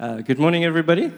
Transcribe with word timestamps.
Uh, 0.00 0.16
good 0.16 0.40
morning, 0.40 0.64
everybody. 0.64 1.12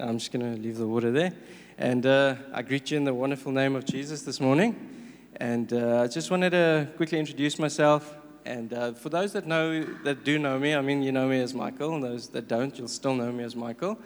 I'm 0.00 0.18
just 0.18 0.32
going 0.32 0.52
to 0.52 0.60
leave 0.60 0.78
the 0.78 0.86
water 0.86 1.12
there. 1.12 1.32
And 1.78 2.04
uh, 2.04 2.34
I 2.52 2.62
greet 2.62 2.90
you 2.90 2.96
in 2.96 3.04
the 3.04 3.14
wonderful 3.14 3.52
name 3.52 3.76
of 3.76 3.84
Jesus 3.84 4.22
this 4.22 4.40
morning. 4.40 5.14
And 5.36 5.72
uh, 5.72 6.02
I 6.02 6.08
just 6.08 6.28
wanted 6.28 6.50
to 6.50 6.88
quickly 6.96 7.20
introduce 7.20 7.56
myself. 7.56 8.12
And 8.44 8.72
uh, 8.72 8.94
for 8.94 9.10
those 9.10 9.32
that 9.34 9.46
know, 9.46 9.84
that 10.02 10.24
do 10.24 10.40
know 10.40 10.58
me, 10.58 10.74
I 10.74 10.80
mean, 10.80 11.04
you 11.04 11.12
know 11.12 11.28
me 11.28 11.40
as 11.40 11.54
Michael. 11.54 11.94
And 11.94 12.02
those 12.02 12.26
that 12.30 12.48
don't, 12.48 12.76
you'll 12.76 12.88
still 12.88 13.14
know 13.14 13.30
me 13.30 13.44
as 13.44 13.54
Michael. 13.54 13.96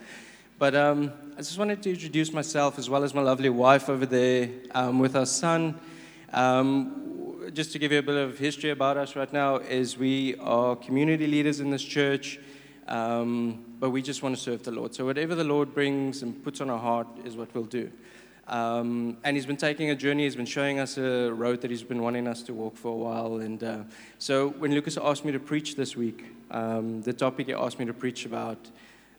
But 0.59 0.75
um, 0.75 1.11
I 1.33 1.37
just 1.37 1.57
wanted 1.57 1.81
to 1.81 1.89
introduce 1.89 2.31
myself 2.31 2.77
as 2.77 2.91
well 2.91 3.03
as 3.03 3.15
my 3.15 3.21
lovely 3.21 3.49
wife 3.49 3.89
over 3.89 4.05
there 4.05 4.51
um, 4.75 4.99
with 4.99 5.15
our 5.15 5.25
son. 5.25 5.79
Um, 6.31 7.49
just 7.55 7.71
to 7.71 7.79
give 7.79 7.91
you 7.91 7.97
a 7.97 8.03
bit 8.03 8.17
of 8.17 8.37
history 8.37 8.69
about 8.69 8.97
us 8.97 9.15
right 9.15 9.33
now, 9.33 9.55
is 9.55 9.97
we 9.97 10.35
are 10.35 10.75
community 10.75 11.25
leaders 11.25 11.59
in 11.59 11.71
this 11.71 11.83
church. 11.83 12.39
Um, 12.89 13.63
but 13.79 13.91
we 13.91 14.01
just 14.01 14.23
want 14.23 14.35
to 14.35 14.41
serve 14.41 14.63
the 14.63 14.71
Lord. 14.71 14.95
So 14.95 15.05
whatever 15.05 15.35
the 15.35 15.43
Lord 15.43 15.73
brings 15.73 16.23
and 16.23 16.43
puts 16.43 16.59
on 16.59 16.69
our 16.69 16.79
heart 16.79 17.07
is 17.23 17.37
what 17.37 17.53
we'll 17.53 17.63
do. 17.63 17.89
Um, 18.47 19.17
and 19.23 19.37
he's 19.37 19.45
been 19.45 19.57
taking 19.57 19.91
a 19.91 19.95
journey. 19.95 20.23
He's 20.23 20.35
been 20.35 20.47
showing 20.47 20.79
us 20.79 20.97
a 20.97 21.29
road 21.29 21.61
that 21.61 21.69
he's 21.69 21.83
been 21.83 22.01
wanting 22.01 22.27
us 22.27 22.41
to 22.43 22.53
walk 22.53 22.75
for 22.75 22.91
a 22.91 22.95
while. 22.95 23.41
And 23.41 23.63
uh, 23.63 23.83
so 24.17 24.49
when 24.49 24.73
Lucas 24.73 24.97
asked 24.97 25.23
me 25.23 25.31
to 25.31 25.39
preach 25.39 25.75
this 25.75 25.95
week, 25.95 26.25
um, 26.49 27.03
the 27.03 27.13
topic 27.13 27.45
he 27.45 27.53
asked 27.53 27.77
me 27.77 27.85
to 27.85 27.93
preach 27.93 28.25
about 28.25 28.57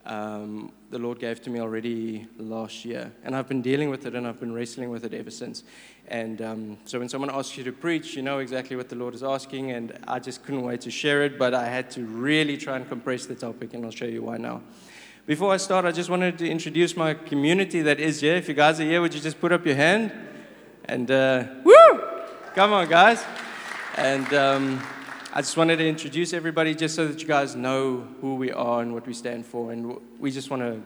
um, 0.05 0.73
the 0.91 0.99
Lord 0.99 1.21
gave 1.21 1.41
to 1.43 1.51
me 1.51 1.61
already 1.61 2.27
last 2.37 2.85
year. 2.85 3.13
And 3.23 3.37
I've 3.37 3.49
been 3.49 3.63
dealing 3.63 3.91
with 3.91 4.07
it 4.07 4.15
and 4.15 4.27
I've 4.27 4.41
been 4.41 4.53
wrestling 4.53 4.91
with 4.91 5.05
it 5.05 5.15
ever 5.15 5.31
since. 5.31 5.63
And 6.09 6.43
um, 6.43 6.79
so 6.85 6.99
when 6.99 7.09
someone 7.09 7.31
asks 7.31 7.57
you 7.57 7.63
to 7.65 7.73
preach, 7.73 8.17
you 8.17 8.23
know 8.23 8.39
exactly 8.39 8.77
what 8.77 8.89
the 8.89 8.97
Lord 8.97 9.15
is 9.15 9.23
asking. 9.23 9.71
And 9.71 9.97
I 10.09 10.19
just 10.19 10.43
couldn't 10.43 10.63
wait 10.63 10.81
to 10.83 10.91
share 10.91 11.23
it, 11.23 11.39
but 11.39 11.55
I 11.55 11.67
had 11.67 11.91
to 11.93 12.05
really 12.05 12.57
try 12.57 12.77
and 12.77 12.89
compress 12.89 13.27
the 13.27 13.37
topic, 13.37 13.73
and 13.75 13.85
I'll 13.85 13.93
show 13.93 14.05
you 14.05 14.23
why 14.23 14.37
now. 14.37 14.63
Before 15.27 15.53
I 15.53 15.59
start, 15.59 15.85
I 15.85 15.93
just 15.93 16.11
wanted 16.11 16.39
to 16.39 16.51
introduce 16.51 16.97
my 16.97 17.15
community 17.15 17.83
that 17.83 18.01
is 18.01 18.21
here. 18.21 18.35
If 18.35 18.49
you 18.49 18.55
guys 18.55 18.81
are 18.81 18.85
here, 18.85 19.01
would 19.01 19.15
you 19.15 19.21
just 19.21 19.41
put 19.41 19.53
up 19.53 19.65
your 19.65 19.77
hand? 19.77 20.13
And 20.87 21.09
uh, 21.11 21.45
woo! 21.63 22.03
Come 22.55 22.73
on, 22.73 22.89
guys. 22.89 23.25
And. 23.97 24.35
Um, 24.35 24.83
I 25.33 25.43
just 25.43 25.57
wanted 25.57 25.77
to 25.77 25.89
introduce 25.89 26.33
everybody 26.33 26.75
just 26.75 26.97
so 26.97 27.07
that 27.07 27.23
you 27.23 27.29
guys 27.29 27.55
know 27.55 28.05
who 28.21 28.35
we 28.35 28.51
are 28.51 28.83
and 28.83 28.93
what 28.93 29.07
we 29.07 29.15
stand 29.15 29.47
for. 29.47 29.71
And 29.71 29.97
we 30.19 30.33
just 30.33 30.51
want 30.51 30.61
to, 30.61 30.83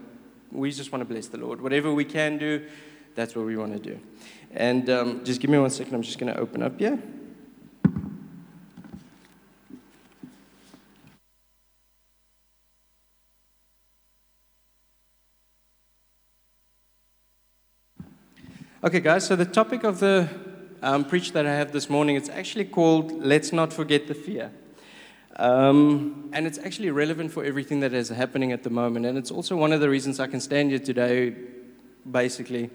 we 0.53 0.71
just 0.71 0.93
want 0.93 1.01
to 1.01 1.07
bless 1.07 1.29
the 1.29 1.39
Lord. 1.39 1.63
Whatever 1.63 1.95
we 1.95 2.05
can 2.05 2.37
do, 2.37 2.63
that's 3.15 3.35
what 3.35 3.47
we 3.47 3.57
want 3.57 3.73
to 3.73 3.79
do. 3.79 3.99
And 4.53 4.91
um, 4.91 5.25
just 5.25 5.41
give 5.41 5.49
me 5.49 5.57
one 5.57 5.71
second. 5.71 5.95
I'm 5.95 6.03
just 6.03 6.19
going 6.19 6.31
to 6.31 6.39
open 6.39 6.63
up 6.63 6.79
here. 6.79 7.03
Okay, 18.85 19.01
guys, 19.01 19.27
so 19.27 19.37
the 19.37 19.47
topic 19.47 19.85
of 19.85 20.01
the 20.01 20.29
um, 20.85 21.03
preach 21.03 21.33
that 21.33 21.47
I 21.47 21.55
have 21.55 21.73
this 21.73 21.89
morning. 21.89 22.15
It's 22.15 22.29
actually 22.29 22.67
called 22.67 23.11
Let's 23.13 23.55
Not 23.55 23.73
Forget 23.73 24.07
the 24.07 24.15
Fear. 24.15 24.51
Um, 25.37 26.29
and 26.35 26.47
it's 26.47 26.59
actually 26.59 26.91
relevant 26.91 27.33
for 27.33 27.43
everything 27.43 27.81
that 27.81 27.95
is 27.95 28.11
happening 28.11 28.53
at 28.53 28.63
the 28.63 28.71
moment. 28.71 29.07
And 29.07 29.17
it's 29.17 29.31
also 29.31 29.57
one 29.57 29.73
of 29.73 29.81
the 29.81 29.89
reasons 29.89 30.21
I 30.21 30.27
can 30.27 30.41
stand 30.41 30.71
here 30.71 30.79
today, 30.79 31.35
basically, 32.09 32.71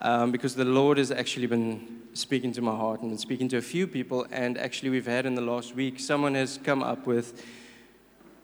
um, 0.00 0.32
because 0.32 0.54
the 0.54 0.64
Lord 0.64 0.96
has 0.96 1.10
actually 1.12 1.46
been 1.46 2.00
speaking 2.14 2.52
to 2.52 2.62
my 2.62 2.74
heart 2.74 3.02
and 3.02 3.10
been 3.10 3.18
speaking 3.18 3.48
to 3.50 3.58
a 3.58 3.62
few 3.62 3.86
people. 3.86 4.26
And 4.32 4.56
actually, 4.56 4.88
we've 4.88 5.06
had 5.06 5.26
in 5.26 5.34
the 5.34 5.42
last 5.42 5.76
week, 5.76 6.00
someone 6.00 6.34
has 6.34 6.58
come 6.64 6.82
up 6.82 7.06
with 7.06 7.44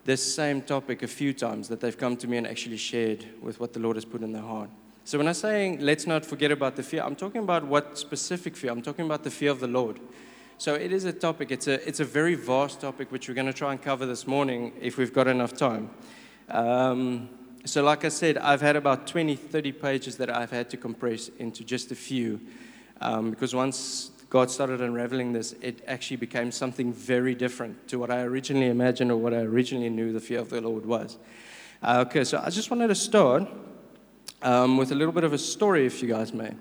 this 0.04 0.34
same 0.34 0.60
topic 0.60 1.02
a 1.02 1.08
few 1.08 1.32
times 1.32 1.68
that 1.68 1.80
they've 1.80 1.98
come 1.98 2.16
to 2.18 2.28
me 2.28 2.36
and 2.36 2.46
actually 2.46 2.76
shared 2.76 3.24
with 3.40 3.58
what 3.58 3.72
the 3.72 3.80
Lord 3.80 3.96
has 3.96 4.04
put 4.04 4.22
in 4.22 4.32
their 4.32 4.42
heart. 4.42 4.68
So 5.08 5.16
when 5.16 5.26
I'm 5.26 5.32
saying 5.32 5.80
let's 5.80 6.06
not 6.06 6.22
forget 6.26 6.52
about 6.52 6.76
the 6.76 6.82
fear, 6.82 7.02
I'm 7.02 7.16
talking 7.16 7.40
about 7.40 7.64
what 7.64 7.96
specific 7.96 8.54
fear? 8.54 8.70
I'm 8.70 8.82
talking 8.82 9.06
about 9.06 9.24
the 9.24 9.30
fear 9.30 9.50
of 9.50 9.58
the 9.58 9.66
Lord. 9.66 10.00
So 10.58 10.74
it 10.74 10.92
is 10.92 11.06
a 11.06 11.14
topic, 11.14 11.50
it's 11.50 11.66
a, 11.66 11.88
it's 11.88 12.00
a 12.00 12.04
very 12.04 12.34
vast 12.34 12.82
topic 12.82 13.10
which 13.10 13.26
we're 13.26 13.34
going 13.34 13.47
to 13.47 13.54
try 13.54 13.72
and 13.72 13.80
cover 13.80 14.04
this 14.04 14.26
morning 14.26 14.70
if 14.78 14.98
we've 14.98 15.14
got 15.14 15.26
enough 15.26 15.54
time. 15.54 15.88
Um, 16.50 17.30
so, 17.64 17.82
like 17.82 18.04
I 18.04 18.10
said, 18.10 18.36
I've 18.36 18.60
had 18.60 18.76
about 18.76 19.06
20, 19.06 19.34
30 19.34 19.72
pages 19.72 20.18
that 20.18 20.28
I've 20.28 20.50
had 20.50 20.68
to 20.70 20.76
compress 20.76 21.28
into 21.38 21.64
just 21.64 21.91
a 21.91 21.94
few. 21.94 22.38
Um, 23.00 23.30
because 23.30 23.54
once 23.54 24.10
God 24.28 24.50
started 24.50 24.82
unraveling 24.82 25.32
this, 25.32 25.54
it 25.62 25.82
actually 25.86 26.18
became 26.18 26.52
something 26.52 26.92
very 26.92 27.34
different 27.34 27.88
to 27.88 27.98
what 27.98 28.10
I 28.10 28.20
originally 28.24 28.68
imagined 28.68 29.10
or 29.10 29.16
what 29.16 29.32
I 29.32 29.38
originally 29.38 29.88
knew 29.88 30.12
the 30.12 30.20
fear 30.20 30.41
of 30.41 30.50
the 30.50 30.60
Lord 30.60 30.84
was. 30.84 31.16
Uh, 31.82 32.04
okay, 32.06 32.24
so 32.24 32.42
I 32.44 32.50
just 32.50 32.70
wanted 32.70 32.88
to 32.88 32.94
start 32.94 33.48
um, 34.43 34.76
with 34.76 34.93
a 34.93 34.94
little 34.94 35.12
bit 35.12 35.25
of 35.25 35.32
a 35.32 35.38
story, 35.38 35.87
if 35.87 36.03
you 36.03 36.09
guys 36.09 36.32
may. 36.32 36.53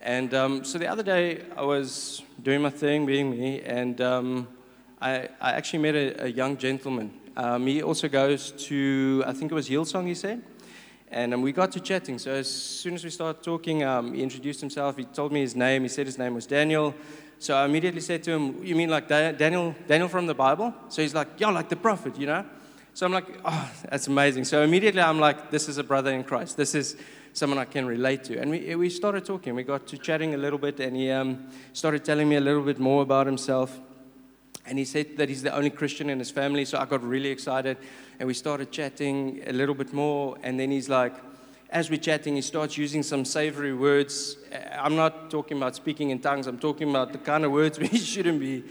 And 0.00 0.34
um, 0.34 0.64
so 0.64 0.78
the 0.78 0.86
other 0.86 1.02
day, 1.02 1.44
I 1.56 1.62
was 1.62 2.22
doing 2.42 2.62
my 2.62 2.70
thing, 2.70 3.06
being 3.06 3.30
me, 3.30 3.62
and 3.62 4.00
um, 4.00 4.48
I, 5.00 5.28
I, 5.40 5.52
actually 5.52 5.80
met 5.80 5.94
a, 5.94 6.24
a 6.24 6.28
young 6.28 6.56
gentleman. 6.56 7.12
Um, 7.36 7.66
he 7.66 7.82
also 7.82 8.08
goes 8.08 8.52
to, 8.52 9.24
I 9.26 9.32
think 9.32 9.50
it 9.50 9.54
was 9.54 9.68
Hillsong, 9.68 10.06
he 10.06 10.14
said. 10.14 10.42
And 11.10 11.34
um, 11.34 11.42
we 11.42 11.52
got 11.52 11.72
to 11.72 11.80
chatting. 11.80 12.18
So 12.18 12.32
as 12.32 12.50
soon 12.50 12.94
as 12.94 13.04
we 13.04 13.10
started 13.10 13.42
talking, 13.42 13.84
um, 13.84 14.12
he 14.12 14.22
introduced 14.22 14.60
himself. 14.60 14.96
He 14.96 15.04
told 15.04 15.32
me 15.32 15.40
his 15.40 15.54
name. 15.54 15.82
He 15.82 15.88
said 15.88 16.06
his 16.06 16.18
name 16.18 16.34
was 16.34 16.46
Daniel. 16.46 16.94
So 17.38 17.54
I 17.56 17.64
immediately 17.64 18.00
said 18.00 18.22
to 18.24 18.32
him, 18.32 18.64
"You 18.64 18.74
mean 18.74 18.88
like 18.88 19.08
Daniel, 19.08 19.74
Daniel 19.86 20.08
from 20.08 20.26
the 20.26 20.34
Bible?" 20.34 20.74
So 20.88 21.02
he's 21.02 21.14
like, 21.14 21.28
"Yeah, 21.38 21.50
like 21.50 21.68
the 21.68 21.76
prophet, 21.76 22.18
you 22.18 22.26
know." 22.26 22.44
So 22.96 23.04
I'm 23.04 23.12
like, 23.12 23.26
oh, 23.44 23.70
that's 23.90 24.06
amazing. 24.06 24.44
So 24.44 24.62
immediately 24.62 25.02
I'm 25.02 25.20
like, 25.20 25.50
this 25.50 25.68
is 25.68 25.76
a 25.76 25.84
brother 25.84 26.10
in 26.14 26.24
Christ. 26.24 26.56
This 26.56 26.74
is 26.74 26.96
someone 27.34 27.58
I 27.58 27.66
can 27.66 27.84
relate 27.84 28.24
to. 28.24 28.40
And 28.40 28.50
we, 28.50 28.74
we 28.74 28.88
started 28.88 29.26
talking. 29.26 29.54
We 29.54 29.64
got 29.64 29.86
to 29.88 29.98
chatting 29.98 30.32
a 30.32 30.38
little 30.38 30.58
bit, 30.58 30.80
and 30.80 30.96
he 30.96 31.10
um, 31.10 31.46
started 31.74 32.06
telling 32.06 32.26
me 32.26 32.36
a 32.36 32.40
little 32.40 32.62
bit 32.62 32.78
more 32.78 33.02
about 33.02 33.26
himself. 33.26 33.78
And 34.64 34.78
he 34.78 34.86
said 34.86 35.18
that 35.18 35.28
he's 35.28 35.42
the 35.42 35.54
only 35.54 35.68
Christian 35.68 36.08
in 36.08 36.18
his 36.18 36.30
family. 36.30 36.64
So 36.64 36.78
I 36.78 36.86
got 36.86 37.02
really 37.02 37.28
excited. 37.28 37.76
And 38.18 38.26
we 38.26 38.32
started 38.32 38.72
chatting 38.72 39.42
a 39.46 39.52
little 39.52 39.74
bit 39.74 39.92
more. 39.92 40.38
And 40.42 40.58
then 40.58 40.70
he's 40.70 40.88
like, 40.88 41.16
as 41.68 41.90
we're 41.90 42.00
chatting, 42.00 42.36
he 42.36 42.40
starts 42.40 42.78
using 42.78 43.02
some 43.02 43.26
savory 43.26 43.74
words. 43.74 44.38
I'm 44.72 44.96
not 44.96 45.30
talking 45.30 45.58
about 45.58 45.76
speaking 45.76 46.12
in 46.12 46.20
tongues, 46.20 46.46
I'm 46.46 46.58
talking 46.58 46.88
about 46.88 47.12
the 47.12 47.18
kind 47.18 47.44
of 47.44 47.52
words 47.52 47.78
we 47.78 47.88
shouldn't 47.88 48.40
be 48.40 48.64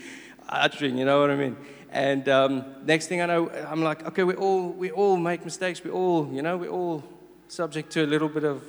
uttering, 0.49 0.97
you 0.97 1.05
know 1.05 1.21
what 1.21 1.31
I 1.31 1.35
mean? 1.35 1.57
And 1.95 2.27
um, 2.27 2.65
next 2.83 3.07
thing 3.07 3.21
I 3.21 3.25
know, 3.25 3.49
I'm 3.49 3.81
like, 3.81 4.05
okay, 4.05 4.25
we 4.25 4.33
all, 4.33 4.67
we 4.67 4.91
all 4.91 5.15
make 5.15 5.45
mistakes. 5.45 5.81
We 5.81 5.91
all, 5.91 6.29
you 6.29 6.41
know, 6.41 6.57
we're 6.57 6.67
all 6.67 7.01
subject 7.47 7.89
to 7.93 8.03
a 8.03 8.05
little 8.05 8.27
bit 8.27 8.43
of, 8.43 8.61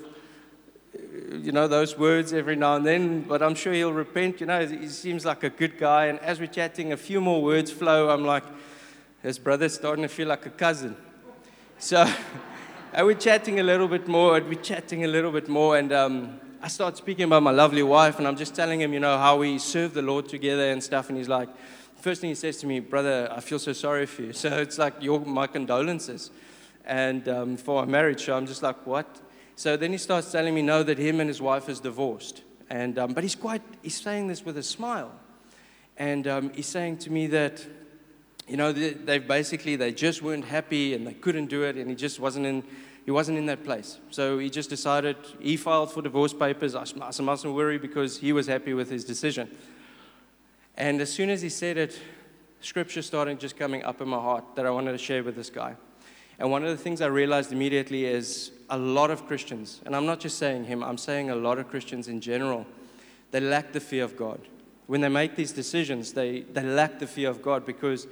you 1.32 1.50
know, 1.50 1.66
those 1.66 1.98
words 1.98 2.32
every 2.32 2.54
now 2.54 2.76
and 2.76 2.86
then. 2.86 3.22
But 3.22 3.42
I'm 3.42 3.56
sure 3.56 3.72
he'll 3.72 3.92
repent. 3.92 4.40
You 4.40 4.46
know, 4.46 4.64
he 4.64 4.86
seems 4.86 5.24
like 5.24 5.42
a 5.42 5.50
good 5.50 5.76
guy. 5.76 6.06
And 6.06 6.20
as 6.20 6.38
we're 6.38 6.46
chatting, 6.46 6.92
a 6.92 6.96
few 6.96 7.20
more 7.20 7.42
words 7.42 7.72
flow. 7.72 8.10
I'm 8.10 8.24
like, 8.24 8.44
his 9.24 9.40
brother's 9.40 9.74
starting 9.74 10.02
to 10.02 10.08
feel 10.08 10.28
like 10.28 10.46
a 10.46 10.50
cousin. 10.50 10.94
So, 11.80 12.08
and 12.92 13.06
we're 13.08 13.14
chatting 13.14 13.58
a 13.58 13.64
little 13.64 13.88
bit 13.88 14.06
more. 14.06 14.40
We're 14.40 14.54
chatting 14.54 15.02
a 15.02 15.08
little 15.08 15.32
bit 15.32 15.48
more. 15.48 15.76
And 15.76 15.92
um, 15.92 16.40
I 16.62 16.68
start 16.68 16.96
speaking 16.96 17.24
about 17.24 17.42
my 17.42 17.50
lovely 17.50 17.82
wife. 17.82 18.20
And 18.20 18.28
I'm 18.28 18.36
just 18.36 18.54
telling 18.54 18.80
him, 18.80 18.92
you 18.92 19.00
know, 19.00 19.18
how 19.18 19.38
we 19.38 19.58
serve 19.58 19.94
the 19.94 20.02
Lord 20.02 20.28
together 20.28 20.70
and 20.70 20.80
stuff. 20.80 21.08
And 21.08 21.18
he's 21.18 21.28
like, 21.28 21.48
first 22.06 22.20
thing 22.20 22.30
he 22.30 22.36
says 22.36 22.58
to 22.58 22.68
me, 22.68 22.78
brother, 22.78 23.28
I 23.32 23.40
feel 23.40 23.58
so 23.58 23.72
sorry 23.72 24.06
for 24.06 24.22
you. 24.22 24.32
So 24.44 24.48
it's 24.58 24.78
like 24.78 24.94
your, 25.02 25.18
my 25.18 25.48
condolences 25.48 26.30
and 26.84 27.28
um, 27.28 27.56
for 27.56 27.80
our 27.80 27.86
marriage. 27.86 28.26
So 28.26 28.36
I'm 28.36 28.46
just 28.46 28.62
like, 28.62 28.86
what? 28.86 29.20
So 29.56 29.76
then 29.76 29.90
he 29.90 29.98
starts 29.98 30.30
telling 30.30 30.54
me, 30.54 30.62
no, 30.62 30.84
that 30.84 30.98
him 30.98 31.18
and 31.18 31.28
his 31.28 31.42
wife 31.42 31.68
is 31.68 31.80
divorced. 31.80 32.44
And, 32.70 32.96
um, 32.96 33.12
but 33.12 33.24
he's 33.24 33.34
quite, 33.34 33.60
he's 33.82 34.00
saying 34.00 34.28
this 34.28 34.44
with 34.44 34.56
a 34.56 34.62
smile. 34.62 35.10
And 35.96 36.28
um, 36.28 36.52
he's 36.54 36.68
saying 36.68 36.98
to 36.98 37.10
me 37.10 37.26
that, 37.26 37.66
you 38.46 38.56
know, 38.56 38.70
they, 38.70 38.90
they 38.90 39.18
basically, 39.18 39.74
they 39.74 39.90
just 39.90 40.22
weren't 40.22 40.44
happy 40.44 40.94
and 40.94 41.04
they 41.04 41.14
couldn't 41.14 41.46
do 41.46 41.64
it 41.64 41.74
and 41.74 41.90
he 41.90 41.96
just 41.96 42.20
wasn't 42.20 42.46
in, 42.46 42.62
he 43.04 43.10
wasn't 43.10 43.36
in 43.36 43.46
that 43.46 43.64
place. 43.64 43.98
So 44.12 44.38
he 44.38 44.48
just 44.48 44.70
decided, 44.70 45.16
he 45.40 45.56
filed 45.56 45.90
for 45.90 46.02
divorce 46.02 46.32
papers. 46.32 46.76
I, 46.76 46.84
I 46.84 47.22
mustn't 47.22 47.52
worry 47.52 47.78
because 47.78 48.18
he 48.18 48.32
was 48.32 48.46
happy 48.46 48.74
with 48.74 48.90
his 48.90 49.04
decision. 49.04 49.50
And 50.76 51.00
as 51.00 51.12
soon 51.12 51.30
as 51.30 51.40
he 51.40 51.48
said 51.48 51.78
it, 51.78 51.98
scripture 52.60 53.02
started 53.02 53.40
just 53.40 53.56
coming 53.56 53.82
up 53.84 54.00
in 54.00 54.08
my 54.08 54.18
heart 54.18 54.44
that 54.56 54.66
I 54.66 54.70
wanted 54.70 54.92
to 54.92 54.98
share 54.98 55.22
with 55.22 55.36
this 55.36 55.50
guy. 55.50 55.76
And 56.38 56.50
one 56.50 56.64
of 56.64 56.70
the 56.70 56.76
things 56.76 57.00
I 57.00 57.06
realized 57.06 57.50
immediately 57.50 58.04
is 58.04 58.50
a 58.68 58.76
lot 58.76 59.10
of 59.10 59.26
Christians, 59.26 59.80
and 59.86 59.96
I'm 59.96 60.04
not 60.04 60.20
just 60.20 60.36
saying 60.36 60.64
him, 60.64 60.84
I'm 60.84 60.98
saying 60.98 61.30
a 61.30 61.34
lot 61.34 61.58
of 61.58 61.68
Christians 61.70 62.08
in 62.08 62.20
general, 62.20 62.66
they 63.30 63.40
lack 63.40 63.72
the 63.72 63.80
fear 63.80 64.04
of 64.04 64.16
God. 64.16 64.40
When 64.86 65.00
they 65.00 65.08
make 65.08 65.34
these 65.34 65.52
decisions, 65.52 66.12
they, 66.12 66.40
they 66.40 66.62
lack 66.62 66.98
the 66.98 67.06
fear 67.06 67.30
of 67.30 67.40
God 67.40 67.64
because 67.64 68.06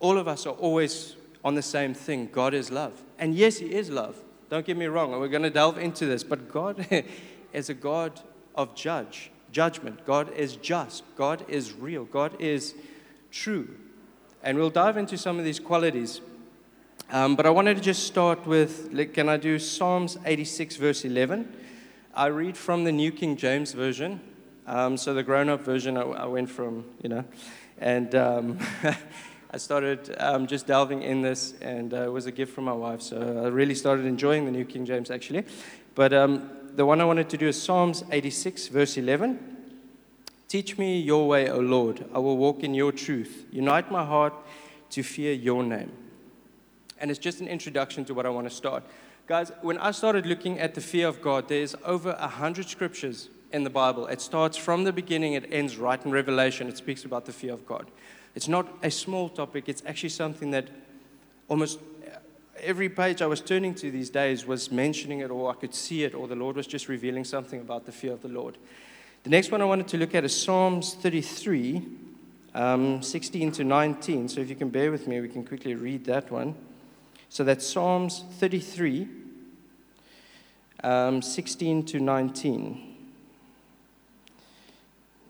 all 0.00 0.16
of 0.16 0.28
us 0.28 0.46
are 0.46 0.54
always 0.54 1.16
on 1.44 1.54
the 1.54 1.62
same 1.62 1.92
thing 1.92 2.28
God 2.32 2.54
is 2.54 2.70
love. 2.70 3.02
And 3.18 3.34
yes, 3.34 3.58
He 3.58 3.74
is 3.74 3.90
love. 3.90 4.16
Don't 4.48 4.64
get 4.64 4.76
me 4.76 4.86
wrong, 4.86 5.12
and 5.12 5.20
we're 5.20 5.28
going 5.28 5.42
to 5.42 5.50
delve 5.50 5.78
into 5.78 6.06
this, 6.06 6.24
but 6.24 6.50
God 6.50 6.86
is 7.52 7.68
a 7.68 7.74
God 7.74 8.18
of 8.54 8.74
judge 8.74 9.31
judgment. 9.52 10.04
God 10.04 10.32
is 10.32 10.56
just. 10.56 11.04
God 11.16 11.44
is 11.48 11.72
real. 11.72 12.04
God 12.04 12.40
is 12.40 12.74
true. 13.30 13.68
And 14.42 14.58
we'll 14.58 14.70
dive 14.70 14.96
into 14.96 15.16
some 15.16 15.38
of 15.38 15.44
these 15.44 15.60
qualities. 15.60 16.20
Um, 17.10 17.36
but 17.36 17.46
I 17.46 17.50
wanted 17.50 17.76
to 17.76 17.82
just 17.82 18.04
start 18.04 18.46
with 18.46 19.14
can 19.14 19.28
I 19.28 19.36
do 19.36 19.58
Psalms 19.58 20.18
86, 20.24 20.76
verse 20.76 21.04
11? 21.04 21.52
I 22.14 22.26
read 22.26 22.56
from 22.56 22.84
the 22.84 22.92
New 22.92 23.12
King 23.12 23.36
James 23.36 23.72
Version. 23.72 24.20
Um, 24.66 24.96
so 24.96 25.12
the 25.12 25.22
grown 25.22 25.48
up 25.48 25.62
version, 25.62 25.96
I, 25.96 26.02
I, 26.02 26.26
went 26.26 26.48
from, 26.48 26.84
you 27.02 27.08
know, 27.08 27.24
and 27.78 28.14
um, 28.14 28.58
I 29.50 29.56
started 29.56 30.14
um, 30.18 30.46
just 30.46 30.66
delving 30.66 31.02
in 31.02 31.20
this, 31.20 31.54
and 31.60 31.92
uh, 31.92 32.02
it 32.02 32.12
was 32.12 32.26
a 32.26 32.32
gift 32.32 32.54
from 32.54 32.64
my 32.64 32.72
wife. 32.72 33.02
So 33.02 33.42
I 33.44 33.48
really 33.48 33.74
started 33.74 34.06
enjoying 34.06 34.44
the 34.44 34.52
New 34.52 34.64
King 34.64 34.86
James 34.86 35.10
actually. 35.10 35.44
But 35.94 36.12
um, 36.12 36.48
the 36.74 36.86
one 36.86 37.00
I 37.00 37.04
wanted 37.04 37.28
to 37.30 37.36
do 37.36 37.48
is 37.48 37.60
Psalms 37.60 38.04
86, 38.10 38.68
verse 38.68 38.96
11. 38.96 39.38
Teach 40.48 40.78
me 40.78 41.00
your 41.00 41.28
way, 41.28 41.50
O 41.50 41.58
Lord. 41.58 42.04
I 42.14 42.18
will 42.18 42.36
walk 42.36 42.62
in 42.62 42.74
your 42.74 42.92
truth. 42.92 43.46
Unite 43.50 43.90
my 43.90 44.04
heart 44.04 44.34
to 44.90 45.02
fear 45.02 45.32
your 45.32 45.62
name. 45.62 45.92
And 46.98 47.10
it's 47.10 47.18
just 47.18 47.40
an 47.40 47.48
introduction 47.48 48.04
to 48.06 48.14
what 48.14 48.26
I 48.26 48.28
want 48.30 48.48
to 48.48 48.54
start. 48.54 48.84
Guys, 49.26 49.52
when 49.62 49.78
I 49.78 49.90
started 49.90 50.26
looking 50.26 50.58
at 50.58 50.74
the 50.74 50.80
fear 50.80 51.08
of 51.08 51.22
God, 51.22 51.48
there's 51.48 51.74
over 51.84 52.16
a 52.18 52.28
hundred 52.28 52.68
scriptures 52.68 53.28
in 53.52 53.64
the 53.64 53.70
Bible. 53.70 54.06
It 54.06 54.20
starts 54.20 54.56
from 54.56 54.84
the 54.84 54.92
beginning, 54.92 55.34
it 55.34 55.48
ends 55.52 55.76
right 55.76 56.02
in 56.04 56.10
Revelation. 56.10 56.68
It 56.68 56.76
speaks 56.76 57.04
about 57.04 57.26
the 57.26 57.32
fear 57.32 57.52
of 57.52 57.66
God. 57.66 57.90
It's 58.34 58.48
not 58.48 58.66
a 58.82 58.90
small 58.90 59.28
topic, 59.28 59.68
it's 59.68 59.82
actually 59.86 60.08
something 60.08 60.50
that 60.52 60.68
almost 61.48 61.78
every 62.62 62.88
page 62.88 63.20
I 63.20 63.26
was 63.26 63.40
turning 63.40 63.74
to 63.76 63.90
these 63.90 64.08
days 64.08 64.46
was 64.46 64.70
mentioning 64.70 65.20
it, 65.20 65.30
or 65.30 65.50
I 65.50 65.54
could 65.54 65.74
see 65.74 66.04
it, 66.04 66.14
or 66.14 66.28
the 66.28 66.36
Lord 66.36 66.56
was 66.56 66.66
just 66.66 66.88
revealing 66.88 67.24
something 67.24 67.60
about 67.60 67.84
the 67.86 67.92
fear 67.92 68.12
of 68.12 68.22
the 68.22 68.28
Lord. 68.28 68.56
The 69.24 69.30
next 69.30 69.50
one 69.50 69.60
I 69.60 69.64
wanted 69.64 69.88
to 69.88 69.98
look 69.98 70.14
at 70.14 70.24
is 70.24 70.40
Psalms 70.40 70.94
33, 70.94 71.82
um, 72.54 73.02
16 73.02 73.52
to 73.52 73.64
19. 73.64 74.28
So 74.28 74.40
if 74.40 74.48
you 74.48 74.56
can 74.56 74.68
bear 74.68 74.90
with 74.90 75.06
me, 75.06 75.20
we 75.20 75.28
can 75.28 75.44
quickly 75.44 75.74
read 75.74 76.04
that 76.06 76.30
one. 76.30 76.54
So 77.28 77.44
that's 77.44 77.66
Psalms 77.66 78.24
33, 78.38 79.08
um, 80.82 81.22
16 81.22 81.84
to 81.86 82.00
19. 82.00 82.96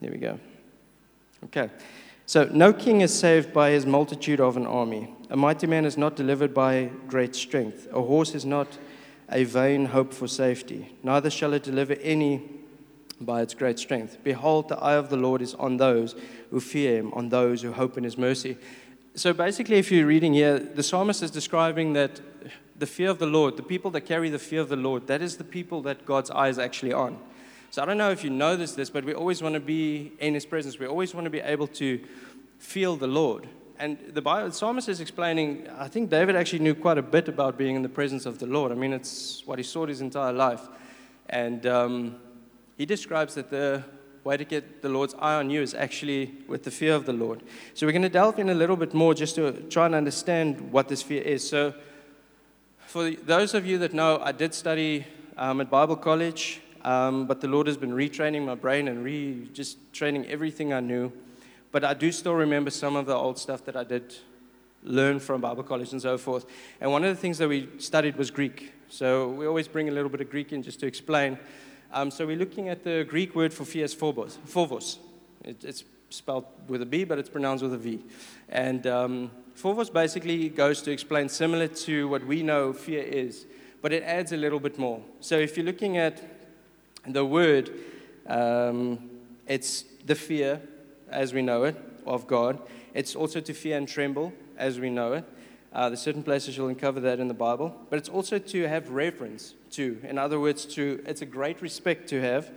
There 0.01 0.11
we 0.11 0.19
go. 0.19 0.39
Okay. 1.45 1.71
So, 2.27 2.45
no 2.45 2.73
king 2.73 3.03
is 3.03 3.13
saved 3.13 3.53
by 3.53 3.71
his 3.71 3.85
multitude 3.85 4.41
of 4.41 4.57
an 4.57 4.67
army. 4.67 5.15
A 5.33 5.37
mighty 5.37 5.67
man 5.67 5.87
is 5.87 5.97
not 5.97 6.15
delivered 6.15 6.53
by 6.53 6.91
great 7.09 7.35
strength. 7.35 7.89
A 7.91 8.03
horse 8.03 8.35
is 8.35 8.45
not 8.45 8.69
a 9.31 9.45
vain 9.45 9.87
hope 9.87 10.13
for 10.13 10.29
safety. 10.29 10.95
Neither 11.03 11.31
shall 11.31 11.55
it 11.55 11.63
deliver 11.63 11.95
any 11.95 12.43
by 13.19 13.41
its 13.41 13.55
great 13.55 13.79
strength. 13.79 14.19
Behold, 14.23 14.69
the 14.69 14.77
eye 14.77 14.93
of 14.93 15.09
the 15.09 15.17
Lord 15.17 15.41
is 15.41 15.55
on 15.55 15.79
those 15.79 16.15
who 16.51 16.61
fear 16.61 16.99
him, 16.99 17.15
on 17.15 17.31
those 17.31 17.63
who 17.63 17.73
hope 17.73 17.97
in 17.97 18.05
his 18.05 18.19
mercy. 18.19 18.59
So 19.15 19.33
basically, 19.33 19.77
if 19.77 19.91
you're 19.91 20.07
reading 20.07 20.35
here, 20.35 20.59
the 20.59 20.83
psalmist 20.83 21.23
is 21.23 21.31
describing 21.31 21.95
that 21.95 22.21
the 22.79 22.87
fear 22.87 23.09
of 23.09 23.19
the 23.19 23.25
Lord, 23.25 23.57
the 23.57 23.63
people 23.63 23.91
that 23.93 24.03
carry 24.03 24.29
the 24.29 24.39
fear 24.39 24.61
of 24.61 24.69
the 24.69 24.77
Lord, 24.77 25.07
that 25.07 25.23
is 25.23 25.39
the 25.39 25.45
people 25.45 25.81
that 25.83 26.05
God's 26.05 26.31
eye 26.31 26.49
is 26.49 26.59
actually 26.59 26.93
on. 26.93 27.19
So 27.71 27.81
I 27.81 27.87
don't 27.87 27.97
know 27.97 28.11
if 28.11 28.23
you 28.23 28.29
notice 28.29 28.73
this, 28.73 28.91
but 28.91 29.03
we 29.03 29.15
always 29.15 29.41
want 29.41 29.55
to 29.55 29.61
be 29.61 30.13
in 30.19 30.35
his 30.35 30.45
presence. 30.45 30.79
We 30.79 30.85
always 30.85 31.15
want 31.15 31.25
to 31.25 31.31
be 31.31 31.41
able 31.41 31.69
to 31.69 32.05
feel 32.59 32.97
the 32.97 33.07
Lord. 33.07 33.49
And 33.79 33.99
the, 34.13 34.23
Bible, 34.23 34.49
the 34.49 34.55
psalmist 34.55 34.89
is 34.89 35.01
explaining, 35.01 35.69
I 35.77 35.89
think 35.89 36.11
David 36.11 36.37
actually 36.37 36.61
knew 36.61 36.75
quite 36.75 36.99
a 36.99 37.03
bit 37.03 37.29
about 37.29 37.59
being 37.59 37.77
in 37.77 37.83
the 37.83 37.89
presence 37.89 38.27
of 38.27 38.39
the 38.39 38.47
Lord. 38.47 38.71
I 38.71 38.75
mean, 38.75 38.93
it's 38.93 39.43
what 39.47 39.59
he 39.59 39.65
sought 39.65 39.89
his 39.89 40.01
entire 40.01 40.33
life. 40.33 40.69
And 41.29 41.67
um, 41.67 42.17
he 42.77 42.87
describes 42.87 43.35
that 43.35 43.51
the 43.51 43.83
way 44.25 44.37
to 44.37 44.45
get 44.45 44.83
the 44.83 44.89
Lord's 44.89 45.15
eye 45.19 45.35
on 45.35 45.51
you 45.51 45.63
is 45.63 45.75
actually 45.75 46.33
with 46.47 46.63
the 46.63 46.71
fear 46.71 46.95
of 46.95 47.07
the 47.07 47.13
Lord. 47.13 47.43
So 47.75 47.87
we're 47.87 47.93
going 47.93 48.03
to 48.03 48.09
delve 48.09 48.39
in 48.39 48.51
a 48.51 48.55
little 48.55 48.77
bit 48.77 48.95
more 48.95 49.15
just 49.15 49.35
to 49.37 49.53
try 49.69 49.87
and 49.87 49.95
understand 49.95 50.73
what 50.73 50.89
this 50.89 51.03
fear 51.03 51.23
is. 51.23 51.49
So, 51.49 51.75
for 52.87 53.11
those 53.11 53.55
of 53.55 53.65
you 53.65 53.79
that 53.79 53.95
know, 53.95 54.21
I 54.23 54.33
did 54.33 54.53
study 54.53 55.07
um, 55.39 55.63
at 55.63 55.71
Bible 55.71 55.97
college, 55.97 56.61
um, 56.85 57.27
but 57.27 57.41
the 57.41 57.49
Lord 57.49 57.67
has 57.67 57.79
been 57.79 57.93
retraining 57.93 58.45
my 58.45 58.55
brain 58.55 58.87
and 58.87 59.03
re 59.03 59.49
just 59.55 59.93
training 59.95 60.27
everything 60.27 60.73
I 60.75 60.81
knew. 60.81 61.11
But 61.73 61.85
I 61.85 61.95
do 61.95 62.13
still 62.13 62.35
remember 62.35 62.71
some 62.71 62.97
of 62.97 63.07
the 63.07 63.15
old 63.15 63.39
stuff 63.39 63.65
that 63.65 63.77
I 63.77 63.85
did 63.85 64.15
learn 64.85 65.19
from 65.21 65.41
Bible 65.41 65.63
college 65.63 65.93
and 65.93 66.03
so 66.03 66.19
forth. 66.19 66.45
And 66.81 66.93
one 66.93 67.03
of 67.03 67.15
the 67.15 67.21
things 67.21 67.39
that 67.39 67.49
we 67.49 67.69
studied 67.79 68.17
was 68.17 68.31
Greek. 68.31 68.73
So 68.89 69.31
we 69.31 69.47
always 69.47 69.69
bring 69.69 69.89
a 69.89 69.93
little 69.93 70.11
bit 70.11 70.21
of 70.21 70.31
Greek 70.31 70.53
in 70.53 70.63
just 70.63 70.81
to 70.81 70.87
explain. 70.87 71.39
Um, 71.93 72.11
so 72.11 72.27
we're 72.27 72.37
looking 72.37 72.69
at 72.69 72.85
the 72.85 73.07
Greek 73.09 73.35
word 73.35 73.55
for 73.55 73.65
fear 73.65 73.85
is 73.85 73.95
phobos. 73.95 74.39
phobos. 74.45 74.99
It, 75.45 75.65
it's 75.65 75.85
spelled 76.11 76.45
with 76.69 76.83
a 76.83 76.87
B, 76.87 77.05
but 77.05 77.19
it's 77.19 77.29
pronounced 77.29 77.63
with 77.63 77.73
a 77.73 77.79
V. 77.79 78.05
And 78.49 78.87
um, 78.87 79.31
phobos 79.55 79.89
basically 79.89 80.49
goes 80.51 80.83
to 80.83 80.91
explain 80.91 81.29
similar 81.29 81.69
to 81.69 82.09
what 82.09 82.27
we 82.27 82.43
know 82.43 82.73
fear 82.73 83.03
is, 83.03 83.47
but 83.81 83.93
it 83.93 84.03
adds 84.03 84.33
a 84.33 84.37
little 84.37 84.61
bit 84.61 84.79
more. 84.79 85.03
So 85.21 85.39
if 85.39 85.57
you're 85.57 85.67
looking 85.67 85.97
at 85.97 86.23
the 87.07 87.25
word, 87.25 87.71
um, 88.27 89.11
it's 89.47 89.85
the 90.05 90.15
fear, 90.15 90.61
as 91.13 91.33
we 91.33 91.43
know 91.43 91.65
it, 91.65 91.77
of 92.07 92.27
God. 92.27 92.61
It's 92.95 93.15
also 93.15 93.41
to 93.41 93.55
fear 93.55 93.77
and 93.77 93.89
tremble, 93.89 94.33
as 94.57 94.81
we 94.81 94.91
know 94.91 95.15
it. 95.15 95.25
Uh, 95.73 95.89
there's 95.89 96.03
certain 96.03 96.23
places 96.23 96.57
you'll 96.57 96.69
uncover 96.69 97.01
that 97.01 97.19
in 97.19 97.29
the 97.29 97.35
Bible, 97.35 97.75
but 97.89 97.99
it's 97.99 98.09
also 98.09 98.39
to 98.39 98.69
have 98.69 98.91
reverence 98.91 99.55
to. 99.71 99.99
In 100.03 100.19
other 100.19 100.39
words, 100.39 100.67
to 100.67 101.03
it's 101.07 101.23
a 101.23 101.27
great 101.27 101.63
respect 101.63 102.09
to 102.11 102.21
have, 102.21 102.51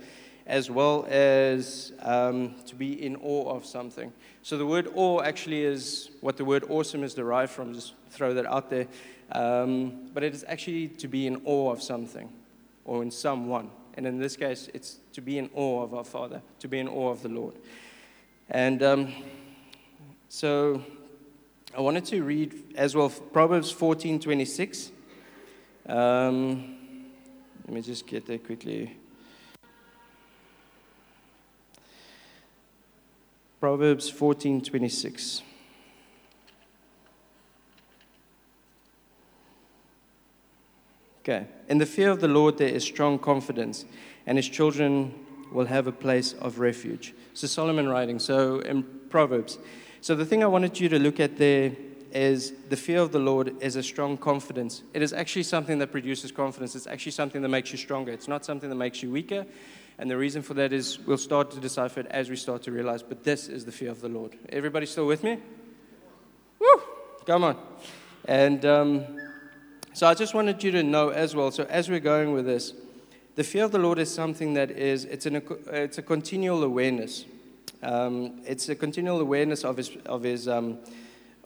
as 0.46 0.70
well 0.70 1.06
as 1.08 1.92
um, 2.02 2.54
to 2.66 2.74
be 2.74 3.02
in 3.04 3.16
awe 3.16 3.56
of 3.56 3.64
something. 3.64 4.12
So 4.42 4.58
the 4.58 4.66
word 4.66 4.88
awe 4.94 5.22
actually 5.22 5.62
is 5.62 6.10
what 6.20 6.36
the 6.36 6.44
word 6.44 6.64
awesome 6.68 7.02
is 7.02 7.14
derived 7.14 7.52
from. 7.52 7.72
Just 7.72 7.94
throw 8.10 8.34
that 8.34 8.46
out 8.46 8.68
there. 8.68 8.86
Um, 9.32 10.10
but 10.12 10.22
it 10.22 10.34
is 10.34 10.44
actually 10.46 10.88
to 10.88 11.08
be 11.08 11.26
in 11.26 11.40
awe 11.44 11.72
of 11.72 11.82
something 11.82 12.28
or 12.84 13.02
in 13.02 13.10
someone. 13.10 13.70
And 13.94 14.06
in 14.06 14.18
this 14.18 14.36
case, 14.36 14.68
it's 14.74 14.98
to 15.14 15.22
be 15.22 15.38
in 15.38 15.48
awe 15.54 15.82
of 15.82 15.94
our 15.94 16.04
Father, 16.04 16.42
to 16.60 16.68
be 16.68 16.78
in 16.78 16.86
awe 16.86 17.10
of 17.10 17.22
the 17.22 17.30
Lord. 17.30 17.54
And 18.48 18.82
um, 18.82 19.12
so 20.28 20.82
I 21.76 21.80
wanted 21.80 22.04
to 22.06 22.22
read 22.22 22.74
as 22.76 22.94
well 22.94 23.10
Proverbs 23.10 23.72
14 23.72 24.20
26. 24.20 24.92
Um, 25.88 26.76
let 27.64 27.74
me 27.74 27.82
just 27.82 28.06
get 28.06 28.26
there 28.26 28.38
quickly. 28.38 28.96
Proverbs 33.58 34.08
14 34.08 34.60
26. 34.60 35.42
Okay. 41.20 41.46
In 41.68 41.78
the 41.78 41.86
fear 41.86 42.12
of 42.12 42.20
the 42.20 42.28
Lord, 42.28 42.58
there 42.58 42.68
is 42.68 42.84
strong 42.84 43.18
confidence, 43.18 43.84
and 44.24 44.38
his 44.38 44.48
children 44.48 45.12
will 45.52 45.66
have 45.66 45.86
a 45.86 45.92
place 45.92 46.34
of 46.34 46.58
refuge. 46.58 47.14
So, 47.34 47.46
Solomon 47.46 47.88
writing, 47.88 48.18
so 48.18 48.60
in 48.60 48.82
Proverbs. 49.08 49.58
So, 50.00 50.14
the 50.14 50.24
thing 50.24 50.42
I 50.42 50.46
wanted 50.46 50.78
you 50.80 50.88
to 50.88 50.98
look 50.98 51.20
at 51.20 51.36
there 51.36 51.72
is 52.12 52.52
the 52.68 52.76
fear 52.76 53.00
of 53.00 53.12
the 53.12 53.18
Lord 53.18 53.54
is 53.60 53.76
a 53.76 53.82
strong 53.82 54.16
confidence. 54.16 54.82
It 54.94 55.02
is 55.02 55.12
actually 55.12 55.42
something 55.42 55.78
that 55.80 55.92
produces 55.92 56.32
confidence. 56.32 56.74
It's 56.74 56.86
actually 56.86 57.12
something 57.12 57.42
that 57.42 57.48
makes 57.48 57.72
you 57.72 57.78
stronger. 57.78 58.12
It's 58.12 58.28
not 58.28 58.44
something 58.44 58.70
that 58.70 58.76
makes 58.76 59.02
you 59.02 59.10
weaker. 59.10 59.44
And 59.98 60.10
the 60.10 60.16
reason 60.16 60.42
for 60.42 60.54
that 60.54 60.72
is 60.72 60.98
we'll 61.00 61.18
start 61.18 61.50
to 61.52 61.60
decipher 61.60 62.00
it 62.00 62.06
as 62.06 62.28
we 62.28 62.36
start 62.36 62.62
to 62.64 62.72
realize, 62.72 63.02
but 63.02 63.24
this 63.24 63.48
is 63.48 63.64
the 63.64 63.72
fear 63.72 63.90
of 63.90 64.00
the 64.00 64.08
Lord. 64.08 64.36
Everybody 64.50 64.86
still 64.86 65.06
with 65.06 65.24
me? 65.24 65.38
Woo! 66.58 66.82
Come 67.24 67.44
on. 67.44 67.58
And 68.26 68.64
um, 68.64 69.04
so 69.92 70.06
I 70.06 70.14
just 70.14 70.34
wanted 70.34 70.62
you 70.62 70.70
to 70.72 70.82
know 70.82 71.08
as 71.08 71.34
well. 71.34 71.50
So 71.50 71.64
as 71.64 71.88
we're 71.88 72.00
going 72.00 72.32
with 72.32 72.44
this, 72.44 72.74
the 73.36 73.44
fear 73.44 73.64
of 73.64 73.70
the 73.70 73.78
Lord 73.78 73.98
is 73.98 74.12
something 74.12 74.54
that 74.54 74.70
is, 74.70 75.04
it's, 75.04 75.26
an, 75.26 75.42
it's 75.66 75.98
a 75.98 76.02
continual 76.02 76.64
awareness. 76.64 77.26
Um, 77.82 78.40
it's 78.46 78.70
a 78.70 78.74
continual 78.74 79.20
awareness 79.20 79.62
of 79.62 79.76
His, 79.76 79.94
of 80.06 80.22
his, 80.22 80.48
um, 80.48 80.78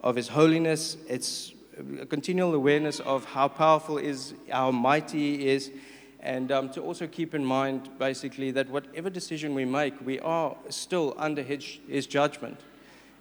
of 0.00 0.14
his 0.14 0.28
holiness. 0.28 0.96
It's 1.08 1.52
a 2.00 2.06
continual 2.06 2.54
awareness 2.54 3.00
of 3.00 3.24
how 3.24 3.48
powerful 3.48 3.98
is, 3.98 4.34
how 4.48 4.70
mighty 4.70 5.36
He 5.36 5.48
is, 5.48 5.72
and 6.20 6.52
um, 6.52 6.70
to 6.70 6.80
also 6.80 7.08
keep 7.08 7.34
in 7.34 7.44
mind, 7.44 7.88
basically, 7.98 8.52
that 8.52 8.70
whatever 8.70 9.10
decision 9.10 9.52
we 9.54 9.64
make, 9.64 9.94
we 10.06 10.20
are 10.20 10.56
still 10.68 11.14
under 11.18 11.42
His, 11.42 11.78
his 11.88 12.06
judgment. 12.06 12.60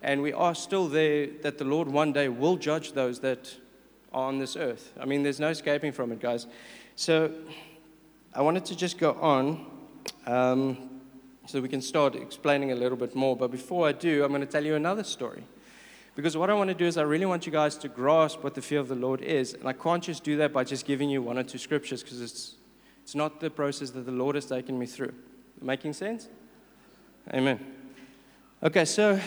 And 0.03 0.21
we 0.21 0.31
are 0.31 0.53
still 0.53 0.87
there 0.87 1.27
that 1.41 1.57
the 1.57 1.65
Lord 1.65 1.87
one 1.87 2.13
day 2.13 2.29
will 2.29 2.55
judge 2.55 2.91
those 2.91 3.19
that 3.21 3.51
are 4.13 4.27
on 4.27 4.37
this 4.37 4.55
earth. 4.55 4.93
I 4.99 5.05
mean, 5.05 5.23
there's 5.23 5.39
no 5.39 5.49
escaping 5.49 5.91
from 5.91 6.11
it, 6.11 6.19
guys. 6.19 6.45
So 6.95 7.31
I 8.39 8.41
wanted 8.41 8.63
to 8.67 8.75
just 8.77 8.97
go 8.97 9.17
on. 9.19 9.65
Um, 10.25 11.01
so 11.45 11.59
we 11.59 11.67
can 11.67 11.81
start 11.81 12.15
explaining 12.15 12.71
a 12.71 12.75
little 12.75 12.97
bit 12.97 13.13
more. 13.13 13.35
But 13.35 13.51
before 13.51 13.85
I 13.85 13.91
do, 13.91 14.23
I'm 14.23 14.29
going 14.29 14.39
to 14.39 14.47
tell 14.47 14.63
you 14.63 14.75
another 14.75 15.03
story. 15.03 15.43
Because 16.15 16.37
what 16.37 16.49
I 16.49 16.53
want 16.53 16.69
to 16.69 16.73
do 16.73 16.85
is, 16.85 16.95
I 16.95 17.01
really 17.01 17.25
want 17.25 17.45
you 17.45 17.51
guys 17.51 17.75
to 17.79 17.89
grasp 17.89 18.41
what 18.41 18.55
the 18.55 18.61
fear 18.61 18.79
of 18.79 18.87
the 18.87 18.95
Lord 18.95 19.21
is. 19.21 19.55
And 19.55 19.67
I 19.67 19.73
can't 19.73 20.01
just 20.01 20.23
do 20.23 20.37
that 20.37 20.53
by 20.53 20.63
just 20.63 20.85
giving 20.85 21.09
you 21.09 21.21
one 21.21 21.37
or 21.37 21.43
two 21.43 21.57
scriptures, 21.57 22.01
because 22.01 22.21
it's, 22.21 22.55
it's 23.03 23.13
not 23.13 23.41
the 23.41 23.49
process 23.49 23.89
that 23.89 24.05
the 24.05 24.11
Lord 24.13 24.35
has 24.35 24.45
taken 24.45 24.79
me 24.79 24.85
through. 24.85 25.13
Making 25.61 25.91
sense? 25.91 26.29
Amen. 27.33 27.59
Okay, 28.63 28.85
so 28.85 29.19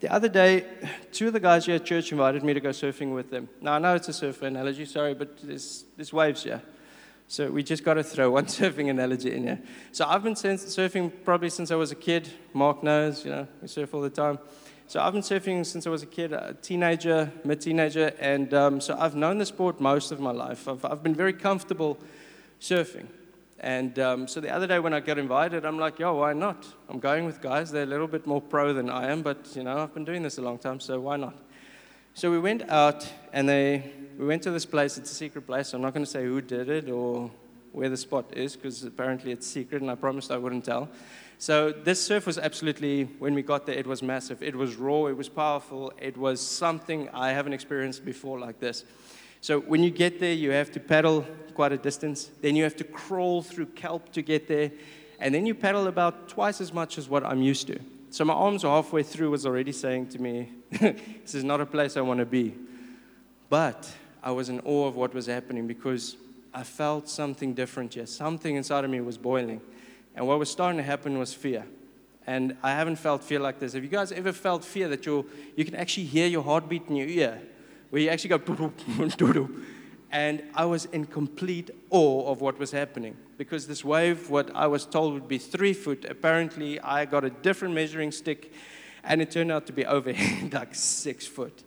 the 0.00 0.12
other 0.12 0.28
day, 0.28 0.66
two 1.12 1.28
of 1.28 1.32
the 1.32 1.40
guys 1.40 1.64
here 1.64 1.76
at 1.76 1.86
church 1.86 2.12
invited 2.12 2.44
me 2.44 2.52
to 2.52 2.60
go 2.60 2.70
surfing 2.70 3.14
with 3.14 3.30
them. 3.30 3.48
Now, 3.62 3.72
I 3.72 3.78
know 3.78 3.94
it's 3.94 4.08
a 4.08 4.12
surfer 4.12 4.48
analogy, 4.48 4.84
sorry, 4.84 5.14
but 5.14 5.38
there's, 5.42 5.86
there's 5.96 6.12
waves 6.12 6.42
here. 6.42 6.60
So 7.30 7.48
we 7.48 7.62
just 7.62 7.84
got 7.84 7.94
to 7.94 8.02
throw 8.02 8.28
one 8.32 8.46
surfing 8.58 8.90
analogy 8.90 9.32
in 9.32 9.44
here. 9.44 9.60
So 9.92 10.04
I've 10.04 10.24
been 10.24 10.34
surfing 10.34 11.12
probably 11.24 11.48
since 11.48 11.70
I 11.70 11.76
was 11.76 11.92
a 11.92 11.94
kid. 11.94 12.28
Mark 12.52 12.82
knows, 12.82 13.24
you 13.24 13.30
know, 13.30 13.46
we 13.62 13.68
surf 13.68 13.94
all 13.94 14.00
the 14.00 14.10
time. 14.10 14.40
So 14.88 15.00
I've 15.00 15.12
been 15.12 15.22
surfing 15.22 15.64
since 15.64 15.86
I 15.86 15.90
was 15.90 16.02
a 16.02 16.06
kid, 16.06 16.32
a 16.32 16.56
teenager, 16.60 17.30
mid-teenager, 17.44 18.14
and 18.18 18.52
um, 18.52 18.80
so 18.80 18.96
I've 18.98 19.14
known 19.14 19.38
the 19.38 19.46
sport 19.46 19.80
most 19.80 20.10
of 20.10 20.18
my 20.18 20.32
life. 20.32 20.66
I've, 20.66 20.84
I've 20.84 21.04
been 21.04 21.14
very 21.14 21.32
comfortable 21.32 22.00
surfing. 22.60 23.06
And 23.60 23.96
um, 24.00 24.26
so 24.26 24.40
the 24.40 24.50
other 24.50 24.66
day 24.66 24.80
when 24.80 24.92
I 24.92 24.98
got 24.98 25.16
invited, 25.16 25.64
I'm 25.64 25.78
like, 25.78 26.00
yo, 26.00 26.14
why 26.14 26.32
not? 26.32 26.66
I'm 26.88 26.98
going 26.98 27.26
with 27.26 27.40
guys. 27.40 27.70
They're 27.70 27.84
a 27.84 27.86
little 27.86 28.08
bit 28.08 28.26
more 28.26 28.40
pro 28.40 28.72
than 28.72 28.90
I 28.90 29.08
am, 29.08 29.22
but, 29.22 29.54
you 29.54 29.62
know, 29.62 29.78
I've 29.78 29.94
been 29.94 30.04
doing 30.04 30.24
this 30.24 30.38
a 30.38 30.42
long 30.42 30.58
time, 30.58 30.80
so 30.80 30.98
why 30.98 31.16
not? 31.16 31.36
So 32.14 32.28
we 32.28 32.40
went 32.40 32.68
out 32.68 33.08
and 33.32 33.48
they, 33.48 33.92
we 34.20 34.26
went 34.26 34.42
to 34.42 34.50
this 34.50 34.66
place. 34.66 34.98
It's 34.98 35.10
a 35.10 35.14
secret 35.14 35.46
place. 35.46 35.72
I'm 35.72 35.80
not 35.80 35.94
going 35.94 36.04
to 36.04 36.10
say 36.10 36.24
who 36.24 36.42
did 36.42 36.68
it 36.68 36.90
or 36.90 37.30
where 37.72 37.88
the 37.88 37.96
spot 37.96 38.26
is 38.36 38.54
because 38.54 38.84
apparently 38.84 39.32
it's 39.32 39.46
secret 39.46 39.80
and 39.80 39.90
I 39.90 39.94
promised 39.94 40.30
I 40.30 40.36
wouldn't 40.36 40.62
tell. 40.62 40.90
So 41.38 41.72
this 41.72 42.04
surf 42.04 42.26
was 42.26 42.36
absolutely, 42.36 43.04
when 43.18 43.32
we 43.32 43.40
got 43.40 43.64
there, 43.64 43.76
it 43.76 43.86
was 43.86 44.02
massive. 44.02 44.42
It 44.42 44.54
was 44.54 44.76
raw, 44.76 45.06
it 45.06 45.16
was 45.16 45.30
powerful, 45.30 45.90
it 45.98 46.18
was 46.18 46.38
something 46.38 47.08
I 47.14 47.30
haven't 47.30 47.54
experienced 47.54 48.04
before 48.04 48.38
like 48.38 48.60
this. 48.60 48.84
So 49.40 49.58
when 49.58 49.82
you 49.82 49.90
get 49.90 50.20
there, 50.20 50.34
you 50.34 50.50
have 50.50 50.70
to 50.72 50.80
paddle 50.80 51.24
quite 51.54 51.72
a 51.72 51.78
distance. 51.78 52.30
Then 52.42 52.56
you 52.56 52.64
have 52.64 52.76
to 52.76 52.84
crawl 52.84 53.40
through 53.40 53.66
kelp 53.66 54.12
to 54.12 54.20
get 54.20 54.48
there. 54.48 54.70
And 55.18 55.34
then 55.34 55.46
you 55.46 55.54
paddle 55.54 55.86
about 55.86 56.28
twice 56.28 56.60
as 56.60 56.74
much 56.74 56.98
as 56.98 57.08
what 57.08 57.24
I'm 57.24 57.40
used 57.40 57.68
to. 57.68 57.80
So 58.10 58.26
my 58.26 58.34
arms 58.34 58.64
are 58.64 58.82
halfway 58.82 59.02
through 59.02 59.30
was 59.30 59.46
already 59.46 59.72
saying 59.72 60.08
to 60.08 60.18
me, 60.20 60.50
this 60.70 61.34
is 61.34 61.42
not 61.42 61.62
a 61.62 61.66
place 61.66 61.96
I 61.96 62.02
want 62.02 62.20
to 62.20 62.26
be. 62.26 62.54
But 63.48 63.90
I 64.22 64.32
was 64.32 64.48
in 64.48 64.60
awe 64.60 64.86
of 64.86 64.96
what 64.96 65.14
was 65.14 65.26
happening 65.26 65.66
because 65.66 66.16
I 66.52 66.62
felt 66.62 67.08
something 67.08 67.54
different 67.54 67.94
here. 67.94 68.06
Something 68.06 68.56
inside 68.56 68.84
of 68.84 68.90
me 68.90 69.00
was 69.00 69.18
boiling. 69.18 69.60
And 70.14 70.26
what 70.26 70.38
was 70.38 70.50
starting 70.50 70.78
to 70.78 70.82
happen 70.84 71.18
was 71.18 71.32
fear. 71.32 71.64
And 72.26 72.56
I 72.62 72.72
haven't 72.72 72.96
felt 72.96 73.24
fear 73.24 73.40
like 73.40 73.58
this. 73.58 73.72
Have 73.72 73.82
you 73.82 73.88
guys 73.88 74.12
ever 74.12 74.32
felt 74.32 74.64
fear 74.64 74.88
that 74.88 75.06
you 75.06 75.26
you 75.56 75.64
can 75.64 75.74
actually 75.74 76.04
hear 76.04 76.26
your 76.26 76.42
heartbeat 76.42 76.88
in 76.88 76.96
your 76.96 77.08
ear? 77.08 77.40
where 77.90 78.00
you 78.00 78.08
actually 78.08 78.30
go, 78.30 78.38
do. 79.16 79.64
and 80.12 80.42
I 80.54 80.64
was 80.64 80.86
in 80.86 81.04
complete 81.06 81.70
awe 81.90 82.30
of 82.30 82.40
what 82.40 82.58
was 82.58 82.70
happening 82.70 83.16
because 83.36 83.66
this 83.66 83.84
wave, 83.84 84.30
what 84.30 84.54
I 84.54 84.66
was 84.68 84.86
told 84.86 85.14
would 85.14 85.28
be 85.28 85.38
three 85.38 85.72
foot, 85.72 86.06
apparently 86.08 86.80
I 86.80 87.04
got 87.04 87.24
a 87.24 87.30
different 87.30 87.74
measuring 87.74 88.12
stick, 88.12 88.52
and 89.02 89.20
it 89.20 89.30
turned 89.30 89.50
out 89.50 89.66
to 89.66 89.72
be 89.72 89.84
over 89.84 90.14
like 90.52 90.74
six 90.74 91.26
foot. 91.26 91.64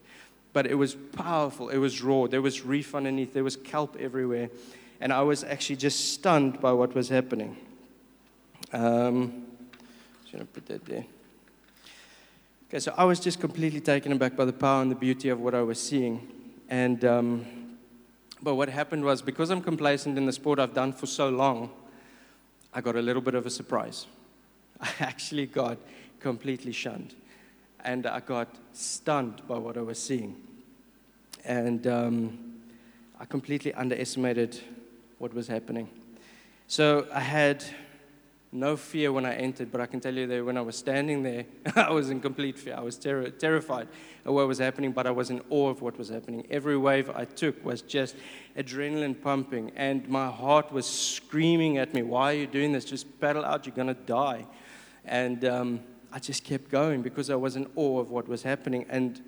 But 0.53 0.67
it 0.67 0.75
was 0.75 0.95
powerful, 0.95 1.69
it 1.69 1.77
was 1.77 2.01
raw, 2.01 2.27
there 2.27 2.41
was 2.41 2.63
reef 2.63 2.93
underneath, 2.93 3.33
there 3.33 3.43
was 3.43 3.55
kelp 3.57 3.97
everywhere, 3.99 4.49
and 5.01 5.11
I 5.11 5.21
was 5.23 5.43
actually 5.43 5.77
just 5.77 6.13
stunned 6.13 6.61
by 6.61 6.71
what 6.71 6.93
was 6.93 7.09
happening. 7.09 7.57
Um, 8.71 9.45
just 10.21 10.33
gonna 10.33 10.45
put 10.45 10.67
that 10.67 10.85
there. 10.85 11.05
Okay, 12.69 12.79
so 12.79 12.93
I 12.97 13.03
was 13.03 13.19
just 13.19 13.39
completely 13.39 13.81
taken 13.81 14.11
aback 14.11 14.35
by 14.35 14.45
the 14.45 14.53
power 14.53 14.81
and 14.81 14.89
the 14.89 14.95
beauty 14.95 15.29
of 15.29 15.39
what 15.39 15.53
I 15.53 15.61
was 15.61 15.79
seeing. 15.79 16.27
And, 16.69 17.05
um, 17.05 17.45
but 18.41 18.55
what 18.55 18.69
happened 18.69 19.03
was 19.03 19.21
because 19.21 19.51
I'm 19.51 19.61
complacent 19.61 20.17
in 20.17 20.25
the 20.25 20.33
sport 20.33 20.59
I've 20.59 20.73
done 20.73 20.91
for 20.93 21.05
so 21.05 21.29
long, 21.29 21.69
I 22.73 22.81
got 22.81 22.95
a 22.95 23.01
little 23.01 23.21
bit 23.21 23.35
of 23.35 23.45
a 23.45 23.49
surprise. 23.49 24.07
I 24.81 24.89
actually 24.99 25.45
got 25.45 25.77
completely 26.19 26.71
shunned. 26.71 27.13
And 27.83 28.07
I 28.07 28.19
got 28.19 28.47
stunned 28.73 29.47
by 29.47 29.57
what 29.57 29.77
I 29.77 29.81
was 29.81 30.01
seeing. 30.01 30.35
And 31.45 31.85
um, 31.87 32.53
I 33.19 33.25
completely 33.25 33.73
underestimated 33.73 34.59
what 35.17 35.33
was 35.33 35.47
happening. 35.47 35.89
So 36.67 37.07
I 37.13 37.19
had 37.19 37.63
no 38.53 38.77
fear 38.77 39.11
when 39.11 39.25
I 39.25 39.33
entered, 39.35 39.71
but 39.71 39.81
I 39.81 39.87
can 39.87 39.99
tell 39.99 40.13
you 40.13 40.27
that 40.27 40.45
when 40.45 40.57
I 40.57 40.61
was 40.61 40.77
standing 40.77 41.23
there, 41.23 41.45
I 41.75 41.89
was 41.89 42.09
in 42.11 42.21
complete 42.21 42.57
fear. 42.57 42.75
I 42.77 42.81
was 42.81 42.97
ter- 42.97 43.29
terrified 43.31 43.87
of 44.25 44.33
what 44.35 44.47
was 44.47 44.59
happening, 44.59 44.91
but 44.91 45.07
I 45.07 45.11
was 45.11 45.31
in 45.31 45.41
awe 45.49 45.69
of 45.69 45.81
what 45.81 45.97
was 45.97 46.09
happening. 46.09 46.45
Every 46.49 46.77
wave 46.77 47.09
I 47.09 47.25
took 47.25 47.65
was 47.65 47.81
just 47.81 48.15
adrenaline 48.55 49.19
pumping, 49.19 49.71
and 49.75 50.07
my 50.07 50.29
heart 50.29 50.71
was 50.71 50.85
screaming 50.85 51.79
at 51.79 51.93
me, 51.93 52.03
Why 52.03 52.31
are 52.31 52.37
you 52.37 52.47
doing 52.47 52.71
this? 52.71 52.85
Just 52.85 53.19
paddle 53.19 53.43
out, 53.43 53.65
you're 53.65 53.75
going 53.75 53.87
to 53.87 53.93
die. 53.95 54.45
And 55.03 55.43
um, 55.45 55.79
I 56.13 56.19
just 56.19 56.43
kept 56.43 56.69
going 56.69 57.01
because 57.01 57.29
I 57.29 57.35
was 57.35 57.55
in 57.55 57.67
awe 57.75 57.99
of 57.99 58.11
what 58.11 58.27
was 58.27 58.43
happening. 58.43 58.85
And 58.87 59.19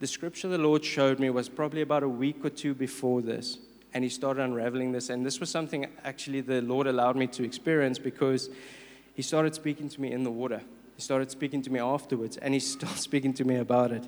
the 0.00 0.06
scripture 0.06 0.48
the 0.48 0.58
Lord 0.58 0.84
showed 0.84 1.20
me 1.20 1.30
was 1.30 1.48
probably 1.48 1.82
about 1.82 2.02
a 2.02 2.08
week 2.08 2.44
or 2.44 2.50
two 2.50 2.74
before 2.74 3.20
this 3.22 3.58
and 3.96 4.04
he 4.04 4.10
started 4.10 4.42
unraveling 4.42 4.92
this. 4.92 5.08
And 5.08 5.24
this 5.24 5.40
was 5.40 5.48
something 5.48 5.86
actually 6.04 6.42
the 6.42 6.60
Lord 6.60 6.86
allowed 6.86 7.16
me 7.16 7.26
to 7.28 7.44
experience 7.44 7.98
because 7.98 8.50
he 9.14 9.22
started 9.22 9.54
speaking 9.54 9.88
to 9.88 10.00
me 10.02 10.12
in 10.12 10.22
the 10.22 10.30
water. 10.30 10.60
He 10.96 11.00
started 11.00 11.30
speaking 11.30 11.62
to 11.62 11.70
me 11.70 11.80
afterwards, 11.80 12.36
and 12.36 12.52
he's 12.52 12.70
still 12.72 12.90
speaking 12.90 13.32
to 13.32 13.44
me 13.44 13.56
about 13.56 13.92
it. 13.92 14.06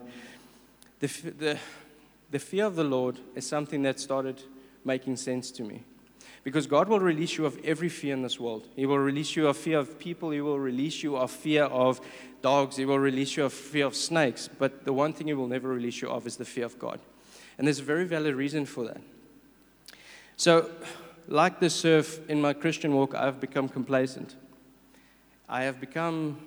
The, 1.00 1.06
the, 1.06 1.58
the 2.30 2.38
fear 2.38 2.66
of 2.66 2.76
the 2.76 2.84
Lord 2.84 3.18
is 3.34 3.46
something 3.46 3.82
that 3.84 3.98
started 3.98 4.42
making 4.84 5.16
sense 5.16 5.50
to 5.52 5.62
me. 5.62 5.84
Because 6.48 6.66
God 6.66 6.88
will 6.88 6.98
release 6.98 7.36
you 7.36 7.44
of 7.44 7.62
every 7.62 7.90
fear 7.90 8.14
in 8.14 8.22
this 8.22 8.40
world. 8.40 8.68
He 8.74 8.86
will 8.86 8.98
release 8.98 9.36
you 9.36 9.48
of 9.48 9.56
fear 9.58 9.78
of 9.80 9.98
people. 9.98 10.30
He 10.30 10.40
will 10.40 10.58
release 10.58 11.02
you 11.02 11.14
of 11.14 11.30
fear 11.30 11.64
of 11.64 12.00
dogs. 12.40 12.76
He 12.76 12.86
will 12.86 12.98
release 12.98 13.36
you 13.36 13.44
of 13.44 13.52
fear 13.52 13.84
of 13.84 13.94
snakes. 13.94 14.48
But 14.48 14.86
the 14.86 14.94
one 14.94 15.12
thing 15.12 15.26
He 15.26 15.34
will 15.34 15.46
never 15.46 15.68
release 15.68 16.00
you 16.00 16.08
of 16.08 16.26
is 16.26 16.38
the 16.38 16.46
fear 16.46 16.64
of 16.64 16.78
God. 16.78 17.00
And 17.58 17.66
there's 17.66 17.80
a 17.80 17.82
very 17.82 18.06
valid 18.06 18.34
reason 18.34 18.64
for 18.64 18.86
that. 18.86 19.02
So, 20.38 20.70
like 21.26 21.60
the 21.60 21.68
surf 21.68 22.18
in 22.30 22.40
my 22.40 22.54
Christian 22.54 22.94
walk, 22.94 23.14
I've 23.14 23.40
become 23.40 23.68
complacent. 23.68 24.34
I 25.50 25.64
have 25.64 25.80
become 25.80 26.38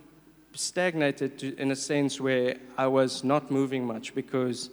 stagnated 0.54 1.38
to, 1.38 1.56
in 1.58 1.70
a 1.70 1.76
sense 1.76 2.20
where 2.20 2.56
I 2.76 2.88
was 2.88 3.24
not 3.24 3.52
moving 3.52 3.86
much 3.86 4.16
because 4.16 4.72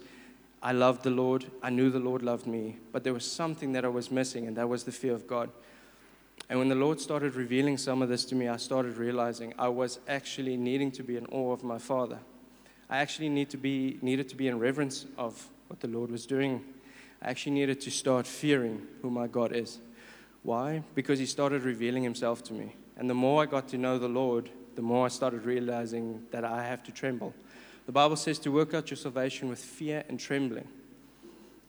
I 0.61 0.73
loved 0.73 1.03
the 1.03 1.09
Lord. 1.09 1.45
I 1.63 1.69
knew 1.69 1.89
the 1.89 1.99
Lord 1.99 2.21
loved 2.21 2.47
me. 2.47 2.77
But 2.91 3.03
there 3.03 3.13
was 3.13 3.29
something 3.29 3.71
that 3.73 3.85
I 3.85 3.87
was 3.87 4.11
missing, 4.11 4.47
and 4.47 4.57
that 4.57 4.67
was 4.67 4.83
the 4.83 4.91
fear 4.91 5.13
of 5.13 5.27
God. 5.27 5.49
And 6.49 6.59
when 6.59 6.69
the 6.69 6.75
Lord 6.75 6.99
started 6.99 7.35
revealing 7.35 7.77
some 7.77 8.01
of 8.01 8.09
this 8.09 8.25
to 8.25 8.35
me, 8.35 8.47
I 8.47 8.57
started 8.57 8.97
realizing 8.97 9.53
I 9.57 9.67
was 9.67 9.99
actually 10.07 10.57
needing 10.57 10.91
to 10.91 11.03
be 11.03 11.17
in 11.17 11.25
awe 11.27 11.53
of 11.53 11.63
my 11.63 11.77
Father. 11.77 12.19
I 12.89 12.97
actually 12.97 13.29
need 13.29 13.49
to 13.51 13.57
be, 13.57 13.99
needed 14.01 14.29
to 14.29 14.35
be 14.35 14.47
in 14.47 14.59
reverence 14.59 15.05
of 15.17 15.47
what 15.67 15.79
the 15.79 15.87
Lord 15.87 16.09
was 16.09 16.25
doing 16.25 16.63
I 17.21 17.29
actually 17.29 17.53
needed 17.53 17.81
to 17.81 17.91
start 17.91 18.25
fearing 18.25 18.87
who 19.01 19.09
my 19.09 19.27
God 19.27 19.53
is. 19.53 19.79
Why? 20.43 20.83
Because 20.95 21.19
He 21.19 21.25
started 21.25 21.63
revealing 21.63 22.03
Himself 22.03 22.43
to 22.45 22.53
me. 22.53 22.75
And 22.97 23.09
the 23.09 23.13
more 23.13 23.43
I 23.43 23.45
got 23.45 23.67
to 23.69 23.77
know 23.77 23.97
the 23.97 24.07
Lord, 24.07 24.49
the 24.75 24.81
more 24.81 25.05
I 25.05 25.09
started 25.09 25.45
realizing 25.45 26.23
that 26.31 26.45
I 26.45 26.63
have 26.63 26.83
to 26.83 26.91
tremble. 26.91 27.33
The 27.89 27.93
Bible 27.93 28.17
says 28.17 28.37
to 28.41 28.51
work 28.51 28.75
out 28.75 28.91
your 28.91 28.97
salvation 28.97 29.49
with 29.49 29.57
fear 29.57 30.03
and 30.07 30.19
trembling. 30.19 30.67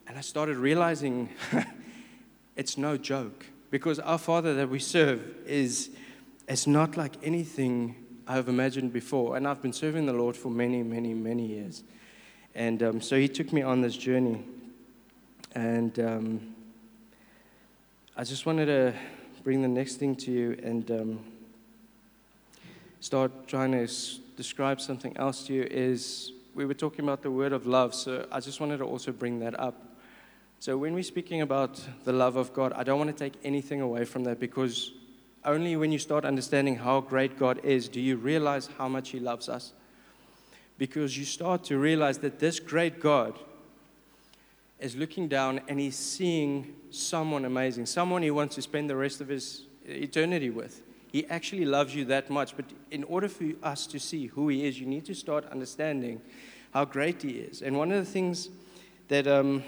And 0.07 0.19
I 0.19 0.21
started 0.21 0.59
realizing 0.59 1.31
it's 2.57 2.77
no 2.77 2.99
joke 2.99 3.47
because 3.71 3.99
our 3.99 4.19
Father 4.19 4.53
that 4.53 4.69
we 4.69 4.81
serve 4.81 5.23
is 5.47 5.89
it's 6.47 6.67
not 6.67 6.99
like 6.99 7.15
anything 7.23 7.97
I've 8.29 8.51
imagined 8.51 8.93
before. 8.93 9.39
And 9.39 9.49
I've 9.49 9.63
been 9.63 9.73
serving 9.73 10.05
the 10.05 10.13
Lord 10.13 10.37
for 10.37 10.51
many, 10.51 10.83
many, 10.83 11.15
many 11.15 11.47
years. 11.47 11.85
And 12.55 12.83
um, 12.83 13.01
so 13.01 13.17
He 13.17 13.27
took 13.27 13.51
me 13.51 13.63
on 13.63 13.81
this 13.81 13.97
journey. 13.97 14.45
And 15.55 15.99
um, 16.01 16.55
I 18.15 18.25
just 18.25 18.45
wanted 18.45 18.67
to 18.67 18.93
bring 19.43 19.63
the 19.63 19.69
next 19.69 19.97
thing 19.97 20.15
to 20.17 20.31
you 20.31 20.61
and 20.63 20.91
um, 20.91 21.21
start 23.01 23.49
trying 23.49 23.73
to 23.73 23.89
describe 24.41 24.81
something 24.81 25.15
else 25.19 25.47
to 25.47 25.53
you. 25.53 25.65
Is 25.71 26.33
we 26.55 26.65
were 26.65 26.79
talking 26.85 27.05
about 27.05 27.21
the 27.21 27.31
word 27.31 27.53
of 27.53 27.67
love, 27.67 27.95
so 27.95 28.27
I 28.33 28.41
just 28.41 28.59
wanted 28.59 28.79
to 28.79 28.85
also 28.85 29.13
bring 29.13 29.39
that 29.41 29.59
up. 29.61 29.77
So 30.61 30.79
when 30.79 30.95
we're 30.95 31.13
speaking 31.15 31.43
about 31.43 31.79
the 32.05 32.13
love 32.13 32.37
of 32.37 32.55
God, 32.55 32.73
I 32.73 32.83
don't 32.83 32.99
want 32.99 33.15
to 33.15 33.25
take 33.25 33.35
anything 33.45 33.83
away 33.83 34.07
from 34.07 34.25
that 34.25 34.41
because 34.41 34.93
only 35.45 35.77
when 35.77 35.93
you 35.93 35.99
start 35.99 36.25
understanding 36.25 36.77
how 36.77 37.01
great 37.01 37.39
God 37.39 37.61
is 37.65 37.87
do 37.89 38.01
you 38.01 38.17
realize 38.17 38.71
how 38.79 38.89
much 38.89 39.11
He 39.11 39.21
loves 39.21 39.49
us. 39.49 39.75
Because 40.79 41.19
you 41.19 41.27
start 41.27 41.63
to 41.65 41.77
realize 41.77 42.17
that 42.19 42.39
this 42.39 42.61
great 42.61 42.99
God 42.99 43.39
is 44.79 44.97
looking 44.97 45.29
down 45.29 45.61
and 45.69 45.79
he's 45.79 45.97
seeing 45.97 46.75
someone 46.91 47.45
amazing, 47.45 47.85
someone 47.85 48.23
he 48.23 48.31
wants 48.31 48.55
to 48.55 48.63
spend 48.63 48.89
the 48.89 48.97
rest 48.97 49.21
of 49.21 49.29
his 49.29 49.67
eternity 49.85 50.49
with. 50.49 50.83
He 51.11 51.27
actually 51.27 51.65
loves 51.65 51.95
you 51.95 52.05
that 52.07 52.31
much. 52.31 52.57
But 52.57 52.67
in 52.91 53.05
order 53.05 53.29
for 53.29 53.47
us 53.63 53.87
to 53.89 53.99
see 53.99 54.27
who 54.27 54.49
he 54.49 54.67
is, 54.67 54.79
you 54.79 54.87
need 54.87 55.05
to 55.07 55.15
start 55.15 55.45
understanding 55.51 56.21
how 56.73 56.85
great 56.85 57.23
he 57.23 57.31
is. 57.31 57.63
And 57.63 57.77
one 57.77 57.91
of 57.91 58.05
the 58.05 58.11
things 58.11 58.49
that 59.09 59.27
um, 59.27 59.65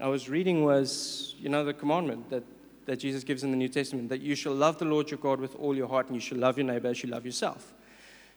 I 0.00 0.08
was 0.08 0.28
reading 0.28 0.64
was, 0.64 1.34
you 1.38 1.50
know, 1.50 1.64
the 1.64 1.74
commandment 1.74 2.30
that, 2.30 2.44
that 2.86 2.96
Jesus 2.96 3.24
gives 3.24 3.44
in 3.44 3.50
the 3.50 3.56
New 3.56 3.68
Testament 3.68 4.08
that 4.08 4.22
you 4.22 4.34
shall 4.34 4.54
love 4.54 4.78
the 4.78 4.86
Lord 4.86 5.10
your 5.10 5.18
God 5.18 5.38
with 5.38 5.54
all 5.56 5.76
your 5.76 5.88
heart 5.88 6.06
and 6.06 6.14
you 6.14 6.20
shall 6.20 6.38
love 6.38 6.56
your 6.56 6.66
neighbor 6.66 6.88
as 6.88 7.02
you 7.02 7.10
love 7.10 7.26
yourself. 7.26 7.74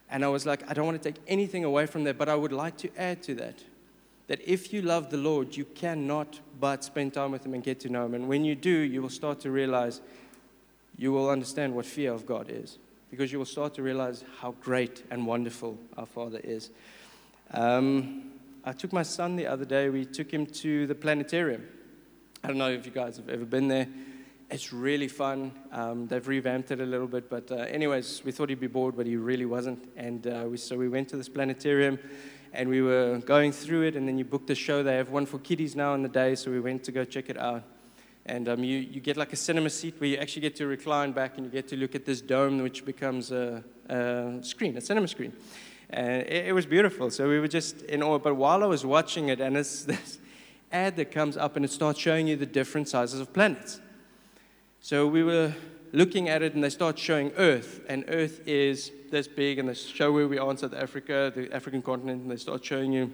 And 0.10 0.25
I 0.25 0.28
was 0.28 0.46
like, 0.46 0.70
I 0.70 0.74
don't 0.74 0.86
want 0.86 1.01
to 1.01 1.12
take 1.12 1.22
anything 1.28 1.63
away 1.63 1.86
from 1.86 2.04
that, 2.06 2.18
but 2.18 2.28
I 2.28 2.36
would 2.36 2.51
like 2.51 2.75
to 2.78 2.89
add 2.98 3.22
to 3.24 3.36
that. 3.36 3.63
That 4.28 4.42
if 4.48 4.74
you 4.74 4.82
love 4.82 5.10
the 5.10 5.18
Lord, 5.18 5.56
you 5.56 5.66
cannot 5.66 6.39
but 6.60 6.84
spend 6.84 7.13
time 7.13 7.32
with 7.32 7.46
Him 7.46 7.54
and 7.54 7.63
get 7.63 7.80
to 7.82 7.89
know 7.89 8.06
Him. 8.06 8.16
And 8.16 8.28
when 8.28 8.44
you 8.44 8.56
do, 8.56 8.70
you 8.70 9.01
will 9.01 9.10
start 9.10 9.39
to 9.42 9.51
realize 9.51 10.01
you 11.00 11.13
will 11.13 11.29
understand 11.29 11.74
what 11.74 11.86
fear 11.86 12.12
of 12.12 12.25
God 12.25 12.48
is. 12.50 12.77
Because 13.10 13.32
you 13.32 13.39
will 13.39 13.46
start 13.46 13.74
to 13.75 13.82
realize 13.82 14.25
how 14.41 14.51
great 14.60 15.03
and 15.10 15.25
wonderful 15.25 15.79
our 15.98 16.06
Father 16.06 16.41
is. 16.44 16.70
Um, 17.51 18.34
I 18.65 18.74
took 18.74 18.91
my 18.91 19.03
son 19.03 19.38
the 19.38 19.48
other 19.48 19.63
day, 19.63 19.89
we 19.89 20.03
took 20.03 20.29
him 20.32 20.46
to 20.46 20.86
the 20.88 20.94
planetarium. 20.94 21.65
I 22.44 22.50
don't 22.50 22.58
know 22.58 22.70
if 22.70 22.86
you 22.86 22.91
guys 22.91 23.15
have 23.15 23.29
ever 23.29 23.46
been 23.46 23.70
there. 23.70 23.88
It's 24.51 24.74
really 24.74 25.08
fun. 25.08 25.53
Um, 25.72 26.08
they've 26.08 26.27
revamped 26.27 26.72
it 26.72 26.82
a 26.82 26.86
little 26.86 27.08
bit, 27.08 27.29
but 27.29 27.50
uh, 27.50 27.56
anyways, 27.56 28.22
we 28.25 28.34
thought 28.34 28.50
he'd 28.50 28.60
be 28.60 28.68
bored, 28.68 28.98
but 28.98 29.06
he 29.06 29.15
really 29.15 29.46
wasn't. 29.46 29.89
And 29.96 30.27
uh, 30.27 30.48
we, 30.50 30.58
so 30.58 30.75
we 30.75 30.89
went 30.89 31.08
to 31.10 31.18
this 31.18 31.29
planetarium, 31.29 31.98
and 32.51 32.68
we 32.68 32.82
were 32.82 33.20
going 33.25 33.53
through 33.53 33.84
it. 33.84 33.96
And 33.96 34.06
then 34.06 34.18
you 34.18 34.25
book 34.25 34.48
the 34.48 34.56
show. 34.56 34.84
They 34.84 34.98
have 34.98 35.12
one 35.12 35.25
for 35.25 35.39
kiddies 35.39 35.75
now 35.77 35.94
in 35.94 36.01
the 36.01 36.10
day, 36.10 36.36
so 36.36 36.51
we 36.51 36.60
went 36.60 36.84
to 36.84 36.91
go 36.91 37.06
check 37.06 37.29
it 37.29 37.38
out. 37.38 37.63
And 38.30 38.48
um, 38.48 38.64
you, 38.64 38.78
you 38.78 39.02
get 39.02 39.18
like 39.18 39.34
a 39.34 39.36
cinema 39.36 39.72
seat 39.72 39.96
where 39.98 40.08
you 40.08 40.18
actually 40.18 40.44
get 40.44 40.56
to 40.58 40.68
recline 40.68 41.14
back 41.14 41.38
and 41.38 41.48
you 41.48 41.52
get 41.52 41.68
to 41.70 41.76
look 41.76 41.96
at 41.96 42.06
this 42.06 42.22
dome, 42.22 42.62
which 42.62 42.86
becomes 42.86 43.32
a, 43.32 43.64
a 43.90 44.38
screen, 44.42 44.78
a 44.78 44.82
cinema 44.82 45.08
screen. 45.08 45.34
And 45.90 46.22
it, 46.22 46.46
it, 46.46 46.54
was 46.54 46.68
beautiful. 46.68 47.10
So 47.10 47.28
we 47.28 47.40
were 47.40 47.48
just 47.48 47.82
in 47.82 48.04
awe. 48.04 48.20
But 48.20 48.36
while 48.36 48.64
I 48.64 48.68
was 48.68 48.86
watching 48.86 49.30
it, 49.30 49.42
and 49.42 49.58
it's 49.58 49.84
this 49.86 50.20
ad 50.72 50.96
that 50.98 51.12
comes 51.12 51.38
up 51.38 51.56
and 51.56 51.66
it 51.66 51.72
starts 51.72 52.00
showing 52.00 52.28
you 52.28 52.36
the 52.36 52.46
different 52.46 52.88
sizes 52.88 53.20
of 53.20 53.34
planets. 53.34 53.82
So 54.80 55.08
we 55.08 55.24
were 55.24 55.56
looking 55.92 56.30
at 56.30 56.44
it 56.44 56.54
and 56.54 56.64
they 56.64 56.70
start 56.70 57.00
showing 57.00 57.32
Earth, 57.36 57.82
and 57.90 58.06
Earth 58.10 58.48
is 58.48 58.92
this 59.10 59.28
big, 59.28 59.58
and 59.58 59.68
they 59.68 59.74
show 59.74 60.12
where 60.12 60.28
we 60.28 60.38
are 60.38 60.52
in 60.52 60.58
South 60.58 60.76
Africa, 60.76 61.34
the 61.36 61.52
African 61.52 61.82
continent, 61.82 62.22
and 62.22 62.30
they 62.30 62.36
start 62.38 62.64
showing 62.64 62.94
you 62.94 63.12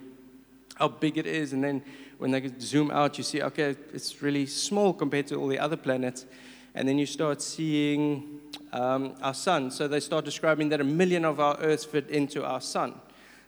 how 0.74 0.88
big 0.88 1.16
it 1.16 1.26
is, 1.26 1.54
and 1.54 1.64
then 1.64 1.82
when 2.18 2.30
they 2.30 2.50
zoom 2.58 2.90
out, 2.90 3.18
you 3.18 3.24
see, 3.24 3.42
okay, 3.42 3.76
it's 3.92 4.22
really 4.22 4.46
small 4.46 4.92
compared 4.92 5.26
to 5.28 5.36
all 5.36 5.48
the 5.48 5.58
other 5.58 5.76
planets, 5.76 6.26
and 6.74 6.88
then 6.88 6.98
you 6.98 7.06
start 7.06 7.42
seeing 7.42 8.40
um, 8.72 9.14
our 9.22 9.34
sun. 9.34 9.70
So 9.70 9.88
they 9.88 10.00
start 10.00 10.24
describing 10.24 10.68
that 10.70 10.80
a 10.80 10.84
million 10.84 11.24
of 11.24 11.40
our 11.40 11.56
Earths 11.58 11.84
fit 11.84 12.08
into 12.10 12.44
our 12.44 12.60
sun, 12.60 12.94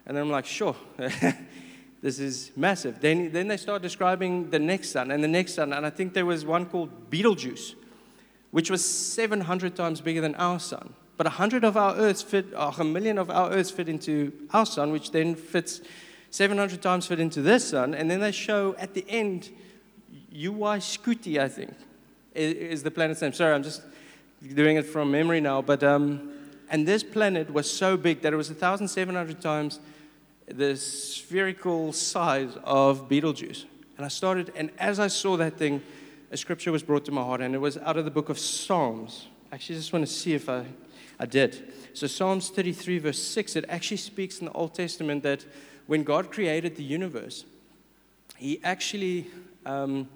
and 0.06 0.16
then 0.16 0.24
I'm 0.24 0.30
like, 0.30 0.46
sure. 0.46 0.76
this 2.00 2.20
is 2.20 2.52
massive. 2.56 3.00
Then, 3.00 3.32
then 3.32 3.48
they 3.48 3.56
start 3.56 3.82
describing 3.82 4.50
the 4.50 4.58
next 4.58 4.90
sun 4.90 5.10
and 5.10 5.22
the 5.22 5.28
next 5.28 5.54
sun, 5.54 5.72
and 5.72 5.84
I 5.84 5.90
think 5.90 6.14
there 6.14 6.26
was 6.26 6.44
one 6.44 6.66
called 6.66 7.10
Betelgeuse 7.10 7.74
which 8.50 8.70
was 8.70 8.84
700 8.84 9.76
times 9.76 10.00
bigger 10.00 10.20
than 10.20 10.34
our 10.36 10.58
sun. 10.58 10.94
But 11.16 11.26
100 11.26 11.64
of 11.64 11.76
our 11.76 11.96
Earths 11.96 12.22
fit, 12.22 12.46
or 12.56 12.72
a 12.78 12.84
million 12.84 13.18
of 13.18 13.30
our 13.30 13.50
Earths 13.50 13.70
fit 13.70 13.88
into 13.88 14.32
our 14.52 14.64
sun, 14.64 14.92
which 14.92 15.10
then 15.10 15.34
fits 15.34 15.80
700 16.30 16.82
times 16.82 17.06
fit 17.06 17.20
into 17.20 17.42
this 17.42 17.70
sun. 17.70 17.94
And 17.94 18.10
then 18.10 18.20
they 18.20 18.32
show 18.32 18.74
at 18.78 18.94
the 18.94 19.04
end, 19.08 19.50
UY 20.32 20.78
Scuti, 20.80 21.38
I 21.38 21.48
think, 21.48 21.74
is 22.34 22.82
the 22.82 22.90
planet's 22.90 23.22
name. 23.22 23.32
Sorry, 23.32 23.54
I'm 23.54 23.62
just 23.62 23.82
doing 24.54 24.76
it 24.76 24.86
from 24.86 25.10
memory 25.10 25.40
now. 25.40 25.62
But, 25.62 25.82
um, 25.82 26.32
and 26.70 26.86
this 26.86 27.02
planet 27.02 27.52
was 27.52 27.70
so 27.70 27.96
big 27.96 28.20
that 28.22 28.32
it 28.32 28.36
was 28.36 28.48
1,700 28.48 29.40
times 29.40 29.80
the 30.46 30.76
spherical 30.76 31.92
size 31.92 32.56
of 32.64 33.08
Betelgeuse. 33.08 33.66
And 33.96 34.04
I 34.04 34.08
started, 34.08 34.52
and 34.54 34.70
as 34.78 35.00
I 35.00 35.08
saw 35.08 35.36
that 35.36 35.56
thing, 35.56 35.82
a 36.30 36.36
scripture 36.36 36.72
was 36.72 36.82
brought 36.82 37.04
to 37.06 37.12
my 37.12 37.22
heart, 37.22 37.40
and 37.40 37.54
it 37.54 37.58
was 37.58 37.78
out 37.78 37.96
of 37.96 38.04
the 38.04 38.10
book 38.10 38.28
of 38.28 38.38
Psalms. 38.38 39.28
Actually, 39.50 39.76
I 39.76 39.78
just 39.78 39.92
want 39.92 40.06
to 40.06 40.12
see 40.12 40.34
if 40.34 40.48
I, 40.48 40.64
I 41.18 41.26
did. 41.26 41.72
So, 41.94 42.06
Psalms 42.06 42.50
33, 42.50 42.98
verse 42.98 43.22
6, 43.22 43.56
it 43.56 43.64
actually 43.68 43.96
speaks 43.96 44.38
in 44.38 44.46
the 44.46 44.52
Old 44.52 44.74
Testament 44.74 45.22
that 45.22 45.44
when 45.88 46.04
God 46.04 46.30
created 46.30 46.76
the 46.76 46.84
universe, 46.84 47.44
He 48.36 48.60
actually, 48.62 49.26
um, 49.66 50.08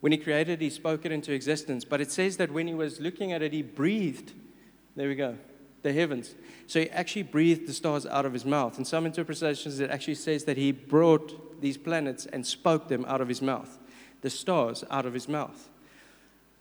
when 0.00 0.10
He 0.10 0.18
created 0.18 0.60
He 0.60 0.70
spoke 0.70 1.06
it 1.06 1.12
into 1.12 1.32
existence. 1.32 1.84
But 1.84 2.00
it 2.00 2.10
says 2.10 2.36
that 2.38 2.50
when 2.50 2.66
He 2.66 2.74
was 2.74 2.98
looking 2.98 3.32
at 3.32 3.40
it, 3.40 3.52
He 3.52 3.62
breathed. 3.62 4.32
There 4.96 5.06
we 5.06 5.14
go. 5.14 5.38
The 5.82 5.92
heavens. 5.92 6.34
So 6.66 6.80
he 6.80 6.90
actually 6.90 7.22
breathed 7.22 7.66
the 7.66 7.72
stars 7.72 8.04
out 8.04 8.26
of 8.26 8.34
his 8.34 8.44
mouth. 8.44 8.78
In 8.78 8.84
some 8.84 9.06
interpretations, 9.06 9.80
it 9.80 9.90
actually 9.90 10.16
says 10.16 10.44
that 10.44 10.58
he 10.58 10.72
brought 10.72 11.62
these 11.62 11.78
planets 11.78 12.26
and 12.26 12.46
spoke 12.46 12.88
them 12.88 13.06
out 13.08 13.22
of 13.22 13.28
his 13.28 13.40
mouth 13.40 13.78
the 14.20 14.30
stars 14.30 14.84
out 14.90 15.06
of 15.06 15.14
his 15.14 15.28
mouth. 15.28 15.68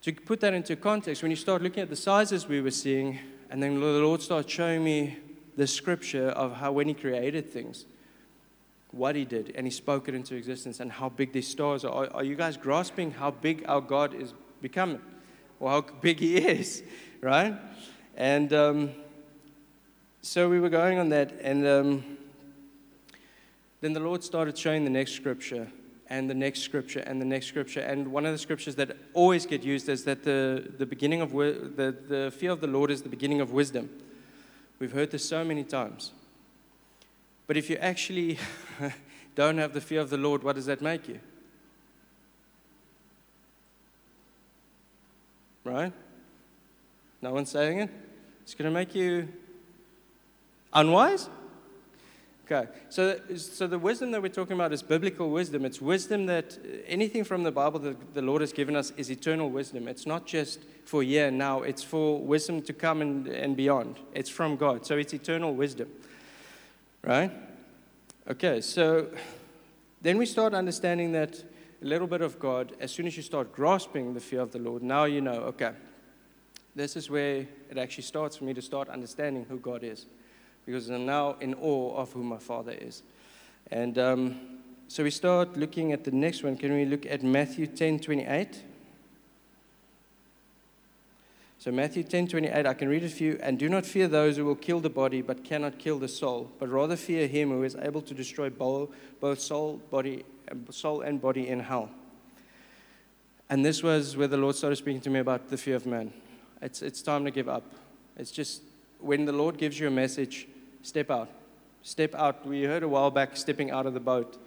To 0.03 0.13
put 0.13 0.39
that 0.41 0.53
into 0.53 0.75
context, 0.75 1.21
when 1.21 1.31
you 1.31 1.35
start 1.35 1.61
looking 1.61 1.83
at 1.83 1.89
the 1.89 1.95
sizes 1.95 2.47
we 2.47 2.61
were 2.61 2.71
seeing, 2.71 3.19
and 3.49 3.61
then 3.61 3.79
the 3.79 3.85
Lord 3.85 4.21
started 4.21 4.49
showing 4.49 4.83
me 4.83 5.17
the 5.57 5.67
scripture 5.67 6.29
of 6.29 6.55
how 6.55 6.71
when 6.71 6.87
He 6.87 6.93
created 6.93 7.51
things, 7.51 7.85
what 8.91 9.15
He 9.15 9.25
did, 9.25 9.53
and 9.55 9.65
He 9.65 9.71
spoke 9.71 10.07
it 10.07 10.15
into 10.15 10.35
existence, 10.35 10.79
and 10.79 10.91
how 10.91 11.09
big 11.09 11.33
these 11.33 11.47
stars 11.47 11.85
are. 11.85 12.05
Are, 12.05 12.13
are 12.15 12.23
you 12.23 12.35
guys 12.35 12.57
grasping 12.57 13.11
how 13.11 13.31
big 13.31 13.63
our 13.67 13.81
God 13.81 14.13
is 14.13 14.33
becoming, 14.61 15.01
or 15.59 15.69
how 15.69 15.81
big 15.81 16.19
He 16.19 16.37
is, 16.37 16.83
right? 17.21 17.55
And 18.15 18.51
um, 18.53 18.91
so 20.21 20.49
we 20.49 20.59
were 20.59 20.69
going 20.69 20.99
on 20.99 21.09
that, 21.09 21.33
and 21.41 21.65
um, 21.65 22.17
then 23.81 23.93
the 23.93 23.99
Lord 23.99 24.23
started 24.23 24.57
showing 24.57 24.83
the 24.83 24.89
next 24.89 25.13
scripture 25.13 25.67
and 26.09 26.29
the 26.29 26.33
next 26.33 26.61
scripture 26.61 26.99
and 26.99 27.21
the 27.21 27.25
next 27.25 27.45
scripture. 27.45 27.81
And 27.81 28.11
one 28.11 28.25
of 28.25 28.31
the 28.31 28.37
scriptures 28.37 28.75
that 28.75 28.97
always 29.13 29.45
get 29.45 29.63
used 29.63 29.87
is 29.89 30.03
that 30.05 30.23
the, 30.23 30.71
the 30.77 30.85
beginning 30.85 31.21
of 31.21 31.31
the, 31.31 31.95
the 32.07 32.33
fear 32.35 32.51
of 32.51 32.61
the 32.61 32.67
Lord 32.67 32.91
is 32.91 33.03
the 33.03 33.09
beginning 33.09 33.41
of 33.41 33.51
wisdom. 33.51 33.89
We've 34.79 34.91
heard 34.91 35.11
this 35.11 35.23
so 35.23 35.43
many 35.43 35.63
times. 35.63 36.11
But 37.49 37.57
if 37.57 37.67
you 37.67 37.77
actually 37.77 38.37
don't 39.35 39.57
have 39.57 39.73
the 39.73 39.81
fear 39.81 40.01
of 40.01 40.11
the 40.11 40.17
Lord, 40.17 40.43
what 40.43 40.55
does 40.55 40.67
that 40.67 40.81
make 40.83 41.07
you? 41.07 41.19
Right? 45.63 45.91
No 47.23 47.33
one's 47.33 47.49
saying 47.49 47.79
it? 47.79 47.89
It's 48.43 48.53
going 48.53 48.69
to 48.69 48.71
make 48.71 48.93
you 48.93 49.29
unwise? 50.71 51.27
Okay, 52.45 52.69
so, 52.89 53.19
so 53.35 53.65
the 53.65 53.79
wisdom 53.79 54.11
that 54.11 54.21
we're 54.21 54.29
talking 54.29 54.53
about 54.53 54.71
is 54.71 54.83
biblical 54.83 55.31
wisdom. 55.31 55.65
It's 55.65 55.81
wisdom 55.81 56.27
that 56.27 56.55
uh, 56.63 56.77
anything 56.85 57.23
from 57.23 57.41
the 57.41 57.51
Bible 57.51 57.79
that 57.79 58.13
the 58.13 58.21
Lord 58.21 58.41
has 58.41 58.53
given 58.53 58.75
us 58.75 58.93
is 58.95 59.09
eternal 59.09 59.49
wisdom. 59.49 59.87
It's 59.87 60.05
not 60.05 60.27
just 60.27 60.59
for 60.85 61.01
here 61.01 61.29
and 61.29 61.39
now, 61.39 61.63
it's 61.63 61.81
for 61.81 62.19
wisdom 62.19 62.61
to 62.61 62.73
come 62.73 63.01
and, 63.01 63.25
and 63.25 63.57
beyond. 63.57 63.95
It's 64.13 64.29
from 64.29 64.55
God, 64.55 64.85
so 64.85 64.97
it's 64.97 65.15
eternal 65.15 65.55
wisdom. 65.55 65.89
Right? 67.03 67.31
Okay, 68.29 68.61
so 68.61 69.07
then 70.01 70.17
we 70.17 70.25
start 70.25 70.53
understanding 70.53 71.11
that 71.13 71.43
a 71.81 71.85
little 71.85 72.07
bit 72.07 72.21
of 72.21 72.39
God, 72.39 72.73
as 72.79 72.91
soon 72.91 73.07
as 73.07 73.15
you 73.15 73.23
start 73.23 73.53
grasping 73.53 74.13
the 74.13 74.19
fear 74.19 74.41
of 74.41 74.51
the 74.51 74.59
Lord, 74.59 74.83
now 74.83 75.05
you 75.05 75.21
know, 75.21 75.41
okay, 75.43 75.71
this 76.75 76.95
is 76.95 77.09
where 77.09 77.47
it 77.69 77.77
actually 77.77 78.03
starts 78.03 78.37
for 78.37 78.43
me 78.43 78.53
to 78.53 78.61
start 78.61 78.89
understanding 78.89 79.45
who 79.49 79.57
God 79.57 79.83
is 79.83 80.05
because 80.65 80.89
I'm 80.89 81.05
now 81.05 81.35
in 81.39 81.55
awe 81.55 81.95
of 81.95 82.13
who 82.13 82.23
my 82.23 82.37
Father 82.37 82.73
is. 82.73 83.01
And 83.71 83.97
um, 83.97 84.59
so 84.87 85.03
we 85.03 85.11
start 85.11 85.57
looking 85.57 85.93
at 85.93 86.03
the 86.03 86.11
next 86.11 86.43
one. 86.43 86.57
Can 86.57 86.73
we 86.73 86.85
look 86.85 87.05
at 87.05 87.23
Matthew 87.23 87.67
10 87.67 87.99
28? 87.99 88.63
So 91.59 91.71
Matthew 91.71 92.03
10, 92.03 92.29
28, 92.29 92.65
I 92.65 92.73
can 92.73 92.87
read 92.87 93.03
it 93.03 93.11
for 93.11 93.23
you. 93.23 93.37
And 93.41 93.59
do 93.59 93.67
not 93.69 93.85
fear 93.85 94.07
those 94.07 94.37
who 94.37 94.45
will 94.45 94.55
kill 94.55 94.79
the 94.79 94.89
body, 94.89 95.21
but 95.21 95.43
cannot 95.43 95.77
kill 95.77 95.99
the 95.99 96.07
soul, 96.07 96.49
but 96.57 96.69
rather 96.69 96.95
fear 96.95 97.27
him 97.27 97.49
who 97.49 97.63
is 97.63 97.75
able 97.75 98.01
to 98.01 98.13
destroy 98.13 98.49
both 98.49 99.39
soul, 99.39 99.77
body, 99.91 100.23
soul 100.71 101.01
and 101.01 101.21
body 101.21 101.49
in 101.49 101.59
hell. 101.59 101.89
And 103.49 103.65
this 103.65 103.83
was 103.83 104.15
where 104.15 104.27
the 104.27 104.37
Lord 104.37 104.55
started 104.55 104.77
speaking 104.77 105.01
to 105.01 105.09
me 105.09 105.19
about 105.19 105.49
the 105.49 105.57
fear 105.57 105.75
of 105.75 105.85
man. 105.85 106.13
It's, 106.61 106.81
it's 106.81 107.01
time 107.01 107.25
to 107.25 107.31
give 107.31 107.49
up. 107.49 107.63
It's 108.15 108.31
just 108.31 108.63
when 108.99 109.25
the 109.25 109.33
Lord 109.33 109.57
gives 109.57 109.79
you 109.79 109.87
a 109.87 109.91
message, 109.91 110.47
Step 110.81 111.11
out. 111.11 111.29
Step 111.81 112.15
out. 112.15 112.45
We 112.45 112.63
heard 112.63 112.83
a 112.83 112.87
while 112.87 113.11
back 113.11 113.35
stepping 113.35 113.71
out 113.71 113.85
of 113.85 113.93
the 113.93 113.99
boat. 113.99 114.37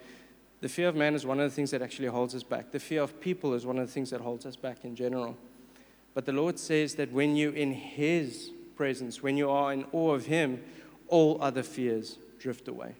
The 0.60 0.68
fear 0.68 0.88
of 0.88 0.96
man 0.96 1.14
is 1.14 1.26
one 1.26 1.40
of 1.40 1.50
the 1.50 1.54
things 1.54 1.70
that 1.72 1.82
actually 1.82 2.08
holds 2.08 2.34
us 2.34 2.42
back. 2.42 2.70
The 2.70 2.80
fear 2.80 3.02
of 3.02 3.20
people 3.20 3.54
is 3.54 3.66
one 3.66 3.78
of 3.78 3.86
the 3.86 3.92
things 3.92 4.10
that 4.10 4.20
holds 4.20 4.46
us 4.46 4.56
back 4.56 4.84
in 4.84 4.94
general. 4.94 5.36
But 6.14 6.26
the 6.26 6.32
Lord 6.32 6.58
says 6.58 6.94
that 6.96 7.12
when 7.12 7.36
you're 7.36 7.54
in 7.54 7.72
His 7.72 8.50
presence, 8.76 9.22
when 9.22 9.36
you 9.36 9.50
are 9.50 9.72
in 9.72 9.84
awe 9.92 10.12
of 10.12 10.26
Him, 10.26 10.62
all 11.08 11.38
other 11.40 11.62
fears 11.62 12.18
drift 12.38 12.68
away. 12.68 12.94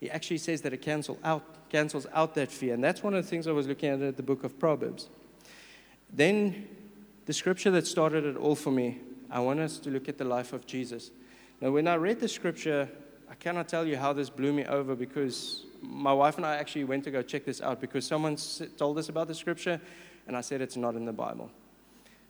He 0.00 0.10
actually 0.10 0.38
says 0.38 0.62
that 0.62 0.72
it 0.72 0.82
cancel 0.82 1.18
out, 1.24 1.68
cancels 1.70 2.06
out 2.12 2.34
that 2.34 2.50
fear. 2.50 2.74
And 2.74 2.84
that's 2.84 3.02
one 3.02 3.14
of 3.14 3.24
the 3.24 3.28
things 3.28 3.46
I 3.46 3.52
was 3.52 3.66
looking 3.66 3.88
at 3.88 4.00
in 4.00 4.14
the 4.14 4.22
book 4.22 4.44
of 4.44 4.58
Proverbs. 4.58 5.08
Then, 6.12 6.68
the 7.26 7.32
scripture 7.32 7.70
that 7.72 7.86
started 7.86 8.24
it 8.24 8.36
all 8.36 8.54
for 8.54 8.70
me, 8.70 9.00
I 9.30 9.40
want 9.40 9.60
us 9.60 9.78
to 9.78 9.90
look 9.90 10.08
at 10.08 10.18
the 10.18 10.24
life 10.24 10.52
of 10.52 10.66
Jesus. 10.66 11.10
Now, 11.60 11.70
when 11.70 11.88
I 11.88 11.94
read 11.94 12.20
the 12.20 12.28
scripture, 12.28 12.88
I 13.30 13.34
cannot 13.34 13.68
tell 13.68 13.86
you 13.86 13.96
how 13.96 14.12
this 14.12 14.30
blew 14.30 14.52
me 14.52 14.64
over 14.66 14.94
because 14.94 15.64
my 15.80 16.12
wife 16.12 16.36
and 16.36 16.46
I 16.46 16.56
actually 16.56 16.84
went 16.84 17.04
to 17.04 17.10
go 17.10 17.22
check 17.22 17.44
this 17.44 17.60
out 17.60 17.80
because 17.80 18.06
someone 18.06 18.36
told 18.76 18.98
us 18.98 19.08
about 19.08 19.28
the 19.28 19.34
scripture 19.34 19.80
and 20.26 20.36
I 20.36 20.40
said 20.40 20.60
it's 20.60 20.76
not 20.76 20.94
in 20.94 21.04
the 21.04 21.12
Bible. 21.12 21.50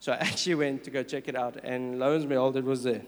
So 0.05 0.13
I 0.13 0.17
actually 0.21 0.57
went 0.57 0.85
to 0.85 0.91
go 0.91 1.03
check 1.03 1.29
it 1.29 1.35
out, 1.35 1.57
and 1.65 1.99
lo 1.99 2.15
and 2.15 2.29
behold, 2.29 2.59
it 2.59 2.65
was 2.65 2.83
there. 2.83 3.01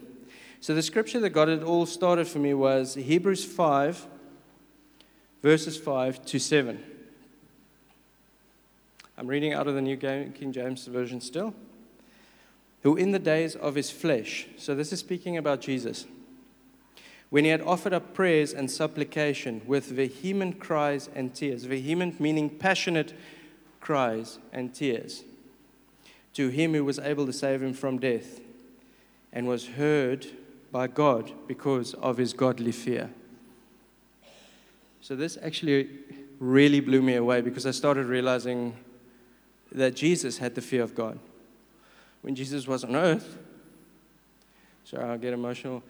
So 0.61 0.73
the 0.73 0.81
scripture 0.81 1.19
that 1.19 1.29
got 1.29 1.47
it 1.47 1.61
all 1.61 1.85
started 1.85 2.27
for 2.27 2.39
me 2.39 2.55
was 2.55 2.95
Hebrews 2.95 3.45
5, 3.45 4.07
verses 5.43 5.77
5 5.77 6.25
to 6.25 6.39
7. 6.39 6.83
I'm 9.15 9.27
reading 9.27 9.53
out 9.53 9.67
of 9.67 9.75
the 9.75 9.81
New 9.81 9.95
King 9.95 10.51
James 10.51 10.87
Version 10.87 11.21
still. 11.21 11.53
Who 12.81 12.95
in 12.95 13.11
the 13.11 13.19
days 13.19 13.55
of 13.55 13.75
his 13.75 13.91
flesh, 13.91 14.47
so 14.57 14.73
this 14.73 14.91
is 14.91 14.99
speaking 14.99 15.37
about 15.37 15.61
Jesus, 15.61 16.07
when 17.29 17.43
he 17.43 17.51
had 17.51 17.61
offered 17.61 17.93
up 17.93 18.15
prayers 18.15 18.55
and 18.55 18.71
supplication 18.71 19.61
with 19.67 19.85
vehement 19.85 20.59
cries 20.59 21.11
and 21.13 21.35
tears, 21.35 21.65
vehement 21.65 22.19
meaning 22.19 22.49
passionate 22.49 23.13
cries 23.81 24.39
and 24.51 24.73
tears, 24.73 25.23
to 26.33 26.49
him 26.49 26.73
who 26.73 26.85
was 26.85 26.99
able 26.99 27.25
to 27.25 27.33
save 27.33 27.61
him 27.61 27.73
from 27.73 27.97
death, 27.97 28.39
and 29.33 29.47
was 29.47 29.67
heard 29.67 30.27
by 30.71 30.87
God 30.87 31.31
because 31.47 31.93
of 31.95 32.17
his 32.17 32.33
godly 32.33 32.71
fear. 32.71 33.09
So, 35.01 35.15
this 35.15 35.37
actually 35.41 35.89
really 36.39 36.79
blew 36.79 37.01
me 37.01 37.15
away 37.15 37.41
because 37.41 37.65
I 37.65 37.71
started 37.71 38.05
realizing 38.05 38.75
that 39.71 39.95
Jesus 39.95 40.37
had 40.37 40.55
the 40.55 40.61
fear 40.61 40.83
of 40.83 40.95
God. 40.95 41.19
When 42.21 42.35
Jesus 42.35 42.67
was 42.67 42.83
on 42.83 42.95
earth, 42.95 43.37
sorry, 44.83 45.09
I'll 45.09 45.17
get 45.17 45.33
emotional, 45.33 45.83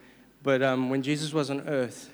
but 0.44 0.62
um, 0.62 0.90
when 0.90 1.02
Jesus 1.02 1.34
was 1.34 1.50
on 1.50 1.62
earth, 1.62 2.10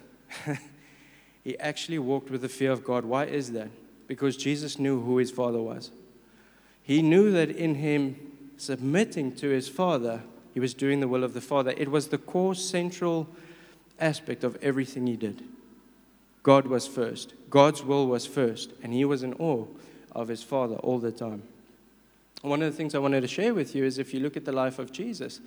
he 1.43 1.57
actually 1.59 1.99
walked 1.99 2.29
with 2.29 2.41
the 2.41 2.49
fear 2.49 2.71
of 2.71 2.83
God. 2.83 3.05
Why 3.05 3.25
is 3.25 3.51
that? 3.51 3.69
Because 4.07 4.37
Jesus 4.37 4.79
knew 4.79 5.01
who 5.01 5.17
his 5.17 5.31
Father 5.31 5.61
was. 5.61 5.91
He 6.83 7.01
knew 7.01 7.31
that 7.31 7.49
in 7.49 7.75
him 7.75 8.17
submitting 8.57 9.33
to 9.37 9.49
his 9.49 9.67
Father, 9.67 10.21
he 10.53 10.59
was 10.59 10.73
doing 10.73 10.99
the 10.99 11.07
will 11.07 11.23
of 11.23 11.33
the 11.33 11.41
Father. 11.41 11.73
It 11.77 11.89
was 11.89 12.09
the 12.09 12.17
core 12.17 12.53
central 12.53 13.27
aspect 13.99 14.43
of 14.43 14.57
everything 14.61 15.07
he 15.07 15.15
did. 15.15 15.43
God 16.43 16.67
was 16.67 16.85
first, 16.85 17.33
God's 17.49 17.83
will 17.83 18.07
was 18.07 18.25
first, 18.25 18.71
and 18.83 18.93
he 18.93 19.05
was 19.05 19.23
in 19.23 19.33
awe 19.35 19.65
of 20.11 20.27
his 20.27 20.43
Father 20.43 20.75
all 20.75 20.99
the 20.99 21.11
time. 21.11 21.43
One 22.41 22.61
of 22.61 22.69
the 22.69 22.75
things 22.75 22.93
I 22.93 22.99
wanted 22.99 23.21
to 23.21 23.27
share 23.29 23.53
with 23.53 23.73
you 23.73 23.85
is 23.85 23.97
if 23.97 24.13
you 24.13 24.19
look 24.19 24.35
at 24.35 24.43
the 24.43 24.51
life 24.51 24.77
of 24.77 24.91
Jesus, 24.91 25.39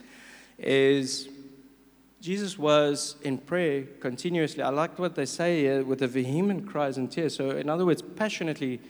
is 0.59 1.29
Jesus 2.22 2.59
was 2.59 3.16
in 3.22 3.37
prayer 3.37 3.83
continuously. 4.01 4.62
I 4.62 4.70
liked 4.70 4.99
what 4.99 5.14
they 5.14 5.27
say 5.27 5.61
here 5.61 5.85
with 5.85 5.99
the 5.99 6.09
vehement 6.09 6.66
cries 6.66 6.96
and 6.96 7.12
tears. 7.12 7.37
So, 7.37 7.51
in 7.51 7.68
other 7.68 7.85
words, 7.85 8.01
passionately, 8.01 8.81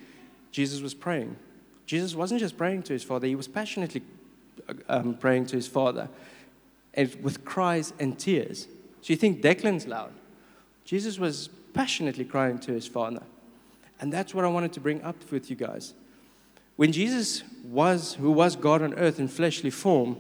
Jesus 0.52 0.80
was 0.80 0.94
praying. 0.94 1.36
Jesus 1.86 2.14
wasn't 2.14 2.40
just 2.40 2.58
praying 2.58 2.82
to 2.84 2.92
his 2.92 3.02
Father, 3.02 3.26
he 3.26 3.34
was 3.34 3.48
passionately 3.48 4.02
um, 4.88 5.14
praying 5.14 5.46
to 5.46 5.56
his 5.56 5.68
Father 5.68 6.08
and 6.94 7.14
with 7.22 7.44
cries 7.44 7.92
and 7.98 8.18
tears. 8.18 8.66
So, 9.00 9.12
you 9.12 9.16
think 9.16 9.40
Declan's 9.40 9.86
loud. 9.86 10.12
Jesus 10.84 11.18
was 11.18 11.48
passionately 11.74 12.24
crying 12.24 12.58
to 12.60 12.72
his 12.72 12.86
Father. 12.86 13.22
And 14.00 14.12
that's 14.12 14.34
what 14.34 14.44
I 14.44 14.48
wanted 14.48 14.72
to 14.74 14.80
bring 14.80 15.02
up 15.02 15.16
with 15.30 15.48
you 15.48 15.56
guys. 15.56 15.94
When 16.76 16.92
Jesus 16.92 17.42
was, 17.64 18.14
who 18.14 18.30
was 18.30 18.56
God 18.56 18.82
on 18.82 18.94
earth 18.94 19.18
in 19.18 19.28
fleshly 19.28 19.70
form, 19.70 20.16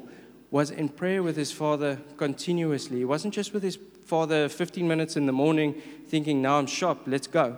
was 0.50 0.70
in 0.70 0.88
prayer 0.88 1.22
with 1.22 1.36
his 1.36 1.52
Father 1.52 2.00
continuously. 2.16 2.98
He 2.98 3.04
wasn't 3.04 3.34
just 3.34 3.52
with 3.52 3.62
his 3.62 3.78
Father 4.04 4.48
15 4.48 4.86
minutes 4.86 5.16
in 5.16 5.26
the 5.26 5.32
morning 5.32 5.74
thinking, 6.06 6.40
now 6.40 6.58
I'm 6.58 6.66
sharp, 6.66 7.00
let's 7.06 7.26
go. 7.26 7.56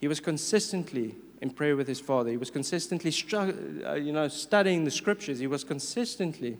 He 0.00 0.08
was 0.08 0.20
consistently 0.20 1.14
in 1.40 1.50
prayer 1.50 1.76
with 1.76 1.88
his 1.88 2.00
Father. 2.00 2.30
He 2.30 2.36
was 2.36 2.50
consistently 2.50 3.12
uh, 3.32 3.94
you 3.94 4.12
know, 4.12 4.28
studying 4.28 4.84
the 4.84 4.90
scriptures. 4.90 5.38
He 5.38 5.46
was 5.46 5.64
consistently 5.64 6.58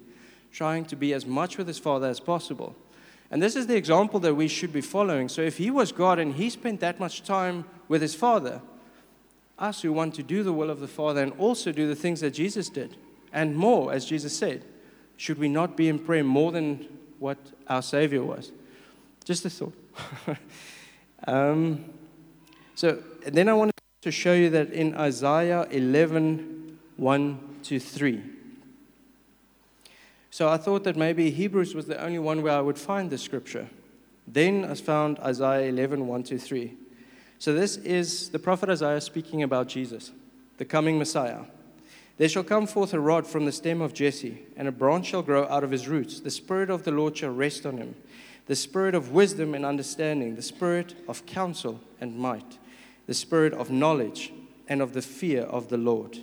trying 0.52 0.84
to 0.86 0.96
be 0.96 1.12
as 1.12 1.26
much 1.26 1.58
with 1.58 1.66
his 1.66 1.78
Father 1.78 2.06
as 2.06 2.20
possible. 2.20 2.76
And 3.30 3.42
this 3.42 3.56
is 3.56 3.66
the 3.66 3.76
example 3.76 4.20
that 4.20 4.34
we 4.34 4.48
should 4.48 4.72
be 4.72 4.80
following. 4.80 5.28
So 5.28 5.42
if 5.42 5.58
he 5.58 5.70
was 5.70 5.92
God 5.92 6.18
and 6.18 6.34
he 6.34 6.48
spent 6.50 6.80
that 6.80 7.00
much 7.00 7.24
time 7.24 7.64
with 7.88 8.02
his 8.02 8.14
Father, 8.14 8.60
us 9.58 9.82
who 9.82 9.92
want 9.92 10.14
to 10.14 10.22
do 10.22 10.42
the 10.42 10.52
will 10.52 10.70
of 10.70 10.80
the 10.80 10.88
Father 10.88 11.22
and 11.22 11.32
also 11.32 11.72
do 11.72 11.88
the 11.88 11.96
things 11.96 12.20
that 12.20 12.32
Jesus 12.32 12.68
did, 12.68 12.96
and 13.32 13.56
more, 13.56 13.92
as 13.92 14.04
Jesus 14.04 14.36
said, 14.36 14.64
should 15.16 15.38
we 15.38 15.48
not 15.48 15.76
be 15.76 15.88
in 15.88 15.98
prayer 15.98 16.24
more 16.24 16.52
than 16.52 16.86
what 17.18 17.38
our 17.66 17.82
Savior 17.82 18.22
was? 18.22 18.52
Just 19.24 19.44
a 19.44 19.50
thought. 19.50 19.74
um, 21.26 21.84
so 22.74 23.02
then 23.26 23.48
I 23.48 23.54
wanted 23.54 23.75
to 24.06 24.12
show 24.12 24.34
you 24.34 24.48
that 24.50 24.72
in 24.72 24.94
Isaiah 24.94 25.66
11 25.68 26.78
1 26.96 27.58
to 27.64 27.80
3. 27.80 28.22
So 30.30 30.48
I 30.48 30.58
thought 30.58 30.84
that 30.84 30.96
maybe 30.96 31.32
Hebrews 31.32 31.74
was 31.74 31.86
the 31.86 32.00
only 32.00 32.20
one 32.20 32.40
where 32.40 32.52
I 32.52 32.60
would 32.60 32.78
find 32.78 33.10
the 33.10 33.18
scripture. 33.18 33.68
Then 34.24 34.64
I 34.64 34.74
found 34.74 35.18
Isaiah 35.18 35.68
11 35.70 36.06
1 36.06 36.22
to 36.22 36.38
3. 36.38 36.72
So, 37.40 37.52
this 37.52 37.78
is 37.78 38.28
the 38.30 38.38
prophet 38.38 38.68
Isaiah 38.70 39.00
speaking 39.00 39.42
about 39.42 39.66
Jesus, 39.66 40.12
the 40.58 40.64
coming 40.64 41.00
Messiah. 41.00 41.40
There 42.16 42.28
shall 42.28 42.44
come 42.44 42.68
forth 42.68 42.94
a 42.94 43.00
rod 43.00 43.26
from 43.26 43.44
the 43.44 43.52
stem 43.52 43.80
of 43.80 43.92
Jesse, 43.92 44.46
and 44.56 44.68
a 44.68 44.72
branch 44.72 45.06
shall 45.06 45.22
grow 45.22 45.48
out 45.48 45.64
of 45.64 45.72
his 45.72 45.88
roots. 45.88 46.20
The 46.20 46.30
Spirit 46.30 46.70
of 46.70 46.84
the 46.84 46.92
Lord 46.92 47.16
shall 47.16 47.32
rest 47.32 47.66
on 47.66 47.76
him 47.76 47.96
the 48.46 48.54
Spirit 48.54 48.94
of 48.94 49.10
wisdom 49.10 49.54
and 49.56 49.66
understanding, 49.66 50.36
the 50.36 50.42
Spirit 50.42 50.94
of 51.08 51.26
counsel 51.26 51.80
and 52.00 52.16
might, 52.16 52.58
the 53.06 53.14
Spirit 53.14 53.52
of 53.52 53.70
knowledge 53.70 54.32
and 54.68 54.82
of 54.82 54.92
the 54.92 55.02
fear 55.02 55.42
of 55.42 55.68
the 55.68 55.76
Lord. 55.76 56.18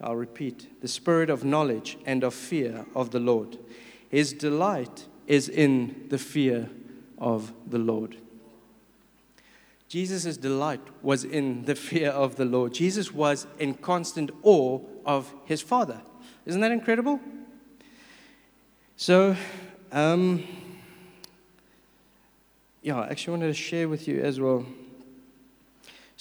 I'll 0.00 0.16
repeat 0.16 0.80
the 0.80 0.88
Spirit 0.88 1.30
of 1.30 1.44
knowledge 1.44 1.96
and 2.04 2.24
of 2.24 2.34
fear 2.34 2.86
of 2.94 3.10
the 3.10 3.20
Lord. 3.20 3.58
His 4.08 4.32
delight 4.32 5.06
is 5.26 5.48
in 5.48 6.06
the 6.08 6.18
fear 6.18 6.68
of 7.18 7.52
the 7.66 7.78
Lord. 7.78 8.16
Jesus' 9.88 10.36
delight 10.36 10.80
was 11.02 11.22
in 11.22 11.64
the 11.64 11.74
fear 11.88 12.10
of 12.10 12.36
the 12.36 12.44
Lord. 12.44 12.74
Jesus 12.74 13.12
was 13.12 13.46
in 13.58 13.74
constant 13.74 14.30
awe 14.42 14.80
of 15.06 15.32
his 15.44 15.62
Father. 15.62 16.00
Isn't 16.46 16.60
that 16.60 16.72
incredible? 16.72 17.20
So, 18.96 19.36
um, 19.92 20.44
yeah, 22.82 23.00
I 23.00 23.08
actually 23.08 23.32
wanted 23.32 23.48
to 23.48 23.54
share 23.54 23.88
with 23.88 24.08
you 24.08 24.20
as 24.20 24.40
well. 24.40 24.66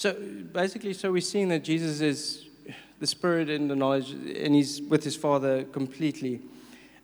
So, 0.01 0.13
basically, 0.13 0.93
so 0.93 1.11
we're 1.11 1.21
seeing 1.21 1.49
that 1.49 1.63
Jesus 1.63 2.01
is 2.01 2.49
the 2.99 3.05
Spirit 3.05 3.51
and 3.51 3.69
the 3.69 3.75
knowledge, 3.75 4.09
and 4.09 4.55
he's 4.55 4.81
with 4.81 5.03
his 5.03 5.15
Father 5.15 5.63
completely. 5.65 6.41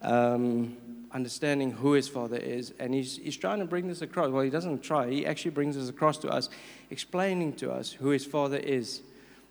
Um, 0.02 0.76
understanding 1.12 1.72
who 1.72 1.94
his 1.94 2.08
father 2.08 2.38
is. 2.38 2.74
And 2.80 2.94
he's, 2.94 3.18
he's 3.18 3.38
trying 3.38 3.60
to 3.60 3.66
bring 3.66 3.88
this 3.88 4.02
across. 4.02 4.30
Well, 4.30 4.42
he 4.42 4.50
doesn't 4.50 4.82
try, 4.82 5.10
he 5.10 5.28
actually 5.28 5.52
brings 5.52 5.76
this 5.76 5.90
across 5.90 6.18
to 6.20 6.28
us, 6.28 6.50
explaining 6.90 7.54
to 7.58 7.72
us 7.72 7.92
who 7.92 8.10
his 8.10 8.26
father 8.26 8.58
is. 8.58 9.02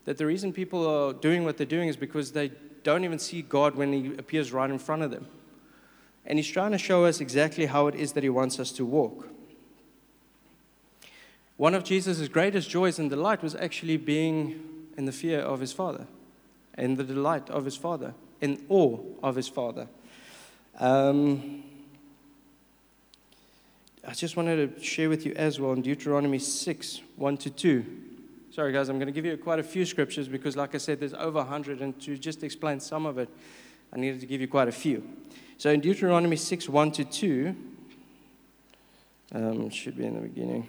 That 0.07 0.19
the 0.19 0.27
reason 0.27 0.53
people 0.53 0.87
are 0.87 1.13
doing 1.13 1.45
what 1.45 1.57
they're 1.57 1.67
doing 1.67 1.89
is 1.89 1.97
because 1.97 2.33
they 2.33 2.51
don't 2.83 3.05
even 3.05 3.19
see 3.19 3.43
God 3.43 3.77
when 3.77 3.93
he 3.93 4.15
appears 4.17 4.53
right 4.53 4.69
in 4.69 4.79
front 4.79 5.03
of 5.03 5.13
them. 5.13 5.27
And 6.27 6.39
he's 6.39 6.49
trying 6.49 6.73
to 6.73 6.79
show 6.79 7.05
us 7.05 7.21
exactly 7.21 7.67
how 7.67 7.87
it 7.87 7.95
is 7.95 8.13
that 8.13 8.25
he 8.25 8.29
wants 8.29 8.59
us 8.59 8.73
to 8.73 8.85
walk. 8.85 9.29
One 11.57 11.75
of 11.75 11.85
Jesus' 11.85 12.29
greatest 12.29 12.69
joys 12.69 12.99
and 12.99 13.09
delight 13.09 13.43
was 13.43 13.55
actually 13.55 13.97
being 13.97 14.61
in 14.99 15.07
the 15.07 15.13
fear 15.13 15.41
of 15.41 15.61
his 15.61 15.73
Father, 15.73 16.07
in 16.77 16.97
the 16.97 17.05
delight 17.05 17.49
of 17.49 17.65
his 17.65 17.77
Father, 17.77 18.15
in 18.43 18.65
awe 18.69 18.99
of 19.23 19.37
his 19.37 19.49
Father. 19.49 19.89
Um, 20.79 21.65
I 24.07 24.13
just 24.13 24.37
wanted 24.37 24.77
to 24.77 24.85
share 24.85 25.09
with 25.09 25.25
you 25.25 25.33
as 25.35 25.59
well 25.59 25.73
in 25.73 25.81
Deuteronomy 25.81 26.39
6 26.39 27.01
1 27.17 27.37
to 27.39 27.51
2. 27.51 27.85
Sorry, 28.51 28.73
guys, 28.73 28.89
I'm 28.89 28.99
going 28.99 29.07
to 29.07 29.13
give 29.13 29.25
you 29.25 29.37
quite 29.37 29.59
a 29.59 29.63
few 29.63 29.85
scriptures 29.85 30.29
because, 30.29 30.57
like 30.57 30.75
I 30.75 30.79
said, 30.79 31.01
there's 31.01 31.15
over 31.15 31.39
100, 31.39 31.81
and 31.81 31.99
to 32.03 32.17
just 32.17 32.45
explain 32.45 32.81
some 32.81 33.07
of 33.07 33.19
it, 33.19 33.29
I 33.93 33.99
needed 33.99 34.21
to 34.21 34.27
give 34.27 34.41
you 34.41 34.49
quite 34.49 34.69
a 34.69 34.73
few. 34.73 35.09
So 35.59 35.71
in 35.71 35.81
Deuteronomy 35.81 36.37
6 36.37 36.69
1 36.69 36.93
to 36.93 37.05
2, 37.05 37.57
um, 39.35 39.71
should 39.71 39.97
be 39.97 40.05
in 40.05 40.15
the 40.15 40.21
beginning. 40.21 40.69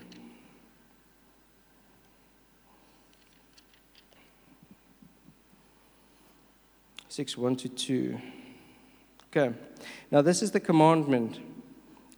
Six 7.18 7.36
one 7.36 7.56
to 7.56 7.68
two. 7.68 8.20
Okay. 9.32 9.52
Now, 10.12 10.22
this 10.22 10.44
is 10.44 10.52
the 10.52 10.60
commandment, 10.60 11.40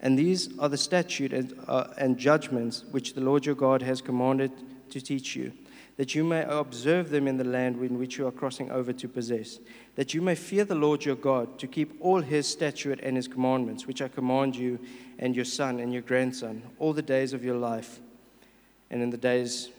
and 0.02 0.20
these 0.20 0.50
are 0.60 0.68
the 0.68 0.76
statute 0.76 1.32
and, 1.32 1.58
uh, 1.70 1.94
and 1.98 2.18
judgments 2.18 2.84
which 2.92 3.14
the 3.14 3.22
Lord 3.22 3.46
your 3.46 3.56
God 3.56 3.82
has 3.82 4.02
commanded 4.02 4.52
to 4.90 5.00
teach 5.00 5.38
you, 5.38 5.54
that 5.96 6.16
you 6.16 6.26
may 6.26 6.44
observe 6.44 7.12
them 7.12 7.30
in 7.30 7.38
the 7.38 7.46
land 7.46 7.82
in 7.82 7.98
which 7.98 8.18
you 8.18 8.28
are 8.28 8.32
crossing 8.32 8.70
over 8.72 8.92
to 8.92 9.08
possess, 9.08 9.60
that 9.96 10.14
you 10.14 10.22
may 10.22 10.36
fear 10.36 10.66
the 10.66 10.76
Lord 10.76 11.06
your 11.06 11.16
God, 11.16 11.58
to 11.60 11.68
keep 11.68 11.96
all 12.02 12.20
his 12.20 12.46
statute 12.46 13.00
and 13.02 13.16
his 13.16 13.30
commandments, 13.30 13.88
which 13.88 14.02
I 14.02 14.10
command 14.10 14.58
you 14.58 14.80
and 15.18 15.34
your 15.34 15.46
son 15.46 15.80
and 15.80 15.94
your 15.94 16.02
grandson 16.02 16.62
all 16.78 16.92
the 16.92 17.02
days 17.02 17.32
of 17.32 17.46
your 17.46 17.56
life, 17.56 18.02
and 18.92 19.02
in 19.02 19.12
the 19.12 19.18
days 19.18 19.70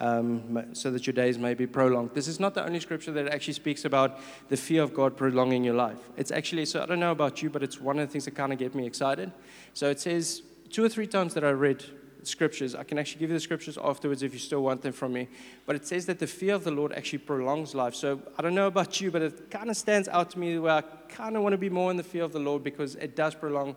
um, 0.00 0.74
so 0.74 0.90
that 0.90 1.06
your 1.06 1.12
days 1.12 1.38
may 1.38 1.54
be 1.54 1.66
prolonged. 1.66 2.10
This 2.14 2.26
is 2.26 2.40
not 2.40 2.54
the 2.54 2.64
only 2.64 2.80
scripture 2.80 3.12
that 3.12 3.28
actually 3.28 3.52
speaks 3.54 3.84
about 3.84 4.18
the 4.48 4.56
fear 4.56 4.82
of 4.82 4.94
God 4.94 5.16
prolonging 5.16 5.62
your 5.62 5.74
life. 5.74 5.98
It's 6.16 6.32
actually, 6.32 6.64
so 6.64 6.82
I 6.82 6.86
don't 6.86 7.00
know 7.00 7.12
about 7.12 7.42
you, 7.42 7.50
but 7.50 7.62
it's 7.62 7.80
one 7.80 7.98
of 7.98 8.08
the 8.08 8.10
things 8.10 8.24
that 8.24 8.34
kind 8.34 8.52
of 8.52 8.58
get 8.58 8.74
me 8.74 8.86
excited. 8.86 9.30
So 9.74 9.90
it 9.90 10.00
says 10.00 10.42
two 10.70 10.82
or 10.82 10.88
three 10.88 11.06
times 11.06 11.34
that 11.34 11.44
I 11.44 11.50
read 11.50 11.84
scriptures. 12.22 12.74
I 12.74 12.84
can 12.84 12.98
actually 12.98 13.20
give 13.20 13.30
you 13.30 13.36
the 13.36 13.40
scriptures 13.40 13.78
afterwards 13.82 14.22
if 14.22 14.32
you 14.32 14.38
still 14.38 14.62
want 14.62 14.82
them 14.82 14.92
from 14.92 15.12
me. 15.12 15.28
But 15.66 15.76
it 15.76 15.86
says 15.86 16.06
that 16.06 16.18
the 16.18 16.26
fear 16.26 16.54
of 16.54 16.64
the 16.64 16.70
Lord 16.70 16.92
actually 16.92 17.20
prolongs 17.20 17.74
life. 17.74 17.94
So 17.94 18.20
I 18.38 18.42
don't 18.42 18.54
know 18.54 18.66
about 18.66 19.00
you, 19.00 19.10
but 19.10 19.22
it 19.22 19.50
kind 19.50 19.70
of 19.70 19.76
stands 19.76 20.08
out 20.08 20.30
to 20.30 20.38
me 20.38 20.58
where 20.58 20.72
I 20.72 20.80
kind 21.08 21.36
of 21.36 21.42
want 21.42 21.52
to 21.52 21.58
be 21.58 21.70
more 21.70 21.90
in 21.90 21.96
the 21.96 22.02
fear 22.02 22.24
of 22.24 22.32
the 22.32 22.38
Lord 22.38 22.64
because 22.64 22.94
it 22.96 23.16
does 23.16 23.34
prolong 23.34 23.76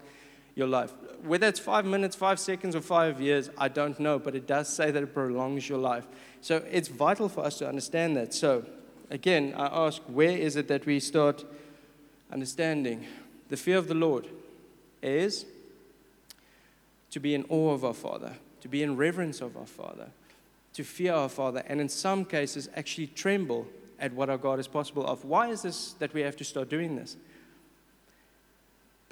your 0.55 0.67
life. 0.67 0.93
Whether 1.23 1.47
it's 1.47 1.59
five 1.59 1.85
minutes, 1.85 2.15
five 2.15 2.39
seconds, 2.39 2.75
or 2.75 2.81
five 2.81 3.21
years, 3.21 3.49
I 3.57 3.69
don't 3.69 3.99
know, 3.99 4.19
but 4.19 4.35
it 4.35 4.45
does 4.45 4.67
say 4.69 4.91
that 4.91 5.01
it 5.01 5.13
prolongs 5.13 5.67
your 5.67 5.77
life. 5.77 6.05
So 6.41 6.63
it's 6.69 6.89
vital 6.89 7.29
for 7.29 7.45
us 7.45 7.57
to 7.59 7.67
understand 7.67 8.17
that. 8.17 8.33
So, 8.33 8.65
again, 9.09 9.53
I 9.55 9.85
ask, 9.85 10.01
where 10.03 10.37
is 10.37 10.55
it 10.55 10.67
that 10.67 10.85
we 10.85 10.99
start 10.99 11.45
understanding? 12.31 13.05
The 13.49 13.57
fear 13.57 13.77
of 13.77 13.87
the 13.87 13.93
Lord 13.93 14.27
is 15.01 15.45
to 17.11 17.19
be 17.19 17.33
in 17.33 17.45
awe 17.49 17.73
of 17.73 17.85
our 17.85 17.93
Father, 17.93 18.33
to 18.61 18.67
be 18.67 18.83
in 18.83 18.97
reverence 18.97 19.39
of 19.41 19.55
our 19.55 19.65
Father, 19.65 20.07
to 20.73 20.83
fear 20.83 21.13
our 21.13 21.29
Father, 21.29 21.63
and 21.67 21.79
in 21.79 21.87
some 21.87 22.25
cases, 22.25 22.69
actually 22.75 23.07
tremble 23.07 23.67
at 23.99 24.11
what 24.13 24.29
our 24.29 24.37
God 24.37 24.59
is 24.59 24.67
possible 24.67 25.05
of. 25.05 25.23
Why 25.23 25.49
is 25.49 25.61
this 25.61 25.93
that 25.93 26.13
we 26.13 26.21
have 26.21 26.35
to 26.37 26.43
start 26.43 26.69
doing 26.69 26.95
this? 26.95 27.15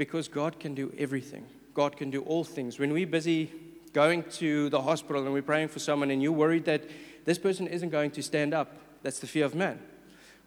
Because 0.02 0.28
God 0.28 0.60
can 0.60 0.74
do 0.74 0.92
everything. 0.98 1.46
God 1.76 1.96
can 1.96 2.10
do 2.10 2.24
all 2.24 2.44
things. 2.44 2.80
When 2.80 2.92
we're 2.92 3.06
busy 3.06 3.52
going 3.94 4.24
to 4.40 4.68
the 4.70 4.82
hospital 4.82 5.22
and 5.22 5.32
we're 5.32 5.44
praying 5.44 5.68
for 5.68 5.78
someone 5.78 6.10
and 6.10 6.24
you're 6.24 6.32
worried 6.32 6.66
that 6.66 6.82
this 7.24 7.38
person 7.38 7.68
isn't 7.68 7.90
going 7.90 8.10
to 8.10 8.24
stand 8.24 8.52
up, 8.52 8.78
that's 9.04 9.20
the 9.20 9.28
fear 9.28 9.46
of 9.46 9.54
man. 9.54 9.78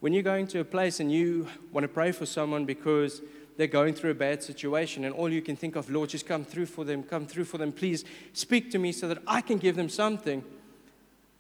When 0.01 0.13
you're 0.13 0.25
going 0.25 0.49
to 0.49 0.59
a 0.59 0.65
place 0.65 0.99
and 0.99 1.13
you 1.13 1.47
want 1.71 1.85
to 1.85 1.89
pray 1.89 2.11
for 2.11 2.27
someone 2.27 2.65
because 2.65 3.23
they're 3.57 3.69
going 3.69 3.95
through 3.95 4.11
a 4.11 4.15
bad 4.15 4.43
situation 4.43 5.05
and 5.05 5.15
all 5.15 5.33
you 5.33 5.41
can 5.41 5.55
think 5.55 5.77
of, 5.77 5.89
Lord, 5.89 6.09
just 6.09 6.27
come 6.27 6.45
through 6.45 6.67
for 6.67 6.83
them, 6.83 7.05
come 7.05 7.25
through 7.25 7.45
for 7.45 7.59
them. 7.59 7.71
Please 7.71 8.05
speak 8.33 8.73
to 8.73 8.79
me 8.81 8.91
so 8.91 9.07
that 9.07 9.19
I 9.25 9.41
can 9.41 9.59
give 9.59 9.77
them 9.77 9.89
something. 9.89 10.43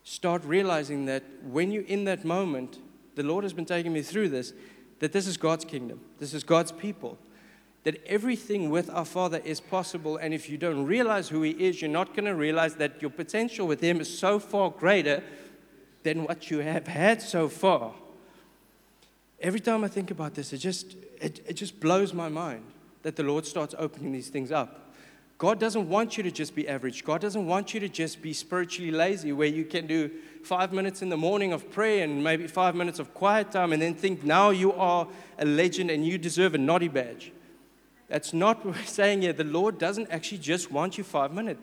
Start 0.05 0.44
realizing 0.44 1.07
that 1.07 1.24
when 1.42 1.72
you're 1.72 1.83
in 1.83 2.05
that 2.05 2.24
moment, 2.24 2.79
the 3.16 3.24
Lord 3.24 3.42
has 3.42 3.53
been 3.53 3.66
taking 3.66 3.92
me 3.92 4.03
through 4.03 4.29
this, 4.29 4.53
that 5.00 5.11
this 5.11 5.27
is 5.27 5.37
God's 5.37 5.64
kingdom, 5.64 5.98
this 6.20 6.33
is 6.33 6.44
God's 6.44 6.70
people 6.70 7.18
that 7.85 8.03
everything 8.07 8.70
with 8.70 8.90
our 8.90 9.05
Father 9.05 9.40
is 9.44 9.61
possible. 9.61 10.16
And 10.16 10.35
if 10.35 10.51
you 10.51 10.59
don't 10.59 10.85
realize 10.85 11.29
who 11.29 11.42
He 11.42 11.51
is, 11.53 11.81
you're 11.81 11.90
not 11.90 12.14
going 12.14 12.25
to 12.25 12.35
realize 12.35 12.75
that 12.77 13.01
your 13.01 13.11
potential 13.11 13.66
with 13.66 13.81
Him 13.81 14.01
is 14.01 14.18
so 14.18 14.38
far 14.38 14.70
greater 14.70 15.23
than 16.03 16.25
what 16.25 16.51
you 16.51 16.59
have 16.59 16.87
had 16.87 17.23
so 17.23 17.49
far. 17.49 17.94
Every 19.40 19.61
time 19.61 19.85
I 19.85 19.88
think 19.88 20.11
about 20.11 20.35
this, 20.35 20.53
it 20.53 20.59
just, 20.59 20.97
it, 21.20 21.40
it 21.47 21.55
just 21.55 21.79
blows 21.79 22.14
my 22.14 22.29
mind 22.29 22.64
that 23.03 23.16
the 23.16 23.23
Lord 23.23 23.47
starts 23.47 23.75
opening 23.79 24.12
these 24.12 24.29
things 24.29 24.51
up. 24.51 24.92
God 25.37 25.59
doesn't 25.59 25.88
want 25.88 26.16
you 26.16 26.23
to 26.23 26.31
just 26.31 26.55
be 26.55 26.66
average. 26.68 27.05
God 27.05 27.20
doesn't 27.20 27.47
want 27.47 27.75
you 27.75 27.81
to 27.81 27.88
just 27.88 28.23
be 28.23 28.33
spiritually 28.33 28.90
lazy, 28.90 29.33
where 29.33 29.49
you 29.49 29.64
can 29.64 29.87
do 29.87 30.11
five 30.42 30.73
minutes 30.73 31.03
in 31.03 31.11
the 31.11 31.16
morning 31.16 31.53
of 31.53 31.70
prayer 31.70 32.05
and 32.05 32.23
maybe 32.23 32.47
five 32.47 32.75
minutes 32.75 32.99
of 32.99 33.12
quiet 33.12 33.51
time 33.51 33.73
and 33.73 33.83
then 33.83 33.94
think 33.94 34.23
now 34.25 34.51
you 34.51 34.73
are 34.73 35.09
a 35.38 35.44
legend 35.44 35.90
and 35.90 36.07
you 36.07 36.16
deserve 36.16 36.55
a 36.55 36.59
naughty 36.59 36.88
badge. 36.88 37.33
That's 38.14 38.33
not 38.33 38.64
what 38.64 38.77
we're 38.77 38.85
saying 38.87 39.22
here. 39.22 39.33
The 39.33 39.42
Lord 39.42 39.77
doesn't 39.77 40.09
actually 40.09 40.38
just 40.38 40.70
want 40.70 40.96
you 40.96 41.03
five 41.03 41.33
minutes. 41.33 41.61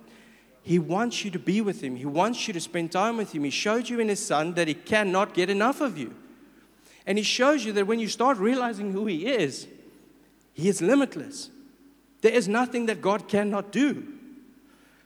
He 0.64 0.80
wants 0.80 1.24
you 1.24 1.32
to 1.32 1.40
be 1.40 1.62
with 1.62 1.80
Him. 1.82 1.96
He 1.96 2.06
wants 2.06 2.46
you 2.46 2.54
to 2.54 2.60
spend 2.60 2.92
time 2.92 3.16
with 3.16 3.34
Him. 3.34 3.46
He 3.46 3.50
showed 3.50 3.88
you 3.88 4.02
in 4.02 4.10
His 4.10 4.24
Son 4.24 4.54
that 4.56 4.68
He 4.68 4.74
cannot 4.74 5.34
get 5.34 5.50
enough 5.50 5.80
of 5.80 5.98
you. 5.98 6.14
And 7.08 7.18
He 7.18 7.24
shows 7.24 7.64
you 7.64 7.72
that 7.72 7.88
when 7.88 8.02
you 8.02 8.10
start 8.10 8.38
realizing 8.38 8.92
who 8.92 9.06
He 9.06 9.28
is, 9.28 9.66
He 10.52 10.68
is 10.68 10.82
limitless. 10.82 11.50
There 12.20 12.34
is 12.34 12.50
nothing 12.50 12.86
that 12.88 13.02
God 13.02 13.30
cannot 13.30 13.72
do. 13.72 14.06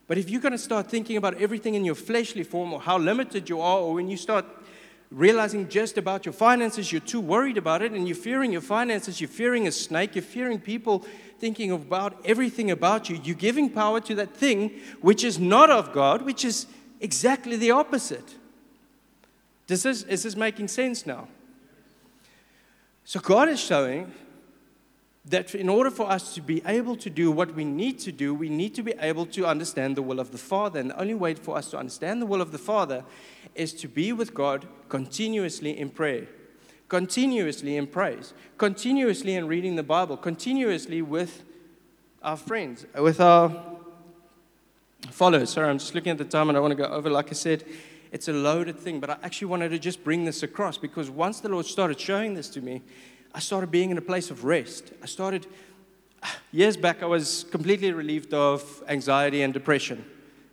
But 0.07 0.17
if 0.17 0.31
you're 0.31 0.41
going 0.41 0.51
to 0.51 0.57
start 0.57 0.89
thinking 0.89 1.15
about 1.15 1.39
everything 1.39 1.75
in 1.75 1.85
your 1.85 1.93
fleshly 1.93 2.43
form 2.43 2.73
or 2.73 2.81
how 2.81 2.97
limited 2.97 3.47
you 3.49 3.61
are, 3.61 3.77
or 3.77 3.93
when 3.93 4.07
you 4.07 4.17
start 4.17 4.45
realizing 5.11 5.69
just 5.69 5.97
about 5.97 6.25
your 6.25 6.33
finances, 6.33 6.91
you're 6.91 7.01
too 7.01 7.21
worried 7.21 7.57
about 7.57 7.81
it, 7.81 7.91
and 7.91 8.07
you're 8.07 8.17
fearing 8.17 8.51
your 8.51 8.61
finances, 8.61 9.21
you're 9.21 9.27
fearing 9.27 9.67
a 9.67 9.71
snake, 9.71 10.15
you're 10.15 10.23
fearing 10.23 10.59
people 10.59 11.05
thinking 11.39 11.71
about 11.71 12.19
everything 12.25 12.71
about 12.71 13.09
you, 13.09 13.19
you're 13.23 13.35
giving 13.35 13.69
power 13.69 13.99
to 14.01 14.15
that 14.15 14.35
thing 14.35 14.71
which 15.01 15.23
is 15.23 15.39
not 15.39 15.69
of 15.69 15.93
God, 15.93 16.21
which 16.21 16.45
is 16.45 16.67
exactly 16.99 17.57
the 17.57 17.71
opposite. 17.71 18.35
Does 19.67 19.83
this, 19.83 20.03
is 20.03 20.23
this 20.23 20.35
making 20.35 20.67
sense 20.67 21.05
now? 21.05 21.27
So, 23.03 23.19
God 23.19 23.49
is 23.49 23.59
showing 23.59 24.11
that 25.25 25.53
in 25.55 25.69
order 25.69 25.89
for 25.89 26.09
us 26.09 26.33
to 26.35 26.41
be 26.41 26.61
able 26.65 26.95
to 26.97 27.09
do 27.09 27.31
what 27.31 27.55
we 27.55 27.65
need 27.65 27.99
to 27.99 28.11
do, 28.11 28.33
we 28.33 28.49
need 28.49 28.75
to 28.75 28.83
be 28.83 28.93
able 28.99 29.25
to 29.27 29.45
understand 29.45 29.95
the 29.95 30.01
will 30.01 30.19
of 30.19 30.31
the 30.31 30.37
Father. 30.37 30.79
And 30.79 30.91
the 30.91 30.99
only 30.99 31.13
way 31.15 31.33
for 31.33 31.57
us 31.57 31.69
to 31.71 31.77
understand 31.77 32.21
the 32.21 32.27
will 32.27 32.41
of 32.41 32.51
the 32.51 32.57
Father 32.57 33.03
is 33.55 33.73
to 33.73 33.87
be 33.87 34.13
with 34.13 34.33
God 34.33 34.67
continuously 34.87 35.77
in 35.77 35.89
prayer 35.89 36.27
continuously 36.87 37.77
in 37.77 37.87
praise, 37.87 38.33
continuously 38.57 39.35
in 39.35 39.47
reading 39.47 39.75
the 39.75 39.83
Bible, 39.83 40.17
continuously 40.17 41.01
with 41.01 41.43
our 42.21 42.37
friends, 42.37 42.85
with 42.97 43.19
our 43.19 43.51
followers. 45.11 45.51
Sorry, 45.51 45.69
I'm 45.69 45.77
just 45.77 45.95
looking 45.95 46.11
at 46.11 46.17
the 46.17 46.25
time 46.25 46.49
and 46.49 46.57
I 46.57 46.61
want 46.61 46.71
to 46.71 46.75
go 46.75 46.85
over. 46.85 47.09
Like 47.09 47.29
I 47.29 47.33
said, 47.33 47.63
it's 48.11 48.27
a 48.27 48.33
loaded 48.33 48.79
thing, 48.79 48.99
but 48.99 49.09
I 49.09 49.17
actually 49.23 49.47
wanted 49.47 49.69
to 49.69 49.79
just 49.79 50.03
bring 50.03 50.25
this 50.25 50.43
across 50.43 50.77
because 50.77 51.09
once 51.09 51.39
the 51.39 51.49
Lord 51.49 51.65
started 51.65 51.99
showing 51.99 52.33
this 52.33 52.49
to 52.49 52.61
me, 52.61 52.81
I 53.33 53.39
started 53.39 53.71
being 53.71 53.89
in 53.91 53.97
a 53.97 54.01
place 54.01 54.31
of 54.31 54.45
rest. 54.45 54.91
I 55.03 55.05
started, 55.07 55.45
years 56.51 56.77
back, 56.77 57.03
I 57.03 57.07
was 57.07 57.45
completely 57.51 57.91
relieved 57.91 58.33
of 58.33 58.83
anxiety 58.87 59.41
and 59.41 59.53
depression, 59.53 60.05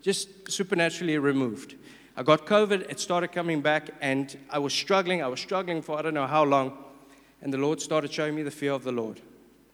just 0.03 0.51
supernaturally 0.51 1.19
removed. 1.19 1.77
I 2.17 2.23
got 2.23 2.45
COVID, 2.45 2.91
it 2.91 3.01
started 3.01 3.33
coming 3.33 3.63
back, 3.63 3.91
and 4.01 4.37
I 4.51 4.59
was 4.59 4.75
struggling. 4.75 5.23
I 5.23 5.29
was 5.29 5.41
struggling 5.41 5.81
for 5.81 5.99
I 5.99 6.03
don't 6.03 6.15
know 6.15 6.27
how 6.27 6.45
long. 6.45 6.77
And 7.41 7.53
the 7.53 7.59
Lord 7.59 7.81
started 7.81 8.13
showing 8.13 8.35
me 8.35 8.43
the 8.43 8.51
fear 8.51 8.73
of 8.73 8.85
the 8.85 8.93
Lord. 8.93 9.21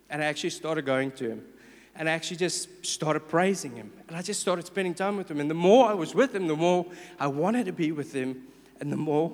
And 0.09 0.23
I 0.23 0.27
actually 0.27 0.51
started 0.51 0.87
going 0.87 1.11
to 1.13 1.31
Him. 1.31 1.45
And 1.97 2.09
I 2.09 2.13
actually 2.13 2.37
just 2.37 2.87
started 2.87 3.29
praising 3.29 3.75
Him. 3.75 3.93
And 4.07 4.17
I 4.17 4.23
just 4.23 4.41
started 4.41 4.65
spending 4.67 4.95
time 4.95 5.17
with 5.17 5.31
Him. 5.31 5.41
And 5.41 5.51
the 5.51 5.55
more 5.55 5.91
I 5.91 5.95
was 5.95 6.15
with 6.15 6.35
Him, 6.35 6.47
the 6.47 6.57
more 6.57 6.87
I 7.19 7.27
wanted 7.27 7.67
to 7.67 7.73
be 7.73 7.91
with 7.93 8.13
Him. 8.13 8.45
And 8.81 8.93
the 8.93 8.97
more 8.97 9.33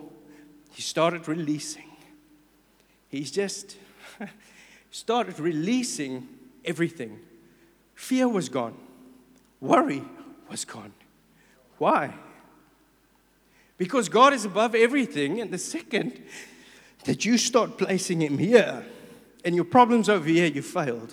He 0.72 0.80
started 0.80 1.28
releasing. 1.28 1.90
He's 3.08 3.30
just 3.30 3.76
started 4.90 5.38
releasing 5.38 6.26
everything. 6.64 7.20
Fear 7.94 8.28
was 8.28 8.48
gone, 8.48 8.74
worry 9.60 10.02
was 10.50 10.64
gone. 10.64 10.92
Why? 11.78 12.14
Because 13.84 14.08
God 14.08 14.32
is 14.32 14.46
above 14.46 14.74
everything. 14.74 15.42
And 15.42 15.50
the 15.50 15.58
second 15.58 16.18
that 17.04 17.26
you 17.26 17.36
start 17.36 17.76
placing 17.76 18.22
Him 18.22 18.38
here 18.38 18.82
and 19.44 19.54
your 19.54 19.66
problems 19.66 20.08
over 20.08 20.26
here, 20.26 20.46
you 20.46 20.62
failed. 20.62 21.12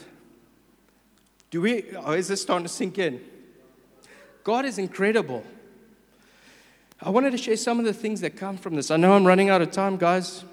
Do 1.49 1.59
we, 1.59 1.83
or 1.97 2.15
is 2.15 2.29
this 2.29 2.41
starting 2.41 2.65
to 2.65 2.71
sink 2.71 2.97
in? 2.97 3.19
God 4.45 4.63
is 4.63 4.77
incredible. 4.77 5.43
I 7.01 7.09
wanted 7.09 7.31
to 7.31 7.37
share 7.37 7.57
some 7.57 7.77
of 7.77 7.83
the 7.83 7.91
things 7.91 8.21
that 8.21 8.37
come 8.37 8.55
from 8.55 8.75
this. 8.75 8.89
I 8.89 8.95
know 8.95 9.15
I'm 9.15 9.27
running 9.27 9.49
out 9.49 9.61
of 9.61 9.71
time, 9.71 9.97
guys. 9.97 10.45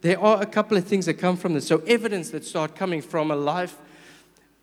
There 0.00 0.18
are 0.18 0.42
a 0.42 0.46
couple 0.46 0.76
of 0.76 0.84
things 0.84 1.06
that 1.06 1.14
come 1.14 1.36
from 1.36 1.54
this. 1.54 1.68
So, 1.68 1.84
evidence 1.86 2.30
that 2.30 2.44
start 2.44 2.74
coming 2.74 3.00
from 3.00 3.30
a 3.30 3.36
life 3.36 3.76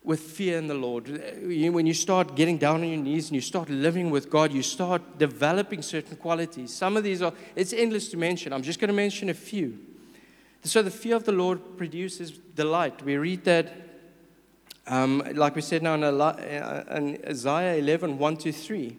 with 0.08 0.20
fear 0.20 0.56
in 0.56 0.68
the 0.68 0.74
Lord. 0.74 1.06
When 1.42 1.86
you 1.86 1.92
start 1.92 2.34
getting 2.34 2.56
down 2.56 2.76
on 2.76 2.88
your 2.88 2.96
knees 2.96 3.28
and 3.28 3.34
you 3.34 3.42
start 3.42 3.68
living 3.68 4.08
with 4.08 4.30
God, 4.30 4.54
you 4.54 4.62
start 4.62 5.18
developing 5.18 5.82
certain 5.82 6.16
qualities. 6.16 6.72
Some 6.72 6.96
of 6.96 7.04
these 7.04 7.20
are, 7.20 7.34
it's 7.54 7.74
endless 7.74 8.08
to 8.08 8.16
mention. 8.16 8.54
I'm 8.54 8.62
just 8.62 8.80
going 8.80 8.88
to 8.88 8.94
mention 8.94 9.28
a 9.28 9.34
few. 9.34 9.78
So, 10.64 10.80
the 10.80 10.90
fear 10.90 11.14
of 11.14 11.24
the 11.24 11.32
Lord 11.32 11.76
produces 11.76 12.30
delight. 12.30 13.02
We 13.02 13.18
read 13.18 13.44
that, 13.44 13.70
um, 14.86 15.22
like 15.34 15.54
we 15.54 15.60
said 15.60 15.82
now 15.82 15.92
in, 15.92 16.02
in 16.02 17.20
Isaiah 17.28 17.76
11 17.76 18.16
1 18.16 18.36
to 18.38 18.50
3. 18.50 18.96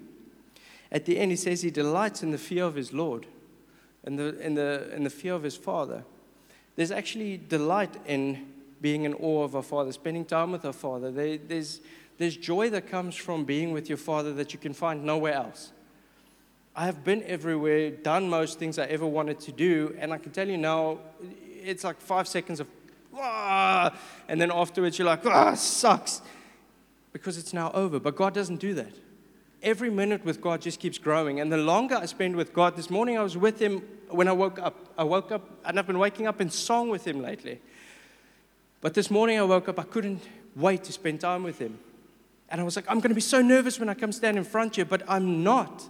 At 0.91 1.05
the 1.05 1.17
end, 1.17 1.31
he 1.31 1.37
says 1.37 1.63
he 1.63 1.71
delights 1.71 2.21
in 2.21 2.29
the 2.29 2.37
fear 2.37 2.65
of 2.65 2.75
his 2.75 2.93
Lord 2.93 3.25
and 4.03 4.19
the, 4.19 4.39
in, 4.45 4.53
the, 4.53 4.93
in 4.95 5.05
the 5.05 5.09
fear 5.09 5.33
of 5.33 5.41
his 5.41 5.57
Father. 5.57 6.03
There's 6.75 6.91
actually 6.91 7.37
delight 7.37 7.97
in 8.05 8.58
being 8.81 9.03
in 9.03 9.13
awe 9.15 9.43
of 9.43 9.55
our 9.55 9.63
Father, 9.63 9.91
spending 9.91 10.25
time 10.25 10.51
with 10.51 10.65
our 10.65 10.73
Father. 10.73 11.11
There, 11.11 11.37
there's, 11.37 11.81
there's 12.17 12.37
joy 12.37 12.69
that 12.69 12.87
comes 12.87 13.15
from 13.15 13.45
being 13.45 13.71
with 13.71 13.89
your 13.89 13.97
Father 13.97 14.33
that 14.33 14.53
you 14.53 14.59
can 14.59 14.73
find 14.73 15.03
nowhere 15.03 15.33
else. 15.33 15.71
I 16.75 16.85
have 16.85 17.03
been 17.03 17.23
everywhere, 17.23 17.91
done 17.91 18.29
most 18.29 18.59
things 18.59 18.79
I 18.79 18.85
ever 18.85 19.05
wanted 19.05 19.39
to 19.41 19.51
do, 19.51 19.95
and 19.99 20.13
I 20.13 20.17
can 20.17 20.31
tell 20.31 20.47
you 20.47 20.57
now, 20.57 20.99
it's 21.63 21.83
like 21.83 21.99
five 21.99 22.27
seconds 22.27 22.59
of, 22.59 22.67
ah, 23.15 23.97
and 24.27 24.39
then 24.39 24.51
afterwards 24.51 24.97
you're 24.97 25.07
like, 25.07 25.25
ah, 25.25 25.55
sucks, 25.55 26.21
because 27.11 27.37
it's 27.37 27.53
now 27.53 27.71
over. 27.73 27.99
But 27.99 28.15
God 28.15 28.33
doesn't 28.33 28.61
do 28.61 28.73
that. 28.75 28.93
every 29.61 29.89
minute 29.89 30.23
with 30.23 30.41
God 30.41 30.61
just 30.61 30.79
keeps 30.79 30.97
growing. 30.97 31.39
And 31.39 31.51
the 31.51 31.57
longer 31.57 31.95
I 31.95 32.05
spend 32.05 32.35
with 32.35 32.53
God, 32.53 32.75
this 32.75 32.89
morning 32.89 33.17
I 33.17 33.23
was 33.23 33.37
with 33.37 33.59
Him 33.59 33.79
when 34.09 34.27
I 34.27 34.31
woke 34.31 34.59
up. 34.59 34.93
I 34.97 35.03
woke 35.03 35.31
up, 35.31 35.49
and 35.65 35.79
I've 35.79 35.87
been 35.87 35.99
waking 35.99 36.27
up 36.27 36.41
in 36.41 36.49
song 36.49 36.89
with 36.89 37.05
Him 37.05 37.21
lately. 37.21 37.61
But 38.81 38.93
this 38.93 39.11
morning 39.11 39.37
I 39.37 39.43
woke 39.43 39.67
up, 39.67 39.79
I 39.79 39.83
couldn't 39.83 40.21
wait 40.55 40.83
to 40.85 40.91
spend 40.91 41.21
time 41.21 41.43
with 41.43 41.59
Him. 41.59 41.79
And 42.49 42.59
I 42.59 42.63
was 42.63 42.75
like, 42.75 42.85
I'm 42.87 42.99
going 42.99 43.09
to 43.09 43.15
be 43.15 43.21
so 43.21 43.41
nervous 43.41 43.79
when 43.79 43.89
I 43.89 43.93
come 43.93 44.11
stand 44.11 44.37
in 44.37 44.43
front 44.43 44.73
of 44.73 44.77
you, 44.79 44.85
but 44.85 45.03
I'm 45.07 45.43
not. 45.43 45.83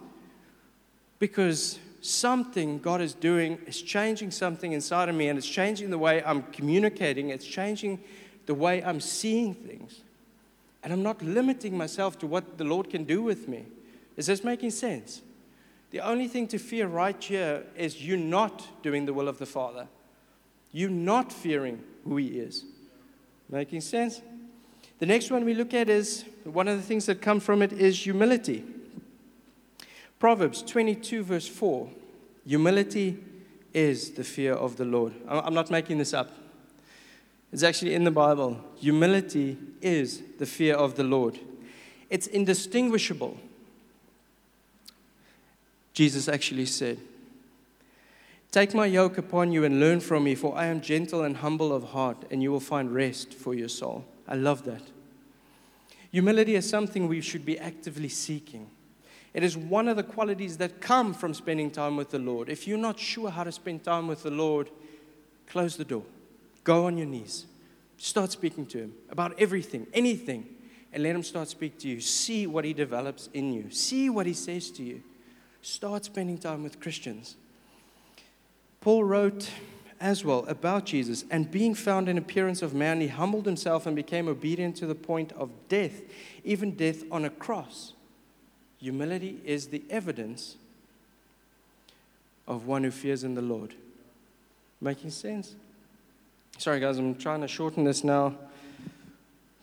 Because 1.19 1.80
something 2.02 2.80
God 2.80 3.02
is 3.02 3.13
doing 3.13 3.60
is 3.65 3.82
changing 3.82 4.32
something 4.32 4.71
inside 4.71 5.10
of 5.10 5.15
me, 5.15 5.30
and 5.30 5.38
it's 5.38 5.47
changing 5.47 5.89
the 5.89 5.97
way 5.97 6.23
I'm 6.23 6.43
communicating, 6.43 7.30
it's 7.30 7.45
changing 7.45 7.99
the 8.45 8.56
way 8.56 8.84
I'm 8.84 8.99
seeing 8.99 9.54
things. 9.54 10.02
And 10.84 10.91
I'm 10.91 11.04
not 11.04 11.21
limiting 11.21 11.78
myself 11.78 12.17
to 12.19 12.28
what 12.28 12.58
the 12.58 12.63
Lord 12.63 12.89
can 12.89 13.04
do 13.04 13.21
with 13.21 13.47
me. 13.47 13.65
Is 14.17 14.25
this 14.25 14.43
making 14.43 14.71
sense? 14.71 15.21
The 15.91 15.99
only 16.02 16.28
thing 16.28 16.47
to 16.49 16.58
fear 16.58 16.88
right 16.88 17.21
here 17.21 17.63
is 17.75 18.02
you 18.02 18.17
not 18.17 18.84
doing 18.84 19.06
the 19.06 19.13
will 19.13 19.28
of 19.28 19.39
the 19.39 19.45
Father. 19.45 19.88
You 20.71 20.89
not 20.89 21.34
fearing 21.34 21.84
who 22.04 22.17
He 22.17 22.39
is. 22.39 22.65
Making 23.49 23.81
sense? 23.81 24.21
The 24.99 25.05
next 25.05 25.31
one 25.31 25.45
we 25.45 25.53
look 25.53 25.73
at 25.73 25.89
is 25.89 26.25
one 26.43 26.67
of 26.67 26.77
the 26.77 26.83
things 26.83 27.05
that 27.07 27.21
come 27.21 27.39
from 27.39 27.62
it 27.62 27.73
is 27.73 28.03
humility. 28.03 28.63
Proverbs 30.19 30.62
22, 30.62 31.23
verse 31.23 31.47
4 31.47 31.89
Humility 32.45 33.17
is 33.73 34.12
the 34.12 34.23
fear 34.23 34.53
of 34.53 34.75
the 34.75 34.85
Lord. 34.85 35.13
I'm 35.27 35.53
not 35.53 35.71
making 35.71 35.97
this 35.97 36.13
up. 36.13 36.31
It's 37.51 37.63
actually 37.63 37.95
in 37.95 38.03
the 38.03 38.12
Bible. 38.12 38.63
Humility 38.77 39.57
is 39.81 40.21
the 40.38 40.45
fear 40.45 40.75
of 40.75 40.95
the 40.95 41.03
Lord. 41.03 41.39
It's 42.09 42.27
indistinguishable. 42.27 43.38
Jesus 45.93 46.27
actually 46.27 46.65
said, 46.65 46.99
Take 48.51 48.73
my 48.73 48.88
yoke 48.88 49.19
upon 49.19 49.51
you 49.51 49.63
and 49.63 49.79
learn 49.79 49.99
from 49.99 50.23
me, 50.23 50.33
for 50.33 50.57
I 50.57 50.65
am 50.65 50.81
gentle 50.81 51.21
and 51.21 51.38
humble 51.38 51.71
of 51.71 51.91
heart, 51.91 52.25
and 52.31 52.41
you 52.41 52.51
will 52.51 52.59
find 52.59 52.91
rest 52.93 53.33
for 53.33 53.53
your 53.53 53.69
soul. 53.69 54.05
I 54.27 54.35
love 54.35 54.65
that. 54.65 54.81
Humility 56.12 56.55
is 56.55 56.67
something 56.67 57.07
we 57.07 57.21
should 57.21 57.45
be 57.45 57.59
actively 57.59 58.09
seeking. 58.09 58.67
It 59.35 59.43
is 59.43 59.55
one 59.55 59.88
of 59.88 59.95
the 59.95 60.03
qualities 60.03 60.57
that 60.57 60.81
come 60.81 61.13
from 61.13 61.35
spending 61.35 61.69
time 61.69 61.95
with 61.95 62.09
the 62.09 62.17
Lord. 62.17 62.49
If 62.49 62.67
you're 62.67 62.79
not 62.79 62.99
sure 62.99 63.29
how 63.29 63.43
to 63.43 63.51
spend 63.51 63.83
time 63.83 64.07
with 64.07 64.23
the 64.23 64.31
Lord, 64.31 64.71
close 65.45 65.77
the 65.77 65.85
door. 65.85 66.03
Go 66.63 66.88
on 66.88 66.97
your 66.97 67.05
knees. 67.05 67.45
Start 67.97 68.31
speaking 68.31 68.65
to 68.67 68.79
Him 68.79 68.93
about 69.12 69.39
everything, 69.39 69.85
anything, 69.93 70.47
and 70.91 71.03
let 71.03 71.15
Him 71.15 71.21
start 71.21 71.49
speak 71.49 71.77
to 71.79 71.88
you. 71.88 72.01
See 72.01 72.47
what 72.47 72.65
He 72.65 72.73
develops 72.73 73.29
in 73.33 73.53
you. 73.53 73.69
See 73.69 74.09
what 74.09 74.25
He 74.25 74.33
says 74.33 74.71
to 74.71 74.83
you. 74.83 75.03
Start 75.62 76.05
spending 76.05 76.39
time 76.39 76.63
with 76.63 76.79
Christians. 76.79 77.35
Paul 78.81 79.03
wrote 79.03 79.49
as 79.99 80.23
well 80.23 80.45
about 80.47 80.85
Jesus, 80.85 81.25
and 81.29 81.51
being 81.51 81.75
found 81.75 82.07
in 82.07 82.17
appearance 82.17 82.61
of 82.61 82.73
man, 82.73 83.01
he 83.01 83.07
humbled 83.07 83.45
himself 83.45 83.85
and 83.85 83.95
became 83.95 84.27
obedient 84.27 84.77
to 84.77 84.85
the 84.85 84.95
point 84.95 85.33
of 85.33 85.49
death, 85.67 86.01
even 86.45 86.75
death 86.75 87.03
on 87.11 87.25
a 87.25 87.29
cross. 87.29 87.93
Humility 88.79 89.39
is 89.43 89.67
the 89.67 89.83
evidence 89.89 90.55
of 92.47 92.65
one 92.65 92.83
who 92.85 92.91
fears 92.91 93.25
in 93.25 93.35
the 93.35 93.41
Lord. 93.41 93.75
Making 94.79 95.09
sense? 95.09 95.55
Sorry, 96.57 96.79
guys, 96.79 96.97
I'm 96.97 97.15
trying 97.15 97.41
to 97.41 97.47
shorten 97.47 97.83
this 97.83 98.03
now, 98.03 98.35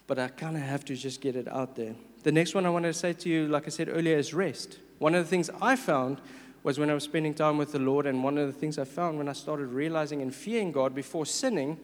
but 0.06 0.18
I 0.18 0.28
kind 0.28 0.56
of 0.56 0.62
have 0.62 0.84
to 0.86 0.94
just 0.94 1.22
get 1.22 1.34
it 1.34 1.48
out 1.48 1.76
there. 1.76 1.94
The 2.22 2.32
next 2.32 2.54
one 2.54 2.66
I 2.66 2.70
wanted 2.70 2.88
to 2.88 2.98
say 2.98 3.14
to 3.14 3.28
you, 3.28 3.48
like 3.48 3.66
I 3.66 3.70
said 3.70 3.88
earlier, 3.88 4.18
is 4.18 4.34
rest. 4.34 4.78
One 4.98 5.14
of 5.14 5.24
the 5.24 5.28
things 5.28 5.48
I 5.62 5.76
found 5.76 6.20
was 6.66 6.80
when 6.80 6.90
I 6.90 6.94
was 6.94 7.04
spending 7.04 7.32
time 7.32 7.58
with 7.58 7.70
the 7.70 7.78
Lord, 7.78 8.06
and 8.06 8.24
one 8.24 8.36
of 8.36 8.48
the 8.48 8.52
things 8.52 8.76
I 8.76 8.82
found 8.82 9.18
when 9.18 9.28
I 9.28 9.34
started 9.34 9.66
realizing 9.66 10.20
and 10.20 10.34
fearing 10.34 10.72
God 10.72 10.96
before 10.96 11.24
sinning, 11.24 11.78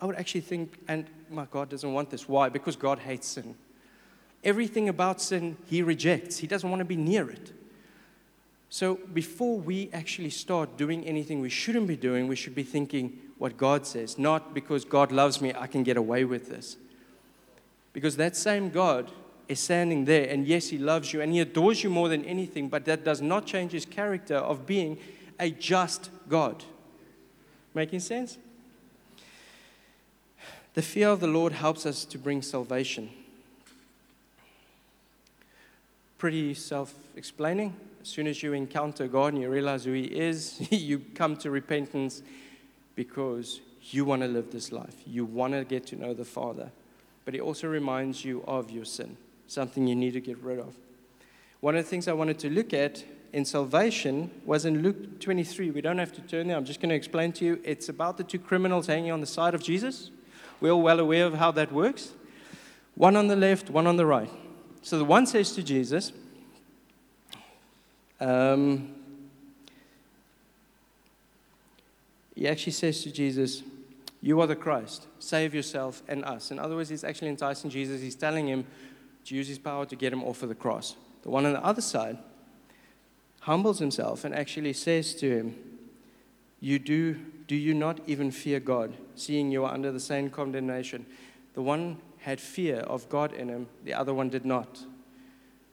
I 0.00 0.06
would 0.06 0.16
actually 0.16 0.40
think, 0.40 0.76
and 0.88 1.06
my 1.30 1.46
God 1.52 1.68
doesn't 1.68 1.92
want 1.92 2.10
this. 2.10 2.28
Why? 2.28 2.48
Because 2.48 2.74
God 2.74 2.98
hates 2.98 3.28
sin. 3.28 3.54
Everything 4.42 4.88
about 4.88 5.20
sin, 5.20 5.56
He 5.66 5.82
rejects, 5.82 6.38
He 6.38 6.48
doesn't 6.48 6.68
want 6.68 6.80
to 6.80 6.84
be 6.84 6.96
near 6.96 7.30
it. 7.30 7.52
So 8.70 8.96
before 9.14 9.56
we 9.56 9.88
actually 9.92 10.30
start 10.30 10.76
doing 10.76 11.04
anything 11.04 11.40
we 11.40 11.48
shouldn't 11.48 11.86
be 11.86 11.96
doing, 11.96 12.26
we 12.26 12.34
should 12.34 12.56
be 12.56 12.64
thinking, 12.64 13.20
what 13.38 13.56
God 13.56 13.86
says, 13.86 14.18
not 14.18 14.52
because 14.52 14.84
God 14.84 15.12
loves 15.12 15.40
me, 15.40 15.54
I 15.56 15.68
can 15.68 15.84
get 15.84 15.96
away 15.96 16.24
with 16.24 16.48
this. 16.48 16.76
Because 17.92 18.16
that 18.16 18.34
same 18.34 18.70
God 18.70 19.12
is 19.48 19.58
standing 19.60 20.04
there, 20.04 20.28
and 20.28 20.46
yes, 20.46 20.68
He 20.68 20.78
loves 20.78 21.12
you 21.12 21.20
and 21.20 21.32
He 21.32 21.40
adores 21.40 21.82
you 21.82 21.90
more 21.90 22.08
than 22.08 22.24
anything, 22.24 22.68
but 22.68 22.84
that 22.84 23.04
does 23.04 23.20
not 23.20 23.46
change 23.46 23.72
His 23.72 23.84
character 23.84 24.36
of 24.36 24.66
being 24.66 24.98
a 25.40 25.50
just 25.50 26.10
God. 26.28 26.64
Making 27.74 28.00
sense? 28.00 28.38
The 30.74 30.82
fear 30.82 31.08
of 31.08 31.20
the 31.20 31.26
Lord 31.26 31.52
helps 31.52 31.86
us 31.86 32.04
to 32.04 32.18
bring 32.18 32.42
salvation. 32.42 33.10
Pretty 36.18 36.54
self 36.54 36.94
explaining. 37.16 37.74
As 38.00 38.08
soon 38.08 38.26
as 38.26 38.42
you 38.42 38.52
encounter 38.52 39.08
God 39.08 39.32
and 39.32 39.42
you 39.42 39.50
realize 39.50 39.84
who 39.84 39.92
He 39.92 40.04
is, 40.04 40.60
you 40.70 41.00
come 41.14 41.36
to 41.38 41.50
repentance 41.50 42.22
because 42.94 43.60
you 43.90 44.04
want 44.04 44.22
to 44.22 44.28
live 44.28 44.50
this 44.50 44.72
life. 44.72 44.94
You 45.06 45.24
want 45.24 45.54
to 45.54 45.64
get 45.64 45.86
to 45.88 45.96
know 45.96 46.14
the 46.14 46.24
Father. 46.24 46.70
But 47.24 47.34
He 47.34 47.40
also 47.40 47.68
reminds 47.68 48.24
you 48.24 48.44
of 48.46 48.70
your 48.70 48.84
sin, 48.84 49.16
something 49.48 49.86
you 49.86 49.96
need 49.96 50.12
to 50.12 50.20
get 50.20 50.38
rid 50.38 50.58
of. 50.60 50.74
One 51.60 51.74
of 51.76 51.84
the 51.84 51.90
things 51.90 52.06
I 52.06 52.12
wanted 52.12 52.38
to 52.40 52.50
look 52.50 52.72
at 52.72 53.02
in 53.32 53.44
salvation 53.44 54.30
was 54.44 54.64
in 54.64 54.82
Luke 54.82 55.20
23. 55.20 55.70
We 55.70 55.80
don't 55.80 55.98
have 55.98 56.12
to 56.12 56.20
turn 56.22 56.46
there. 56.48 56.56
I'm 56.56 56.64
just 56.64 56.80
going 56.80 56.90
to 56.90 56.94
explain 56.94 57.32
to 57.32 57.44
you. 57.44 57.60
It's 57.64 57.88
about 57.88 58.16
the 58.16 58.24
two 58.24 58.38
criminals 58.38 58.86
hanging 58.86 59.10
on 59.10 59.20
the 59.20 59.26
side 59.26 59.54
of 59.54 59.62
Jesus. 59.62 60.10
We're 60.60 60.70
all 60.70 60.82
well 60.82 61.00
aware 61.00 61.26
of 61.26 61.34
how 61.34 61.50
that 61.52 61.72
works. 61.72 62.12
One 62.94 63.16
on 63.16 63.28
the 63.28 63.36
left, 63.36 63.70
one 63.70 63.86
on 63.86 63.96
the 63.96 64.06
right. 64.06 64.30
So 64.82 64.98
the 64.98 65.04
one 65.04 65.26
says 65.26 65.52
to 65.52 65.62
Jesus, 65.62 66.12
um, 68.20 68.94
he 72.34 72.48
actually 72.48 72.72
says 72.72 73.02
to 73.02 73.12
Jesus, 73.12 73.62
You 74.20 74.40
are 74.40 74.46
the 74.46 74.56
Christ. 74.56 75.06
Save 75.18 75.54
yourself 75.54 76.02
and 76.08 76.24
us. 76.24 76.50
In 76.50 76.58
other 76.58 76.74
words, 76.74 76.88
he's 76.88 77.04
actually 77.04 77.28
enticing 77.28 77.70
Jesus. 77.70 78.00
He's 78.00 78.14
telling 78.14 78.48
him 78.48 78.64
to 79.28 79.34
use 79.34 79.48
his 79.48 79.58
power 79.58 79.84
to 79.84 79.94
get 79.94 80.12
him 80.12 80.24
off 80.24 80.42
of 80.42 80.48
the 80.48 80.54
cross. 80.54 80.96
The 81.22 81.28
one 81.28 81.44
on 81.44 81.52
the 81.52 81.62
other 81.64 81.82
side 81.82 82.16
humbles 83.40 83.78
himself 83.78 84.24
and 84.24 84.34
actually 84.34 84.72
says 84.72 85.14
to 85.16 85.30
him, 85.30 85.54
You 86.60 86.78
do, 86.78 87.14
do 87.46 87.54
you 87.54 87.74
not 87.74 88.00
even 88.06 88.30
fear 88.30 88.58
God, 88.58 88.94
seeing 89.16 89.50
you 89.50 89.64
are 89.64 89.72
under 89.72 89.92
the 89.92 90.00
same 90.00 90.30
condemnation? 90.30 91.04
The 91.52 91.60
one 91.60 91.98
had 92.20 92.40
fear 92.40 92.78
of 92.78 93.08
God 93.10 93.34
in 93.34 93.48
him, 93.48 93.68
the 93.84 93.92
other 93.92 94.14
one 94.14 94.30
did 94.30 94.46
not. 94.46 94.84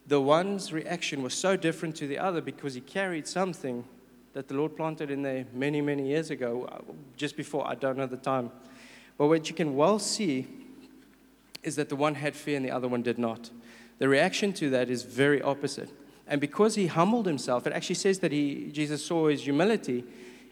The 0.06 0.22
one's 0.22 0.74
reaction 0.74 1.24
was 1.24 1.34
so 1.34 1.56
different 1.56 1.96
to 1.96 2.08
the 2.08 2.20
other 2.20 2.42
because 2.42 2.74
he 2.74 2.82
carried 2.82 3.26
something 3.26 3.86
that 4.34 4.50
the 4.50 4.54
Lord 4.54 4.76
planted 4.76 5.10
in 5.10 5.22
there 5.22 5.46
many, 5.54 5.80
many 5.80 6.10
years 6.10 6.30
ago, 6.30 6.68
uh, 6.70 6.94
just 7.16 7.38
before, 7.38 7.66
I 7.68 7.76
don't 7.76 7.98
know 7.98 8.06
the 8.06 8.18
time. 8.18 8.52
But 9.18 9.28
what 9.28 9.48
you 9.50 9.56
can 9.56 9.78
well 9.78 9.98
see 9.98 10.65
is 11.66 11.76
that 11.76 11.90
the 11.90 11.96
one 11.96 12.16
had 12.16 12.36
fear 12.36 12.56
and 12.56 12.66
the 12.66 12.72
other 12.72 12.88
one 12.88 13.02
did 13.02 13.18
not. 13.18 13.50
The 13.98 14.08
reaction 14.08 14.54
to 14.54 14.70
that 14.70 14.90
is 14.90 15.04
very 15.04 15.42
opposite. 15.42 15.90
And 16.28 16.40
because 16.40 16.76
he 16.76 16.88
humbled 16.88 17.26
himself, 17.26 17.68
it 17.68 17.74
actually 17.74 17.96
says 17.96 18.20
that 18.20 18.32
he, 18.32 18.70
Jesus 18.72 19.04
saw 19.04 19.28
his 19.28 19.44
humility, 19.44 20.04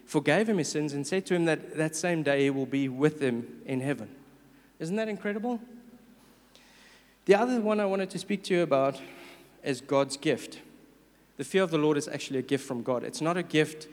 forgave 0.06 0.48
him 0.48 0.58
his 0.58 0.68
sins, 0.68 0.92
and 0.92 1.06
said 1.06 1.24
to 1.26 1.34
him 1.34 1.44
that 1.46 1.76
that 1.76 1.96
same 1.96 2.22
day 2.22 2.44
he 2.44 2.50
will 2.50 2.66
be 2.66 2.88
with 2.88 3.20
him 3.20 3.60
in 3.64 3.80
heaven. 3.80 4.08
Isn't 4.78 4.96
that 4.96 5.08
incredible? 5.08 5.60
The 7.26 7.34
other 7.34 7.60
one 7.60 7.80
I 7.80 7.86
wanted 7.86 8.10
to 8.10 8.18
speak 8.18 8.42
to 8.44 8.54
you 8.54 8.62
about 8.62 9.00
is 9.62 9.80
God's 9.80 10.16
gift. 10.16 10.60
The 11.36 11.44
fear 11.44 11.62
of 11.62 11.70
the 11.70 11.78
Lord 11.78 11.96
is 11.96 12.06
actually 12.06 12.40
a 12.40 12.42
gift 12.42 12.66
from 12.66 12.82
God. 12.82 13.02
It's 13.02 13.20
not 13.20 13.36
a 13.36 13.42
gift 13.42 13.88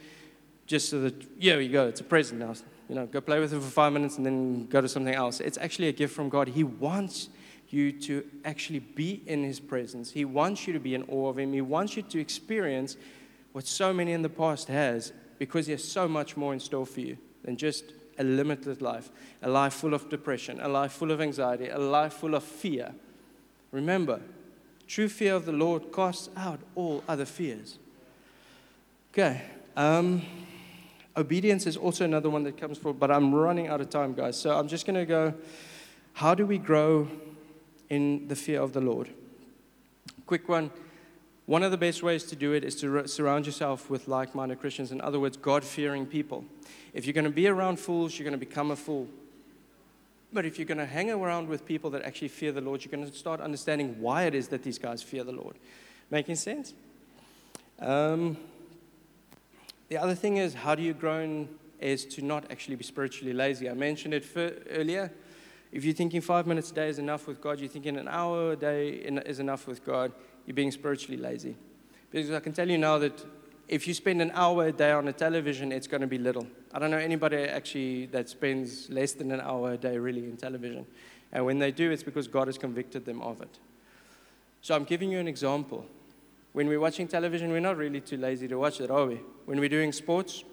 just 0.66 0.90
so 0.90 1.00
that, 1.00 1.14
yeah, 1.38 1.56
you 1.56 1.70
go, 1.70 1.88
it's 1.88 2.00
a 2.00 2.04
present 2.04 2.40
now. 2.40 2.54
You 2.88 2.94
know, 2.94 3.06
go 3.06 3.20
play 3.20 3.40
with 3.40 3.52
it 3.52 3.60
for 3.60 3.70
five 3.70 3.92
minutes 3.92 4.16
and 4.16 4.26
then 4.26 4.66
go 4.66 4.80
to 4.80 4.88
something 4.88 5.14
else. 5.14 5.40
It's 5.40 5.58
actually 5.58 5.88
a 5.88 5.92
gift 5.92 6.14
from 6.14 6.28
God. 6.28 6.48
He 6.48 6.64
wants 6.64 7.28
you 7.68 7.92
to 7.92 8.24
actually 8.44 8.80
be 8.80 9.22
in 9.26 9.44
His 9.44 9.60
presence. 9.60 10.10
He 10.10 10.24
wants 10.24 10.66
you 10.66 10.72
to 10.72 10.78
be 10.78 10.94
in 10.94 11.04
awe 11.04 11.30
of 11.30 11.38
Him. 11.38 11.52
He 11.52 11.60
wants 11.60 11.96
you 11.96 12.02
to 12.02 12.20
experience 12.20 12.96
what 13.52 13.66
so 13.66 13.92
many 13.92 14.12
in 14.12 14.22
the 14.22 14.28
past 14.28 14.68
has 14.68 15.12
because 15.38 15.66
He 15.66 15.72
has 15.72 15.84
so 15.84 16.06
much 16.06 16.36
more 16.36 16.52
in 16.52 16.60
store 16.60 16.86
for 16.86 17.00
you 17.00 17.16
than 17.44 17.56
just 17.56 17.84
a 18.18 18.24
limited 18.24 18.82
life, 18.82 19.10
a 19.42 19.48
life 19.48 19.72
full 19.72 19.94
of 19.94 20.08
depression, 20.10 20.60
a 20.60 20.68
life 20.68 20.92
full 20.92 21.10
of 21.10 21.20
anxiety, 21.20 21.68
a 21.68 21.78
life 21.78 22.12
full 22.14 22.34
of 22.34 22.44
fear. 22.44 22.94
Remember, 23.70 24.20
True 24.92 25.08
fear 25.08 25.34
of 25.34 25.46
the 25.46 25.52
Lord 25.52 25.90
casts 25.90 26.28
out 26.36 26.60
all 26.74 27.02
other 27.08 27.24
fears. 27.24 27.78
Okay. 29.10 29.40
Um, 29.74 30.20
obedience 31.16 31.66
is 31.66 31.76
also 31.76 32.04
another 32.04 32.30
one 32.30 32.42
that 32.44 32.56
comes 32.56 32.78
forward, 32.78 32.98
but 32.98 33.10
I'm 33.10 33.34
running 33.34 33.68
out 33.68 33.80
of 33.80 33.90
time, 33.90 34.14
guys. 34.14 34.38
So 34.38 34.56
I'm 34.58 34.68
just 34.68 34.86
going 34.86 34.96
to 34.96 35.06
go 35.06 35.34
how 36.14 36.34
do 36.34 36.44
we 36.44 36.58
grow 36.58 37.08
in 37.88 38.28
the 38.28 38.36
fear 38.36 38.60
of 38.60 38.72
the 38.72 38.80
Lord? 38.80 39.08
Quick 40.26 40.48
one. 40.48 40.70
One 41.46 41.62
of 41.62 41.70
the 41.70 41.78
best 41.78 42.02
ways 42.02 42.24
to 42.24 42.36
do 42.36 42.52
it 42.52 42.64
is 42.64 42.76
to 42.76 43.06
surround 43.08 43.46
yourself 43.46 43.90
with 43.90 44.08
like 44.08 44.34
minded 44.34 44.60
Christians. 44.60 44.92
In 44.92 45.00
other 45.00 45.18
words, 45.18 45.36
God 45.36 45.64
fearing 45.64 46.06
people. 46.06 46.44
If 46.92 47.06
you're 47.06 47.14
going 47.14 47.24
to 47.24 47.30
be 47.30 47.48
around 47.48 47.80
fools, 47.80 48.18
you're 48.18 48.24
going 48.24 48.38
to 48.38 48.46
become 48.46 48.70
a 48.70 48.76
fool. 48.76 49.08
But 50.32 50.46
if 50.46 50.58
you're 50.58 50.66
going 50.66 50.78
to 50.78 50.86
hang 50.86 51.10
around 51.10 51.48
with 51.48 51.66
people 51.66 51.90
that 51.90 52.02
actually 52.02 52.28
fear 52.28 52.52
the 52.52 52.60
Lord, 52.60 52.84
you're 52.84 52.92
going 52.92 53.10
to 53.10 53.16
start 53.16 53.40
understanding 53.40 54.00
why 54.00 54.24
it 54.24 54.34
is 54.34 54.48
that 54.48 54.62
these 54.62 54.78
guys 54.78 55.02
fear 55.02 55.24
the 55.24 55.32
Lord. 55.32 55.56
Making 56.10 56.36
sense? 56.36 56.72
Um, 57.78 58.36
the 59.92 59.98
other 59.98 60.14
thing 60.14 60.38
is, 60.38 60.54
how 60.54 60.74
do 60.74 60.82
you 60.82 60.94
grow 60.94 61.46
as 61.78 62.06
to 62.06 62.24
not 62.24 62.50
actually 62.50 62.76
be 62.76 62.82
spiritually 62.82 63.34
lazy? 63.34 63.68
I 63.68 63.74
mentioned 63.74 64.14
it 64.14 64.24
earlier. 64.70 65.12
If 65.70 65.84
you're 65.84 65.92
thinking 65.92 66.22
five 66.22 66.46
minutes 66.46 66.70
a 66.70 66.74
day 66.74 66.88
is 66.88 66.98
enough 66.98 67.26
with 67.26 67.42
God, 67.42 67.60
you're 67.60 67.68
thinking 67.68 67.98
an 67.98 68.08
hour 68.08 68.52
a 68.52 68.56
day 68.56 68.88
is 68.88 69.38
enough 69.38 69.66
with 69.66 69.84
God, 69.84 70.12
you're 70.46 70.54
being 70.54 70.70
spiritually 70.70 71.18
lazy. 71.18 71.56
Because 72.10 72.30
I 72.30 72.40
can 72.40 72.54
tell 72.54 72.70
you 72.70 72.78
now 72.78 72.96
that 73.00 73.22
if 73.68 73.86
you 73.86 73.92
spend 73.92 74.22
an 74.22 74.30
hour 74.32 74.68
a 74.68 74.72
day 74.72 74.92
on 74.92 75.08
a 75.08 75.12
television, 75.12 75.72
it's 75.72 75.86
going 75.86 76.00
to 76.00 76.06
be 76.06 76.16
little. 76.16 76.46
I 76.72 76.78
don't 76.78 76.90
know 76.90 76.96
anybody 76.96 77.36
actually 77.36 78.06
that 78.06 78.30
spends 78.30 78.88
less 78.88 79.12
than 79.12 79.30
an 79.30 79.42
hour 79.42 79.74
a 79.74 79.76
day 79.76 79.98
really 79.98 80.24
in 80.24 80.38
television. 80.38 80.86
And 81.32 81.44
when 81.44 81.58
they 81.58 81.70
do, 81.70 81.90
it's 81.90 82.02
because 82.02 82.28
God 82.28 82.48
has 82.48 82.56
convicted 82.56 83.04
them 83.04 83.20
of 83.20 83.42
it. 83.42 83.58
So 84.62 84.74
I'm 84.74 84.84
giving 84.84 85.12
you 85.12 85.18
an 85.18 85.28
example. 85.28 85.84
When 86.52 86.68
we're 86.68 86.80
watching 86.80 87.08
television, 87.08 87.50
we're 87.50 87.60
not 87.60 87.78
really 87.78 88.00
too 88.00 88.18
lazy 88.18 88.46
to 88.48 88.58
watch 88.58 88.80
it, 88.80 88.90
are 88.90 89.06
we? 89.06 89.20
When 89.46 89.58
we're 89.58 89.70
doing 89.70 89.90
sports, 89.90 90.44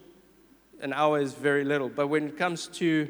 an 0.82 0.94
hour 0.94 1.20
is 1.20 1.34
very 1.34 1.66
little. 1.66 1.90
But 1.90 2.08
when 2.08 2.28
it 2.28 2.38
comes 2.38 2.68
to 2.68 3.10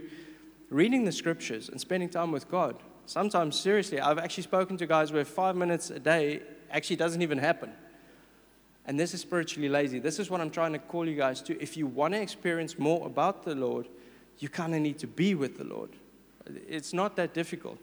reading 0.70 1.06
the 1.06 1.12
scriptures 1.12 1.70
and 1.70 1.80
spending 1.80 2.10
time 2.10 2.32
with 2.32 2.50
God, 2.50 2.76
sometimes, 3.06 3.60
seriously, 3.60 4.00
I've 4.00 4.18
actually 4.18 4.44
spoken 4.44 4.76
to 4.78 4.88
guys 4.88 5.12
where 5.12 5.24
five 5.24 5.56
minutes 5.56 5.92
a 5.92 6.00
day 6.00 6.42
actually 6.72 6.96
doesn't 6.96 7.22
even 7.22 7.38
happen. 7.38 7.72
And 8.88 9.00
this 9.00 9.14
is 9.14 9.22
spiritually 9.22 9.70
lazy. 9.70 10.00
This 10.00 10.18
is 10.18 10.32
what 10.32 10.42
I'm 10.42 10.50
trying 10.50 10.74
to 10.74 10.80
call 10.80 11.08
you 11.08 11.16
guys 11.16 11.42
to. 11.44 11.62
If 11.62 11.78
you 11.78 11.86
want 11.86 12.16
to 12.16 12.22
experience 12.22 12.80
more 12.80 13.06
about 13.06 13.44
the 13.44 13.54
Lord, 13.54 13.88
you 14.40 14.50
kind 14.50 14.74
of 14.74 14.82
need 14.82 14.98
to 15.00 15.08
be 15.08 15.36
with 15.36 15.60
the 15.60 15.64
Lord. 15.64 15.92
It's 16.68 16.92
not 16.92 17.16
that 17.18 17.36
difficult. 17.36 17.78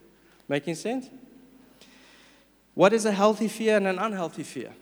Making 0.49 0.75
sense? 0.75 1.11
What 2.75 2.93
is 2.93 3.05
a 3.05 3.13
healthy 3.13 3.47
fear 3.47 3.77
and 3.77 3.87
an 3.87 4.01
unhealthy 4.01 4.43
fear? 4.43 4.73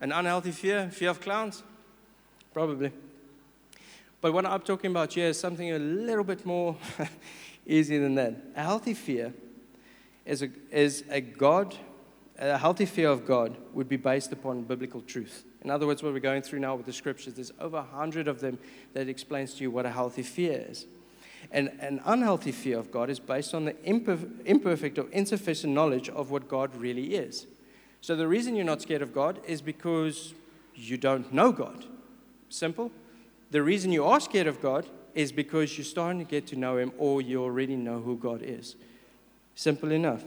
An 0.00 0.12
unhealthy 0.12 0.52
fear, 0.52 0.90
fear 0.90 1.10
of 1.10 1.20
clowns? 1.20 1.62
Probably. 2.52 2.92
But 4.20 4.32
what 4.32 4.46
I'm 4.46 4.60
talking 4.60 4.90
about 4.90 5.12
here 5.12 5.28
is 5.28 5.38
something 5.38 5.72
a 5.72 5.78
little 5.78 6.24
bit 6.24 6.44
more 6.46 6.76
easy 7.66 7.98
than 7.98 8.14
that. 8.14 8.34
A 8.56 8.62
healthy 8.62 8.94
fear 8.94 9.32
is 10.24 10.42
a, 10.42 10.48
is 10.70 11.04
a 11.10 11.20
God 11.20 11.76
a 12.38 12.58
healthy 12.58 12.86
fear 12.86 13.10
of 13.10 13.26
God 13.26 13.56
would 13.72 13.88
be 13.88 13.96
based 13.96 14.32
upon 14.32 14.62
biblical 14.62 15.00
truth. 15.00 15.44
In 15.62 15.70
other 15.70 15.86
words, 15.86 16.02
what 16.02 16.12
we're 16.12 16.20
going 16.20 16.42
through 16.42 16.58
now 16.58 16.74
with 16.74 16.86
the 16.86 16.92
scriptures, 16.92 17.34
there's 17.34 17.52
over 17.60 17.78
a 17.78 17.82
hundred 17.82 18.28
of 18.28 18.40
them 18.40 18.58
that 18.92 19.08
explains 19.08 19.54
to 19.54 19.62
you 19.62 19.70
what 19.70 19.86
a 19.86 19.90
healthy 19.90 20.22
fear 20.22 20.64
is. 20.68 20.86
And 21.52 21.70
an 21.80 22.00
unhealthy 22.04 22.52
fear 22.52 22.78
of 22.78 22.90
God 22.90 23.10
is 23.10 23.20
based 23.20 23.54
on 23.54 23.66
the 23.66 23.76
imperfect 23.84 24.98
or 24.98 25.08
insufficient 25.10 25.72
knowledge 25.72 26.08
of 26.08 26.30
what 26.30 26.48
God 26.48 26.74
really 26.74 27.14
is. 27.14 27.46
So 28.04 28.14
the 28.14 28.28
reason 28.28 28.54
you're 28.54 28.66
not 28.66 28.82
scared 28.82 29.00
of 29.00 29.14
God 29.14 29.40
is 29.46 29.62
because 29.62 30.34
you 30.74 30.98
don't 30.98 31.32
know 31.32 31.52
God. 31.52 31.86
Simple. 32.50 32.92
The 33.50 33.62
reason 33.62 33.92
you 33.92 34.04
are 34.04 34.20
scared 34.20 34.46
of 34.46 34.60
God 34.60 34.86
is 35.14 35.32
because 35.32 35.78
you're 35.78 35.86
starting 35.86 36.18
to 36.18 36.30
get 36.30 36.46
to 36.48 36.56
know 36.56 36.76
Him 36.76 36.92
or 36.98 37.22
you 37.22 37.42
already 37.42 37.76
know 37.76 38.00
who 38.00 38.18
God 38.18 38.42
is. 38.42 38.76
Simple 39.54 39.90
enough. 39.90 40.22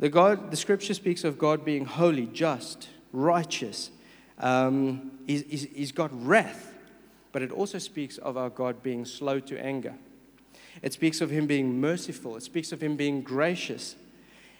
The, 0.00 0.10
God, 0.10 0.50
the 0.50 0.56
scripture 0.58 0.92
speaks 0.92 1.24
of 1.24 1.38
God 1.38 1.64
being 1.64 1.86
holy, 1.86 2.26
just, 2.26 2.90
righteous. 3.10 3.90
Um, 4.38 5.12
he's, 5.26 5.44
he's, 5.48 5.62
he's 5.74 5.92
got 5.92 6.10
wrath, 6.12 6.74
but 7.32 7.40
it 7.40 7.52
also 7.52 7.78
speaks 7.78 8.18
of 8.18 8.36
our 8.36 8.50
God 8.50 8.82
being 8.82 9.06
slow 9.06 9.40
to 9.40 9.58
anger. 9.64 9.94
It 10.82 10.92
speaks 10.92 11.22
of 11.22 11.30
him 11.30 11.46
being 11.46 11.80
merciful. 11.80 12.36
It 12.36 12.42
speaks 12.42 12.70
of 12.70 12.82
him 12.82 12.96
being 12.96 13.22
gracious. 13.22 13.96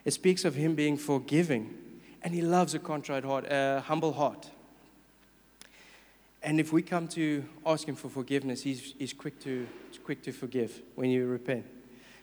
It 0.07 0.13
speaks 0.13 0.47
of 0.47 0.55
him 0.55 0.75
being 0.75 0.97
forgiving. 0.97 1.77
And 2.23 2.35
he 2.35 2.43
loves 2.43 2.75
a 2.75 2.79
contrite 2.79 3.25
heart, 3.25 3.47
a 3.51 3.83
humble 3.87 4.12
heart. 4.12 4.51
And 6.43 6.59
if 6.59 6.73
we 6.73 6.83
come 6.83 7.07
to 7.09 7.45
ask 7.66 7.87
him 7.87 7.97
for 7.97 8.09
forgiveness, 8.09 8.62
he's, 8.62 8.95
he's 8.99 9.12
quick, 9.12 9.41
to, 9.41 9.66
quick 10.05 10.23
to 10.23 10.33
forgive 10.33 10.81
when 10.95 11.11
you 11.11 11.27
repent. 11.27 11.66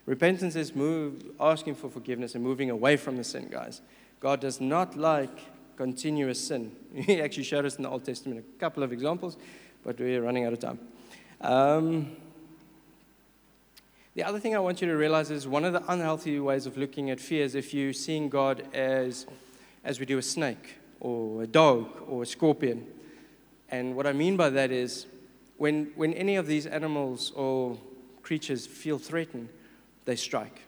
Repentance 0.06 0.56
is 0.56 0.76
move, 0.76 1.24
asking 1.40 1.76
for 1.76 1.90
forgiveness 1.90 2.34
and 2.34 2.44
moving 2.44 2.70
away 2.70 2.98
from 2.98 3.18
the 3.18 3.24
sin, 3.24 3.48
guys. 3.52 3.82
God 4.20 4.40
does 4.40 4.60
not 4.60 4.96
like 4.96 5.38
continuous 5.76 6.40
sin. 6.46 6.76
He 6.96 7.22
actually 7.22 7.44
showed 7.44 7.66
us 7.66 7.76
in 7.76 7.84
the 7.84 7.90
Old 7.90 8.06
Testament 8.06 8.40
a 8.40 8.60
couple 8.60 8.84
of 8.84 8.92
examples, 8.92 9.38
but 9.84 10.00
we're 10.00 10.22
running 10.22 10.46
out 10.46 10.54
of 10.54 10.60
time. 10.60 10.80
Um, 11.42 12.16
the 14.16 14.24
other 14.24 14.40
thing 14.40 14.56
I 14.56 14.60
want 14.60 14.82
you 14.82 14.88
to 14.88 14.96
realize 14.96 15.30
is 15.30 15.48
one 15.48 15.64
of 15.64 15.74
the 15.74 15.84
unhealthy 15.92 16.40
ways 16.40 16.66
of 16.66 16.76
looking 16.76 17.12
at 17.12 17.20
fear 17.20 17.44
is 17.44 17.54
if 17.54 17.72
you're 17.72 17.94
seeing 17.94 18.30
God 18.30 18.64
as, 18.74 19.28
as 19.88 20.02
we 20.02 20.06
do 20.06 20.18
a 20.18 20.22
snake 20.22 20.76
or 21.00 21.44
a 21.44 21.48
dog 21.48 21.88
or 22.10 22.24
a 22.24 22.26
scorpion. 22.26 22.86
And 23.70 23.96
what 23.96 24.06
I 24.06 24.12
mean 24.12 24.36
by 24.36 24.50
that 24.50 24.70
is 24.70 25.08
when, 25.56 25.92
when 25.96 26.14
any 26.14 26.36
of 26.36 26.46
these 26.46 26.66
animals 26.66 27.32
or 27.36 27.80
creatures 28.22 28.68
feel 28.68 29.00
threatened, 29.00 29.48
they 30.04 30.18
strike. 30.18 30.64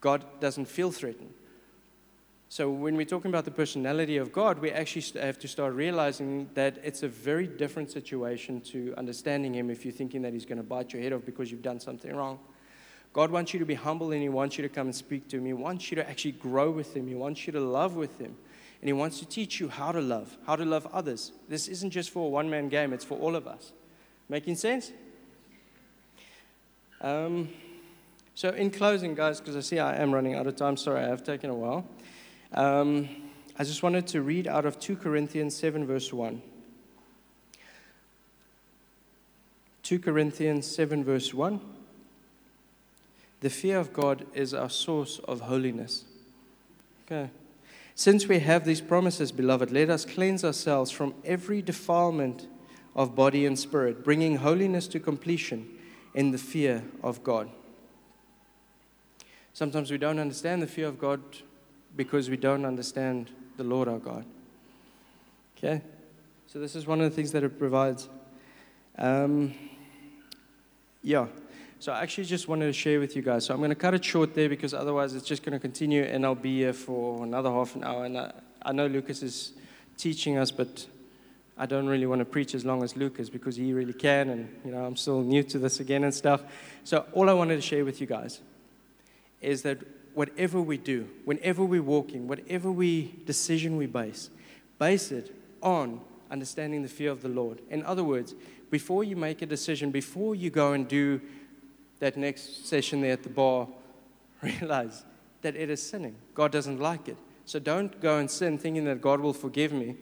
God 0.00 0.24
doesn't 0.38 0.66
feel 0.66 0.92
threatened. 0.92 1.34
So, 2.48 2.70
when 2.70 2.96
we're 2.96 3.04
talking 3.04 3.30
about 3.30 3.44
the 3.44 3.52
personality 3.52 4.16
of 4.16 4.32
God, 4.32 4.58
we 4.58 4.72
actually 4.72 5.20
have 5.20 5.38
to 5.38 5.46
start 5.46 5.74
realizing 5.74 6.50
that 6.54 6.78
it's 6.82 7.04
a 7.04 7.08
very 7.08 7.46
different 7.46 7.92
situation 7.92 8.60
to 8.72 8.92
understanding 8.98 9.54
Him 9.54 9.70
if 9.70 9.84
you're 9.84 9.94
thinking 9.94 10.22
that 10.22 10.32
He's 10.32 10.46
going 10.46 10.58
to 10.58 10.64
bite 10.64 10.92
your 10.92 11.00
head 11.00 11.12
off 11.12 11.24
because 11.24 11.52
you've 11.52 11.62
done 11.62 11.78
something 11.78 12.12
wrong. 12.14 12.40
God 13.12 13.30
wants 13.30 13.52
you 13.52 13.58
to 13.58 13.66
be 13.66 13.74
humble 13.74 14.12
and 14.12 14.22
He 14.22 14.28
wants 14.28 14.56
you 14.56 14.62
to 14.62 14.68
come 14.68 14.86
and 14.86 14.94
speak 14.94 15.28
to 15.28 15.38
Him. 15.38 15.46
He 15.46 15.52
wants 15.52 15.90
you 15.90 15.96
to 15.96 16.08
actually 16.08 16.32
grow 16.32 16.70
with 16.70 16.96
Him. 16.96 17.08
He 17.08 17.14
wants 17.14 17.46
you 17.46 17.52
to 17.52 17.60
love 17.60 17.96
with 17.96 18.18
Him. 18.18 18.36
And 18.80 18.88
He 18.88 18.92
wants 18.92 19.18
to 19.18 19.26
teach 19.26 19.60
you 19.60 19.68
how 19.68 19.92
to 19.92 20.00
love, 20.00 20.36
how 20.46 20.56
to 20.56 20.64
love 20.64 20.86
others. 20.92 21.32
This 21.48 21.68
isn't 21.68 21.90
just 21.90 22.10
for 22.10 22.26
a 22.26 22.28
one 22.28 22.48
man 22.48 22.68
game, 22.68 22.92
it's 22.92 23.04
for 23.04 23.18
all 23.18 23.34
of 23.34 23.46
us. 23.46 23.72
Making 24.28 24.54
sense? 24.54 24.92
Um, 27.00 27.48
so, 28.34 28.50
in 28.50 28.70
closing, 28.70 29.14
guys, 29.14 29.40
because 29.40 29.56
I 29.56 29.60
see 29.60 29.78
I 29.78 29.96
am 29.96 30.14
running 30.14 30.34
out 30.34 30.46
of 30.46 30.56
time, 30.56 30.76
sorry, 30.76 31.00
I 31.00 31.08
have 31.08 31.24
taken 31.24 31.50
a 31.50 31.54
while. 31.54 31.86
Um, 32.52 33.08
I 33.58 33.64
just 33.64 33.82
wanted 33.82 34.06
to 34.08 34.22
read 34.22 34.46
out 34.46 34.64
of 34.64 34.78
2 34.78 34.96
Corinthians 34.96 35.56
7, 35.56 35.86
verse 35.86 36.12
1. 36.12 36.40
2 39.82 39.98
Corinthians 39.98 40.66
7, 40.66 41.02
verse 41.02 41.34
1. 41.34 41.60
The 43.40 43.50
fear 43.50 43.78
of 43.78 43.92
God 43.92 44.26
is 44.34 44.52
our 44.52 44.70
source 44.70 45.18
of 45.26 45.40
holiness. 45.40 46.04
Okay. 47.06 47.30
Since 47.94 48.28
we 48.28 48.38
have 48.40 48.64
these 48.64 48.80
promises, 48.80 49.32
beloved, 49.32 49.70
let 49.70 49.90
us 49.90 50.04
cleanse 50.04 50.44
ourselves 50.44 50.90
from 50.90 51.14
every 51.24 51.60
defilement 51.60 52.46
of 52.94 53.14
body 53.14 53.46
and 53.46 53.58
spirit, 53.58 54.04
bringing 54.04 54.36
holiness 54.36 54.86
to 54.88 55.00
completion 55.00 55.68
in 56.14 56.30
the 56.30 56.38
fear 56.38 56.84
of 57.02 57.22
God. 57.22 57.50
Sometimes 59.52 59.90
we 59.90 59.98
don't 59.98 60.18
understand 60.18 60.62
the 60.62 60.66
fear 60.66 60.86
of 60.86 60.98
God 60.98 61.20
because 61.96 62.30
we 62.30 62.36
don't 62.36 62.64
understand 62.64 63.30
the 63.56 63.64
Lord 63.64 63.88
our 63.88 63.98
God. 63.98 64.24
Okay? 65.56 65.82
So, 66.46 66.58
this 66.58 66.74
is 66.74 66.86
one 66.86 67.00
of 67.00 67.10
the 67.10 67.14
things 67.14 67.32
that 67.32 67.44
it 67.44 67.58
provides. 67.58 68.08
Um, 68.96 69.54
yeah. 71.02 71.26
So, 71.80 71.92
I 71.92 72.02
actually 72.02 72.26
just 72.26 72.46
wanted 72.46 72.66
to 72.66 72.74
share 72.74 73.00
with 73.00 73.16
you 73.16 73.22
guys. 73.22 73.46
So, 73.46 73.54
I'm 73.54 73.60
going 73.60 73.70
to 73.70 73.74
cut 73.74 73.94
it 73.94 74.04
short 74.04 74.34
there 74.34 74.50
because 74.50 74.74
otherwise 74.74 75.14
it's 75.14 75.26
just 75.26 75.42
going 75.42 75.54
to 75.54 75.58
continue 75.58 76.02
and 76.02 76.26
I'll 76.26 76.34
be 76.34 76.58
here 76.58 76.74
for 76.74 77.24
another 77.24 77.50
half 77.50 77.74
an 77.74 77.84
hour. 77.84 78.04
And 78.04 78.18
I, 78.18 78.34
I 78.60 78.72
know 78.72 78.86
Lucas 78.86 79.22
is 79.22 79.54
teaching 79.96 80.36
us, 80.36 80.50
but 80.50 80.86
I 81.56 81.64
don't 81.64 81.86
really 81.86 82.04
want 82.04 82.18
to 82.18 82.26
preach 82.26 82.54
as 82.54 82.66
long 82.66 82.82
as 82.82 82.98
Lucas 82.98 83.30
because 83.30 83.56
he 83.56 83.72
really 83.72 83.94
can. 83.94 84.28
And, 84.28 84.60
you 84.62 84.72
know, 84.72 84.84
I'm 84.84 84.94
still 84.94 85.22
new 85.22 85.42
to 85.44 85.58
this 85.58 85.80
again 85.80 86.04
and 86.04 86.12
stuff. 86.12 86.42
So, 86.84 87.06
all 87.14 87.30
I 87.30 87.32
wanted 87.32 87.56
to 87.56 87.62
share 87.62 87.82
with 87.82 87.98
you 87.98 88.06
guys 88.06 88.42
is 89.40 89.62
that 89.62 89.78
whatever 90.12 90.60
we 90.60 90.76
do, 90.76 91.08
whenever 91.24 91.64
we're 91.64 91.82
walking, 91.82 92.28
whatever 92.28 92.70
we 92.70 93.14
decision 93.24 93.78
we 93.78 93.86
base, 93.86 94.28
base 94.78 95.10
it 95.12 95.34
on 95.62 96.02
understanding 96.30 96.82
the 96.82 96.88
fear 96.88 97.10
of 97.10 97.22
the 97.22 97.28
Lord. 97.28 97.62
In 97.70 97.82
other 97.84 98.04
words, 98.04 98.34
before 98.70 99.02
you 99.02 99.16
make 99.16 99.40
a 99.40 99.46
decision, 99.46 99.90
before 99.90 100.34
you 100.34 100.50
go 100.50 100.74
and 100.74 100.86
do 100.86 101.22
that 102.00 102.16
next 102.16 102.66
session 102.66 103.00
there 103.00 103.12
at 103.12 103.22
the 103.22 103.28
bar, 103.28 103.68
realize 104.42 105.04
that 105.42 105.56
it 105.56 105.70
is 105.70 105.82
sinning. 105.82 106.16
God 106.34 106.52
doesn't 106.52 106.80
like 106.80 107.08
it. 107.08 107.16
So 107.44 107.58
don't 107.58 108.00
go 108.00 108.18
and 108.18 108.30
sin 108.30 108.58
thinking 108.58 108.84
that 108.84 109.00
God 109.00 109.20
will 109.20 109.32
forgive 109.32 109.72
me 109.72 109.96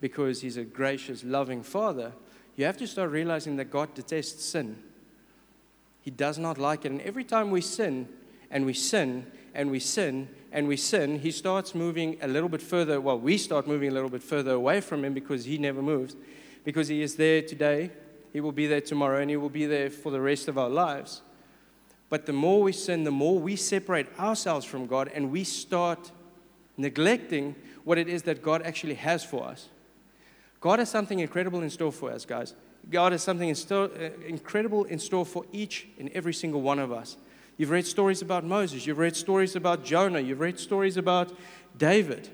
because 0.00 0.40
He's 0.40 0.56
a 0.56 0.64
gracious, 0.64 1.24
loving 1.24 1.62
Father. 1.62 2.12
You 2.56 2.64
have 2.64 2.76
to 2.78 2.86
start 2.86 3.10
realizing 3.10 3.56
that 3.56 3.70
God 3.70 3.94
detests 3.94 4.44
sin. 4.44 4.82
He 6.00 6.10
does 6.10 6.38
not 6.38 6.58
like 6.58 6.84
it. 6.84 6.92
And 6.92 7.00
every 7.02 7.24
time 7.24 7.50
we 7.50 7.60
sin, 7.60 8.08
and 8.50 8.64
we 8.64 8.72
sin, 8.72 9.26
and 9.54 9.70
we 9.70 9.78
sin 9.78 10.28
and 10.52 10.66
we 10.66 10.76
sin, 10.76 11.18
he 11.18 11.30
starts 11.30 11.74
moving 11.74 12.16
a 12.22 12.28
little 12.28 12.48
bit 12.48 12.62
further. 12.62 13.00
Well, 13.00 13.18
we 13.18 13.36
start 13.36 13.66
moving 13.66 13.90
a 13.90 13.92
little 13.92 14.08
bit 14.08 14.22
further 14.22 14.52
away 14.52 14.80
from 14.80 15.04
him 15.04 15.12
because 15.12 15.44
he 15.44 15.58
never 15.58 15.82
moves. 15.82 16.16
Because 16.64 16.88
he 16.88 17.02
is 17.02 17.16
there 17.16 17.42
today, 17.42 17.90
he 18.32 18.40
will 18.40 18.52
be 18.52 18.66
there 18.66 18.80
tomorrow, 18.80 19.20
and 19.20 19.30
he 19.30 19.36
will 19.36 19.50
be 19.50 19.66
there 19.66 19.90
for 19.90 20.10
the 20.10 20.20
rest 20.20 20.48
of 20.48 20.56
our 20.56 20.68
lives. 20.68 21.22
But 22.10 22.26
the 22.26 22.32
more 22.32 22.62
we 22.62 22.72
sin, 22.72 23.04
the 23.04 23.10
more 23.10 23.38
we 23.38 23.56
separate 23.56 24.06
ourselves 24.18 24.64
from 24.64 24.86
God 24.86 25.10
and 25.14 25.30
we 25.30 25.44
start 25.44 26.10
neglecting 26.76 27.54
what 27.84 27.98
it 27.98 28.08
is 28.08 28.22
that 28.22 28.42
God 28.42 28.62
actually 28.62 28.94
has 28.94 29.24
for 29.24 29.44
us. 29.44 29.68
God 30.60 30.78
has 30.78 30.90
something 30.90 31.20
incredible 31.20 31.62
in 31.62 31.70
store 31.70 31.92
for 31.92 32.10
us, 32.10 32.24
guys. 32.24 32.54
God 32.90 33.12
has 33.12 33.22
something 33.22 33.48
in 33.48 33.56
uh, 33.70 33.88
incredible 34.26 34.84
in 34.84 34.98
store 34.98 35.26
for 35.26 35.44
each 35.52 35.88
and 35.98 36.10
every 36.10 36.32
single 36.32 36.62
one 36.62 36.78
of 36.78 36.90
us. 36.90 37.16
You've 37.56 37.70
read 37.70 37.86
stories 37.86 38.22
about 38.22 38.44
Moses, 38.44 38.86
you've 38.86 38.98
read 38.98 39.16
stories 39.16 39.56
about 39.56 39.84
Jonah, 39.84 40.20
you've 40.20 40.40
read 40.40 40.58
stories 40.58 40.96
about 40.96 41.36
David. 41.76 42.28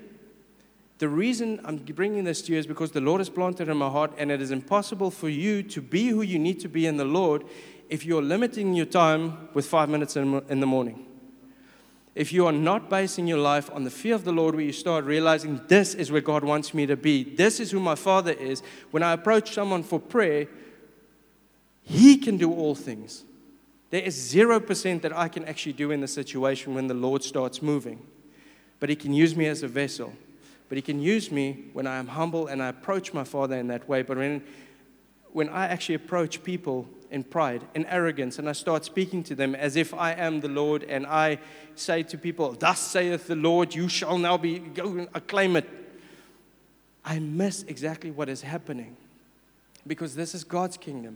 The 0.97 1.09
reason 1.09 1.59
I'm 1.65 1.77
bringing 1.77 2.23
this 2.23 2.41
to 2.43 2.53
you 2.53 2.59
is 2.59 2.67
because 2.67 2.91
the 2.91 3.01
Lord 3.01 3.19
has 3.19 3.29
planted 3.29 3.67
in 3.67 3.75
my 3.75 3.89
heart, 3.89 4.13
and 4.17 4.31
it 4.31 4.41
is 4.41 4.51
impossible 4.51 5.11
for 5.11 5.27
you 5.27 5.61
to 5.63 5.81
be 5.81 6.07
who 6.07 6.21
you 6.21 6.39
need 6.39 6.59
to 6.61 6.69
be 6.69 6.85
in 6.85 6.95
the 6.95 7.05
Lord 7.05 7.43
if 7.89 8.05
you're 8.05 8.21
limiting 8.21 8.73
your 8.73 8.85
time 8.85 9.49
with 9.53 9.65
five 9.65 9.89
minutes 9.89 10.15
in 10.15 10.59
the 10.59 10.65
morning. 10.65 11.05
If 12.15 12.31
you 12.31 12.45
are 12.47 12.53
not 12.53 12.89
basing 12.89 13.27
your 13.27 13.39
life 13.39 13.69
on 13.73 13.83
the 13.83 13.89
fear 13.89 14.15
of 14.15 14.23
the 14.23 14.31
Lord, 14.31 14.55
where 14.55 14.63
you 14.63 14.71
start 14.71 15.03
realizing 15.03 15.59
this 15.67 15.93
is 15.93 16.11
where 16.11 16.21
God 16.21 16.45
wants 16.45 16.73
me 16.73 16.85
to 16.85 16.95
be, 16.95 17.23
this 17.23 17.59
is 17.59 17.71
who 17.71 17.79
my 17.81 17.95
Father 17.95 18.31
is, 18.31 18.63
when 18.91 19.03
I 19.03 19.11
approach 19.11 19.53
someone 19.53 19.83
for 19.83 19.99
prayer, 19.99 20.47
He 21.81 22.17
can 22.17 22.37
do 22.37 22.53
all 22.53 22.73
things. 22.73 23.25
There 23.89 24.01
is 24.01 24.15
0% 24.33 25.01
that 25.01 25.15
I 25.15 25.27
can 25.27 25.43
actually 25.43 25.73
do 25.73 25.91
in 25.91 25.99
the 25.99 26.07
situation 26.07 26.73
when 26.73 26.87
the 26.87 26.93
Lord 26.93 27.21
starts 27.21 27.61
moving. 27.61 27.99
But 28.79 28.89
He 28.89 28.95
can 28.95 29.13
use 29.13 29.35
me 29.35 29.47
as 29.47 29.61
a 29.61 29.67
vessel. 29.67 30.13
But 30.69 30.77
He 30.77 30.81
can 30.81 31.01
use 31.01 31.31
me 31.31 31.65
when 31.73 31.85
I 31.85 31.97
am 31.97 32.07
humble 32.07 32.47
and 32.47 32.63
I 32.63 32.69
approach 32.69 33.13
my 33.13 33.25
Father 33.25 33.57
in 33.57 33.67
that 33.67 33.89
way. 33.89 34.03
But 34.03 34.17
when, 34.17 34.41
when 35.33 35.49
I 35.49 35.67
actually 35.67 35.95
approach 35.95 36.43
people 36.45 36.87
in 37.15 37.23
pride 37.23 37.63
and 37.73 37.85
arrogance 37.87 38.39
and 38.39 38.49
I 38.49 38.51
start 38.51 38.83
speaking 38.83 39.23
to 39.23 39.35
them 39.35 39.55
as 39.55 39.77
if 39.77 39.93
I 39.93 40.11
am 40.11 40.41
the 40.41 40.49
Lord 40.49 40.83
and 40.83 41.07
I 41.07 41.39
say 41.73 42.03
to 42.03 42.17
people, 42.17 42.51
Thus 42.51 42.81
saith 42.81 43.27
the 43.27 43.37
Lord, 43.37 43.73
you 43.73 43.87
shall 43.87 44.17
now 44.17 44.37
be, 44.37 44.59
go 44.59 44.89
and 44.89 45.07
acclaim 45.13 45.55
it. 45.55 45.65
I 47.05 47.19
miss 47.19 47.63
exactly 47.63 48.11
what 48.11 48.27
is 48.27 48.41
happening 48.41 48.97
because 49.87 50.15
this 50.15 50.35
is 50.35 50.43
God's 50.43 50.75
kingdom. 50.75 51.15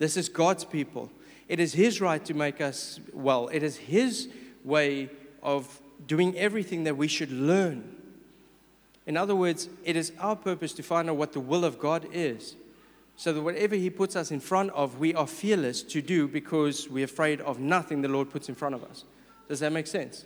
This 0.00 0.16
is 0.16 0.28
God's 0.28 0.64
people. 0.64 1.12
It 1.48 1.60
is 1.60 1.74
His 1.74 2.00
right 2.00 2.24
to 2.24 2.34
make 2.34 2.60
us 2.60 2.98
well. 3.12 3.46
It 3.52 3.62
is 3.62 3.76
His 3.76 4.28
way 4.64 5.10
of 5.44 5.80
doing 6.08 6.36
everything 6.36 6.82
that 6.84 6.96
we 6.96 7.06
should 7.06 7.30
learn. 7.30 7.94
In 9.06 9.16
other 9.16 9.36
words, 9.36 9.68
it 9.84 9.94
is 9.94 10.10
our 10.18 10.34
purpose 10.34 10.72
to 10.72 10.82
find 10.82 11.08
out 11.08 11.16
what 11.16 11.34
the 11.34 11.40
will 11.40 11.64
of 11.64 11.78
God 11.78 12.08
is. 12.12 12.56
So 13.16 13.32
that 13.32 13.40
whatever 13.40 13.74
He 13.74 13.90
puts 13.90 14.14
us 14.14 14.30
in 14.30 14.40
front 14.40 14.70
of, 14.72 14.98
we 14.98 15.14
are 15.14 15.26
fearless 15.26 15.82
to 15.84 16.02
do 16.02 16.28
because 16.28 16.88
we're 16.88 17.06
afraid 17.06 17.40
of 17.40 17.58
nothing 17.58 18.02
the 18.02 18.08
Lord 18.08 18.30
puts 18.30 18.48
in 18.48 18.54
front 18.54 18.74
of 18.74 18.84
us. 18.84 19.04
Does 19.48 19.60
that 19.60 19.72
make 19.72 19.86
sense? 19.86 20.24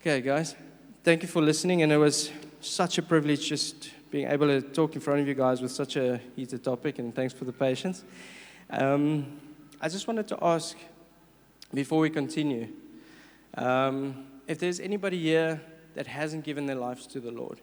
Okay, 0.00 0.20
guys. 0.20 0.54
Thank 1.02 1.22
you 1.22 1.28
for 1.28 1.40
listening. 1.40 1.82
And 1.82 1.92
it 1.92 1.96
was 1.96 2.30
such 2.60 2.98
a 2.98 3.02
privilege 3.02 3.48
just 3.48 3.90
being 4.10 4.28
able 4.28 4.48
to 4.48 4.60
talk 4.60 4.94
in 4.94 5.00
front 5.00 5.20
of 5.20 5.28
you 5.28 5.34
guys 5.34 5.62
with 5.62 5.70
such 5.70 5.96
a 5.96 6.20
heated 6.36 6.62
topic. 6.62 6.98
And 6.98 7.14
thanks 7.14 7.32
for 7.32 7.44
the 7.44 7.52
patience. 7.52 8.04
Um, 8.68 9.26
I 9.80 9.88
just 9.88 10.06
wanted 10.08 10.28
to 10.28 10.38
ask 10.42 10.76
before 11.72 12.00
we 12.00 12.10
continue 12.10 12.68
um, 13.56 14.26
if 14.46 14.58
there's 14.58 14.80
anybody 14.80 15.18
here 15.18 15.60
that 15.94 16.06
hasn't 16.06 16.44
given 16.44 16.66
their 16.66 16.76
lives 16.76 17.06
to 17.08 17.20
the 17.20 17.30
Lord, 17.30 17.60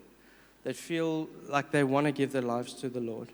that 0.64 0.76
feel 0.76 1.30
like 1.48 1.72
they 1.72 1.84
want 1.84 2.06
to 2.06 2.12
give 2.12 2.32
their 2.32 2.42
lives 2.42 2.74
to 2.76 2.90
the 2.90 3.00
Lord. 3.00 3.30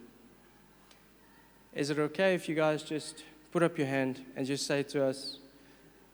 Is 1.75 1.89
it 1.89 1.97
okay 1.97 2.35
if 2.35 2.47
you 2.47 2.53
guys 2.53 2.83
just 2.83 3.23
put 3.51 3.63
up 3.63 3.77
your 3.77 3.87
hand 3.87 4.23
and 4.35 4.45
just 4.45 4.67
say 4.67 4.83
to 4.83 5.05
us, 5.05 5.39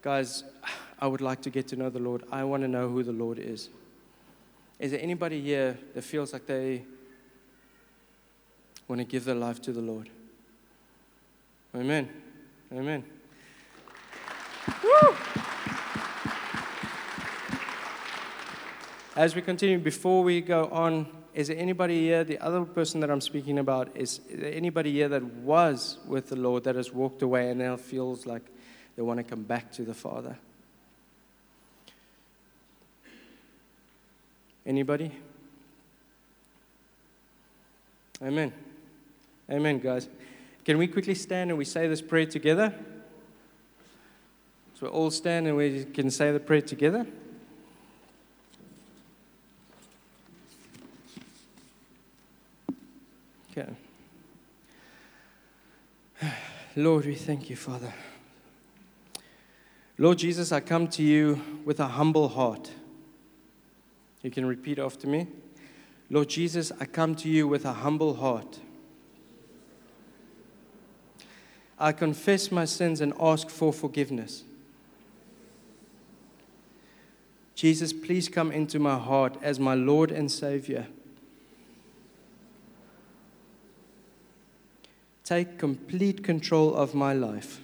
guys, 0.01 0.45
I 0.99 1.07
would 1.07 1.21
like 1.21 1.41
to 1.41 1.49
get 1.49 1.67
to 1.69 1.75
know 1.75 1.89
the 1.89 1.99
Lord. 1.99 2.23
I 2.31 2.43
want 2.45 2.63
to 2.63 2.67
know 2.67 2.87
who 2.87 3.03
the 3.03 3.11
Lord 3.11 3.39
is. 3.39 3.69
Is 4.79 4.91
there 4.91 5.01
anybody 5.01 5.41
here 5.41 5.77
that 5.93 6.03
feels 6.03 6.31
like 6.31 6.45
they 6.45 6.83
want 8.87 8.99
to 8.99 9.05
give 9.05 9.25
their 9.25 9.35
life 9.35 9.61
to 9.63 9.73
the 9.73 9.81
Lord? 9.81 10.09
Amen. 11.75 12.09
Amen. 12.73 13.03
Woo! 14.83 15.15
As 19.15 19.35
we 19.35 19.41
continue, 19.41 19.77
before 19.77 20.23
we 20.23 20.39
go 20.39 20.69
on, 20.71 21.07
is 21.39 21.47
there 21.47 21.57
anybody 21.57 22.01
here, 22.01 22.25
the 22.25 22.37
other 22.39 22.65
person 22.65 22.99
that 22.99 23.09
I'm 23.09 23.21
speaking 23.21 23.59
about, 23.59 23.95
is 23.95 24.19
there 24.29 24.53
anybody 24.53 24.91
here 24.91 25.07
that 25.07 25.23
was 25.23 25.97
with 26.05 26.27
the 26.27 26.35
Lord 26.35 26.65
that 26.65 26.75
has 26.75 26.91
walked 26.91 27.21
away 27.21 27.49
and 27.49 27.59
now 27.59 27.77
feels 27.77 28.25
like 28.25 28.41
they 28.97 29.01
want 29.03 29.19
to 29.19 29.23
come 29.23 29.43
back 29.43 29.71
to 29.71 29.83
the 29.83 29.93
Father? 29.93 30.37
Anybody? 34.65 35.13
Amen. 38.21 38.51
Amen, 39.49 39.79
guys. 39.79 40.09
Can 40.65 40.77
we 40.77 40.87
quickly 40.87 41.15
stand 41.15 41.51
and 41.51 41.57
we 41.57 41.63
say 41.63 41.87
this 41.87 42.01
prayer 42.01 42.25
together? 42.25 42.73
So 44.77 44.87
we 44.87 44.89
all 44.89 45.09
stand 45.09 45.47
and 45.47 45.55
we 45.55 45.85
can 45.85 46.11
say 46.11 46.33
the 46.33 46.41
prayer 46.41 46.61
together. 46.61 47.07
Lord, 56.75 57.05
we 57.05 57.15
thank 57.15 57.49
you, 57.49 57.55
Father. 57.55 57.93
Lord 59.97 60.17
Jesus, 60.17 60.51
I 60.51 60.61
come 60.61 60.87
to 60.89 61.03
you 61.03 61.41
with 61.65 61.79
a 61.79 61.87
humble 61.87 62.29
heart. 62.29 62.71
You 64.21 64.31
can 64.31 64.45
repeat 64.45 64.79
after 64.79 65.07
me. 65.07 65.27
Lord 66.09 66.29
Jesus, 66.29 66.71
I 66.79 66.85
come 66.85 67.15
to 67.15 67.29
you 67.29 67.47
with 67.47 67.65
a 67.65 67.73
humble 67.73 68.15
heart. 68.15 68.59
I 71.77 71.91
confess 71.91 72.51
my 72.51 72.65
sins 72.65 72.99
and 72.99 73.13
ask 73.19 73.49
for 73.49 73.71
forgiveness. 73.71 74.43
Jesus, 77.55 77.91
please 77.93 78.29
come 78.29 78.51
into 78.51 78.79
my 78.79 78.97
heart 78.97 79.37
as 79.41 79.59
my 79.59 79.73
Lord 79.73 80.11
and 80.11 80.31
Savior. 80.31 80.87
Take 85.29 85.59
complete 85.59 86.23
control 86.23 86.73
of 86.73 86.95
my 86.95 87.13
life 87.13 87.61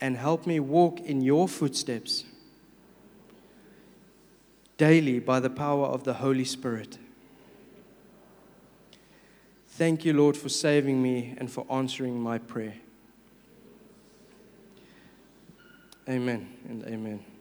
and 0.00 0.16
help 0.16 0.48
me 0.48 0.58
walk 0.58 0.98
in 0.98 1.20
your 1.20 1.46
footsteps 1.46 2.24
daily 4.76 5.20
by 5.20 5.38
the 5.38 5.48
power 5.48 5.86
of 5.86 6.02
the 6.02 6.14
Holy 6.14 6.44
Spirit. 6.44 6.98
Thank 9.68 10.04
you, 10.04 10.12
Lord, 10.12 10.36
for 10.36 10.48
saving 10.48 11.00
me 11.00 11.36
and 11.38 11.48
for 11.48 11.64
answering 11.70 12.20
my 12.20 12.38
prayer. 12.38 12.74
Amen 16.08 16.48
and 16.68 16.82
amen. 16.82 17.35